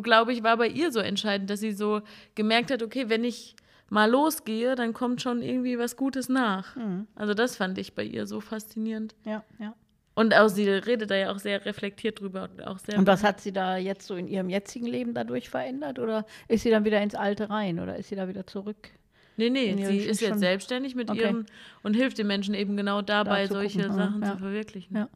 glaube 0.01 0.33
ich, 0.33 0.41
war 0.41 0.57
bei 0.57 0.67
ihr 0.67 0.91
so 0.91 0.99
entscheidend, 0.99 1.51
dass 1.51 1.59
sie 1.59 1.73
so 1.73 2.01
gemerkt 2.33 2.71
hat, 2.71 2.81
okay, 2.81 3.07
wenn 3.07 3.23
ich 3.23 3.55
mal 3.89 4.09
losgehe, 4.09 4.75
dann 4.75 4.93
kommt 4.93 5.21
schon 5.21 5.41
irgendwie 5.41 5.77
was 5.77 5.95
Gutes 5.97 6.29
nach. 6.29 6.75
Also 7.15 7.33
das 7.33 7.55
fand 7.55 7.77
ich 7.77 7.93
bei 7.95 8.03
ihr 8.03 8.25
so 8.27 8.39
faszinierend. 8.41 9.15
ja, 9.25 9.43
ja. 9.59 9.73
Und 10.15 10.35
auch 10.35 10.47
sie 10.47 10.69
redet 10.69 11.09
da 11.09 11.15
ja 11.15 11.31
auch 11.31 11.39
sehr 11.39 11.65
reflektiert 11.65 12.19
drüber 12.21 12.47
und 12.51 12.63
auch 12.67 12.77
sehr. 12.77 12.99
Und 12.99 13.07
was 13.07 13.23
hat 13.23 13.41
sie 13.41 13.51
da 13.51 13.77
jetzt 13.77 14.05
so 14.05 14.13
in 14.15 14.27
ihrem 14.27 14.47
jetzigen 14.47 14.85
Leben 14.85 15.15
dadurch 15.15 15.49
verändert? 15.49 15.97
Oder 15.97 16.27
ist 16.47 16.61
sie 16.61 16.69
dann 16.69 16.85
wieder 16.85 17.01
ins 17.01 17.15
Alte 17.15 17.49
rein? 17.49 17.79
Oder 17.79 17.95
ist 17.97 18.09
sie 18.09 18.15
da 18.15 18.27
wieder 18.27 18.45
zurück? 18.45 18.89
nee, 19.37 19.49
nee, 19.49 19.75
sie 19.83 19.97
ist 19.97 20.21
jetzt 20.21 20.37
selbstständig 20.39 20.93
mit 20.93 21.09
Okay. 21.09 21.21
ihrem 21.21 21.45
und 21.81 21.95
hilft 21.95 22.19
den 22.19 22.27
Menschen 22.27 22.53
eben 22.53 22.77
genau 22.77 23.01
dabei, 23.01 23.47
Da 23.47 23.53
solche 23.53 23.79
gucken, 23.81 23.95
Sachen 23.95 24.21
ja. 24.21 24.33
zu 24.33 24.37
verwirklichen. 24.37 24.95
Ja. 24.95 25.09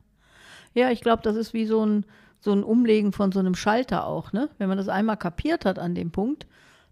Ja, 0.73 0.89
ich 0.89 1.01
glaube, 1.01 1.21
das 1.21 1.35
ist 1.35 1.53
wie 1.53 1.67
so 1.67 1.85
ein, 1.85 2.03
so 2.39 2.51
ein 2.51 2.63
Umlegen 2.63 3.11
von 3.11 3.31
so 3.31 3.37
einem 3.39 3.53
Schalter 3.53 4.07
auch, 4.07 4.33
ne? 4.33 4.49
Wenn 4.57 4.67
man 4.67 4.79
das 4.79 4.89
einmal 4.89 5.17
kapiert 5.17 5.63
hat 5.65 5.77
an 5.77 5.93
dem 5.93 6.09
Punkt, 6.09 6.47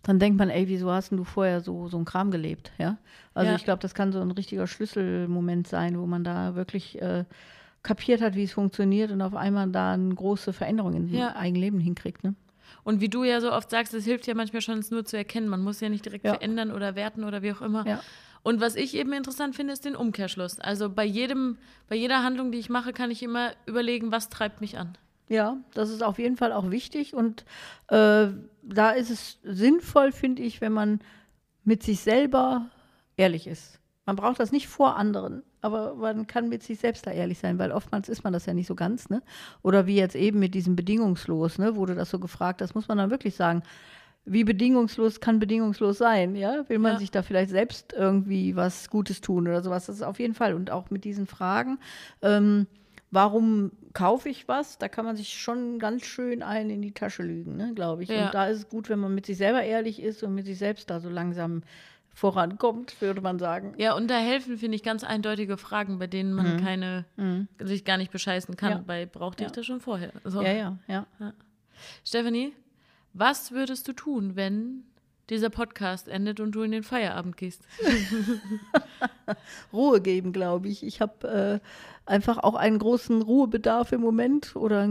dann 0.08 0.20
denkt 0.20 0.38
man, 0.38 0.50
ey, 0.50 0.68
wieso 0.68 0.92
hast 0.92 1.10
denn 1.12 1.18
du 1.18 1.24
vorher 1.24 1.62
so, 1.62 1.88
so 1.88 1.98
ein 1.98 2.06
Kram 2.06 2.32
gelebt, 2.32 2.72
ja? 2.78 2.98
Also 3.34 3.50
Ja. 3.52 3.56
ich 3.58 3.64
glaube, 3.64 3.82
das 3.82 3.94
kann 3.94 4.12
so 4.12 4.22
ein 4.22 4.32
richtiger 4.32 4.68
Schlüsselmoment 4.68 5.68
sein, 5.68 6.00
wo 6.00 6.06
man 6.06 6.24
da 6.24 6.56
wirklich 6.56 7.02
äh, 7.02 7.26
kapiert 7.84 8.22
hat, 8.22 8.36
wie 8.36 8.44
es 8.44 8.54
funktioniert 8.54 9.12
und 9.12 9.22
auf 9.22 9.36
einmal 9.36 9.68
da 9.70 9.94
eine 9.94 10.14
große 10.14 10.54
Veränderung 10.54 10.94
in 10.94 11.08
Ja. 11.10 11.28
sein 11.30 11.36
Eigenleben 11.38 11.80
hinkriegt, 11.80 12.24
ne? 12.24 12.36
Und 12.84 13.00
wie 13.02 13.10
du 13.10 13.24
ja 13.24 13.42
so 13.42 13.52
oft 13.52 13.70
sagst, 13.70 13.94
es 13.94 14.06
hilft 14.06 14.28
ja 14.28 14.34
manchmal 14.36 14.62
schon, 14.62 14.78
es 14.80 14.92
nur 14.92 15.06
zu 15.06 15.18
erkennen. 15.18 15.48
Man 15.48 15.62
muss 15.62 15.82
ja 15.82 15.90
nicht 15.90 16.06
direkt 16.06 16.26
Ja. 16.26 16.34
verändern 16.34 16.72
oder 16.72 16.96
werten 16.96 17.24
oder 17.24 17.42
wie 17.42 17.52
auch 17.52 17.62
immer. 17.62 17.86
Ja. 17.88 18.00
Und 18.44 18.62
was 18.62 18.76
ich 18.76 18.96
eben 18.96 19.12
interessant 19.14 19.56
finde, 19.56 19.74
ist 19.74 19.86
den 19.86 19.96
Umkehrschluss. 19.96 20.60
Also 20.60 20.90
bei 20.90 21.04
jedem, 21.06 21.58
bei 21.90 21.96
jeder 21.96 22.24
Handlung, 22.24 22.52
die 22.52 22.60
ich 22.60 22.70
mache, 22.70 22.94
kann 22.94 23.10
ich 23.10 23.24
immer 23.24 23.52
überlegen, 23.66 24.12
was 24.12 24.30
treibt 24.30 24.62
mich 24.62 24.78
an. 24.78 24.98
Ja, 25.28 25.58
das 25.74 25.90
ist 25.90 26.04
auf 26.04 26.20
jeden 26.20 26.38
Fall 26.38 26.52
auch 26.52 26.70
wichtig 26.70 27.14
und 27.16 27.46
äh, 27.88 28.28
da 28.62 28.90
ist 28.92 29.10
es 29.10 29.40
sinnvoll, 29.44 30.12
finde 30.12 30.44
ich, 30.44 30.62
wenn 30.62 30.72
man 30.72 31.00
mit 31.64 31.82
sich 31.82 32.00
selber 32.02 32.68
ehrlich 33.18 33.48
ist. 33.48 33.80
Man 34.06 34.16
braucht 34.16 34.40
das 34.40 34.52
nicht 34.52 34.68
vor 34.68 34.98
anderen, 34.98 35.42
aber 35.62 35.96
man 35.96 36.28
kann 36.28 36.48
mit 36.48 36.62
sich 36.62 36.78
selbst 36.80 37.08
da 37.08 37.12
ehrlich 37.12 37.40
sein, 37.40 37.58
weil 37.58 37.72
oftmals 37.72 38.08
ist 38.08 38.24
man 38.24 38.34
das 38.34 38.46
ja 38.46 38.54
nicht 38.54 38.68
so 38.68 38.76
ganz, 38.76 39.10
ne? 39.10 39.24
Oder 39.64 39.88
wie 39.88 39.96
jetzt 39.96 40.16
eben 40.16 40.38
mit 40.38 40.54
diesem 40.54 40.76
bedingungslos, 40.76 41.58
ne? 41.58 41.76
Wurde 41.76 41.96
das 41.96 42.12
so 42.12 42.20
gefragt, 42.20 42.62
das 42.62 42.76
muss 42.76 42.88
man 42.88 43.00
dann 43.00 43.10
wirklich 43.10 43.36
sagen. 43.36 43.64
Wie 44.26 44.44
bedingungslos 44.44 45.20
kann 45.22 45.40
bedingungslos 45.40 45.98
sein, 45.98 46.36
ja? 46.36 46.70
Will 46.70 46.78
man 46.80 46.94
Ja. 46.94 47.00
sich 47.00 47.10
da 47.10 47.24
vielleicht 47.24 47.50
selbst 47.50 47.94
irgendwie 47.94 48.56
was 48.56 48.92
Gutes 48.92 49.22
tun 49.22 49.48
oder 49.48 49.64
sowas? 49.64 49.88
Das 49.88 49.96
ist 49.96 50.02
auf 50.04 50.20
jeden 50.20 50.36
Fall. 50.36 50.54
Und 50.54 50.70
auch 50.70 50.92
mit 50.92 51.04
diesen 51.04 51.26
Fragen, 51.26 51.80
ähm, 52.22 52.68
warum 53.10 53.72
kaufe 53.96 54.30
ich 54.30 54.48
was? 54.48 54.78
Da 54.78 54.88
kann 54.88 55.06
man 55.06 55.16
sich 55.16 55.34
schon 55.42 55.80
ganz 55.80 56.06
schön 56.06 56.44
einen 56.44 56.70
in 56.70 56.82
die 56.84 56.92
Tasche 56.92 57.24
lügen, 57.24 57.58
ne, 57.58 57.74
glaube 57.74 58.04
ich. 58.04 58.10
Ja. 58.10 58.28
Und 58.28 58.36
da 58.36 58.46
ist 58.48 58.58
es 58.60 58.70
gut, 58.70 58.90
wenn 58.90 59.00
man 59.00 59.16
mit 59.16 59.26
sich 59.26 59.38
selber 59.38 59.64
ehrlich 59.64 60.00
ist 60.00 60.22
und 60.22 60.36
mit 60.36 60.46
sich 60.46 60.60
selbst 60.60 60.90
da 60.92 61.00
so 61.00 61.10
langsam 61.10 61.64
vorankommt, 62.14 63.02
würde 63.02 63.22
man 63.22 63.40
sagen. 63.40 63.74
Ja, 63.78 63.96
und 63.96 64.10
da 64.10 64.18
helfen, 64.18 64.58
finde 64.58 64.76
ich, 64.76 64.84
ganz 64.84 65.04
eindeutige 65.04 65.58
Fragen, 65.58 65.98
bei 65.98 66.08
denen 66.08 66.34
man 66.34 66.62
keine, 66.64 67.06
sich 67.60 67.84
gar 67.84 67.98
nicht 67.98 68.12
bescheißen 68.12 68.56
kann. 68.56 68.70
Mhm. 68.72 68.78
Ja. 68.78 68.84
Bei 68.86 69.06
brauchte 69.06 69.44
ich 69.44 69.50
Ja. 69.50 69.56
das 69.56 69.66
schon 69.66 69.82
vorher. 69.82 70.12
So. 70.24 70.42
Ja, 70.42 70.52
ja, 70.54 70.78
ja. 70.88 71.06
Stephanie, 72.06 72.54
was 73.14 73.52
würdest 73.52 73.88
du 73.88 73.94
tun, 73.94 74.36
wenn 74.36 74.84
dieser 75.30 75.50
Podcast 75.50 76.08
endet 76.08 76.40
und 76.40 76.52
du 76.52 76.62
in 76.62 76.72
den 76.72 76.84
Feierabend 76.84 77.36
gehst? 77.36 77.64
Ruhe 79.74 80.02
geben, 80.02 80.32
glaube 80.34 80.68
ich. 80.68 80.84
Ich 80.84 81.02
habe 81.02 81.62
äh, 81.62 81.68
einfach 82.06 82.38
auch 82.38 82.56
einen 82.56 82.80
großen 82.80 83.22
Ruhebedarf 83.22 83.92
im 83.92 84.02
Moment 84.02 84.56
oder 84.56 84.88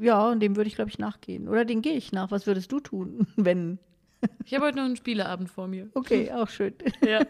ja, 0.00 0.28
und 0.30 0.40
dem 0.40 0.56
würde 0.56 0.68
ich, 0.68 0.76
glaube 0.76 0.90
ich, 0.90 0.98
nachgehen. 0.98 1.48
Oder 1.48 1.64
den 1.64 1.82
gehe 1.82 1.94
ich 1.94 2.12
nach. 2.12 2.30
Was 2.30 2.46
würdest 2.46 2.72
du 2.72 2.80
tun, 2.80 3.26
wenn? 3.36 3.78
Ich 4.46 4.54
habe 4.54 4.66
heute 4.66 4.78
noch 4.78 4.84
einen 4.84 4.96
Spieleabend 4.96 5.50
vor 5.50 5.68
mir. 5.68 5.90
Okay, 5.94 6.30
auch 6.32 6.48
schön. 6.48 6.74
Ja. 7.06 7.20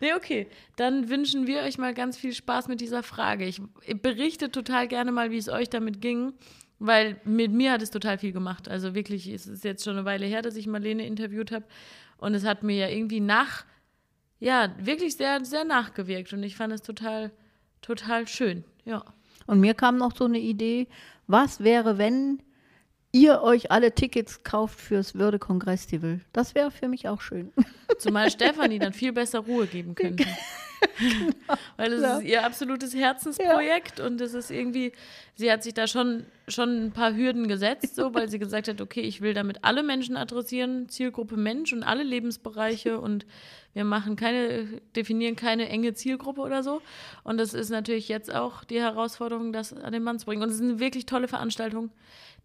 Nee, 0.00 0.12
okay. 0.14 0.48
Dann 0.76 1.08
wünschen 1.08 1.46
wir 1.46 1.62
euch 1.62 1.78
mal 1.78 1.94
ganz 1.94 2.18
viel 2.18 2.34
Spaß 2.34 2.68
mit 2.68 2.80
dieser 2.80 3.02
Frage. 3.02 3.46
Ich 3.46 3.62
berichte 4.02 4.50
total 4.50 4.86
gerne 4.86 5.12
mal, 5.12 5.30
wie 5.30 5.38
es 5.38 5.48
euch 5.48 5.70
damit 5.70 6.02
ging, 6.02 6.34
weil 6.78 7.18
mit 7.24 7.52
mir 7.52 7.72
hat 7.72 7.82
es 7.82 7.90
total 7.90 8.18
viel 8.18 8.32
gemacht. 8.32 8.68
Also 8.68 8.94
wirklich, 8.94 9.28
es 9.28 9.46
ist 9.46 9.64
jetzt 9.64 9.84
schon 9.84 9.96
eine 9.96 10.04
Weile 10.04 10.26
her, 10.26 10.42
dass 10.42 10.56
ich 10.56 10.66
Marlene 10.66 11.06
interviewt 11.06 11.52
habe. 11.52 11.64
Und 12.18 12.34
es 12.34 12.44
hat 12.44 12.62
mir 12.62 12.76
ja 12.76 12.88
irgendwie 12.88 13.20
nach, 13.20 13.64
ja, 14.38 14.74
wirklich 14.78 15.16
sehr, 15.16 15.44
sehr 15.44 15.64
nachgewirkt. 15.64 16.32
Und 16.32 16.42
ich 16.42 16.56
fand 16.56 16.72
es 16.72 16.82
total, 16.82 17.30
total 17.86 18.26
schön. 18.26 18.64
Ja. 18.84 19.04
Und 19.46 19.60
mir 19.60 19.74
kam 19.74 19.96
noch 19.96 20.16
so 20.16 20.24
eine 20.24 20.38
Idee, 20.40 20.88
was 21.28 21.60
wäre, 21.62 21.98
wenn 21.98 22.42
ihr 23.12 23.42
euch 23.42 23.70
alle 23.70 23.94
Tickets 23.94 24.42
kauft 24.42 24.80
fürs 24.80 25.14
Würde-Kongress-Festival? 25.14 26.20
Das 26.32 26.54
wäre 26.54 26.70
für 26.70 26.88
mich 26.88 27.08
auch 27.08 27.20
schön. 27.20 27.52
Zumal 27.98 28.30
Stefanie 28.32 28.78
dann 28.78 28.92
viel 28.92 29.12
besser 29.12 29.40
Ruhe 29.40 29.66
geben 29.66 29.94
könnte. 29.94 30.24
Weil 31.76 31.92
es 31.92 32.02
Ja. 32.02 32.18
ist 32.18 32.24
ihr 32.24 32.44
absolutes 32.44 32.94
Herzensprojekt 32.94 34.00
und 34.00 34.20
es 34.20 34.34
ist 34.34 34.50
irgendwie, 34.50 34.92
sie 35.34 35.50
hat 35.50 35.62
sich 35.62 35.74
da 35.74 35.86
schon, 35.86 36.24
schon 36.48 36.86
ein 36.86 36.92
paar 36.92 37.14
Hürden 37.14 37.48
gesetzt, 37.48 37.94
so, 37.96 38.14
weil 38.14 38.28
sie 38.28 38.38
gesagt 38.38 38.68
hat, 38.68 38.80
okay, 38.80 39.00
ich 39.00 39.20
will 39.20 39.34
damit 39.34 39.64
alle 39.64 39.82
Menschen 39.82 40.16
adressieren, 40.16 40.88
Zielgruppe 40.88 41.36
Mensch 41.36 41.72
und 41.72 41.82
alle 41.82 42.02
Lebensbereiche 42.02 42.98
und 43.00 43.26
wir 43.74 43.84
machen 43.84 44.16
keine, 44.16 44.80
definieren 44.94 45.36
keine 45.36 45.68
enge 45.68 45.92
Zielgruppe 45.92 46.40
oder 46.40 46.62
so. 46.62 46.80
Und 47.24 47.36
das 47.38 47.52
ist 47.52 47.68
natürlich 47.68 48.08
jetzt 48.08 48.34
auch 48.34 48.64
die 48.64 48.80
Herausforderung, 48.80 49.52
das 49.52 49.74
an 49.74 49.92
den 49.92 50.02
Mann 50.02 50.18
zu 50.18 50.24
bringen. 50.24 50.42
Und 50.42 50.48
es 50.48 50.54
ist 50.56 50.62
eine 50.62 50.78
wirklich 50.80 51.04
tolle 51.04 51.28
Veranstaltung, 51.28 51.90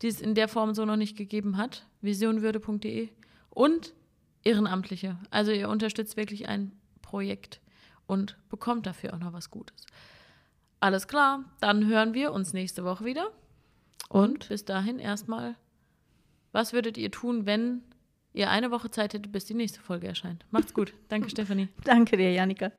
die 0.02 0.08
es 0.08 0.20
in 0.20 0.36
der 0.36 0.50
Form 0.50 0.74
so 0.74 0.84
noch 0.84 0.98
nicht 0.98 1.15
gegeben 1.15 1.56
hat. 1.56 1.86
Visionwürde.de 2.02 3.08
und 3.50 3.94
Ehrenamtliche. 4.44 5.17
Also 5.30 5.52
ihr 5.52 5.70
unterstützt 5.70 6.17
wirklich 6.17 6.50
ein 6.50 6.74
Projekt 7.02 7.62
und 8.12 8.36
bekommt 8.50 8.86
dafür 8.86 9.13
auch 9.13 9.19
noch 9.19 9.32
was 9.32 9.50
Gutes. 9.50 9.86
Alles 10.82 11.08
klar, 11.08 11.45
dann 11.62 11.88
hören 11.88 12.13
wir 12.13 12.34
uns 12.34 12.52
nächste 12.52 12.84
Woche 12.84 13.06
wieder. 13.06 13.32
Und 14.10 14.50
bis 14.50 14.65
dahin 14.65 15.00
erstmal, 15.00 15.56
was 16.52 16.74
würdet 16.74 16.97
ihr 16.97 17.10
tun, 17.10 17.45
wenn 17.45 17.84
ihr 18.34 18.50
eine 18.50 18.69
Woche 18.69 18.91
Zeit 18.91 19.13
hättet, 19.13 19.32
bis 19.32 19.45
die 19.45 19.54
nächste 19.54 19.80
Folge 19.80 20.08
erscheint? 20.08 20.43
Macht's 20.52 20.74
gut. 20.74 20.93
Danke, 21.08 21.30
Stefanie. 21.36 21.69
Danke 21.86 22.17
dir, 22.17 22.34
Janika. 22.34 22.74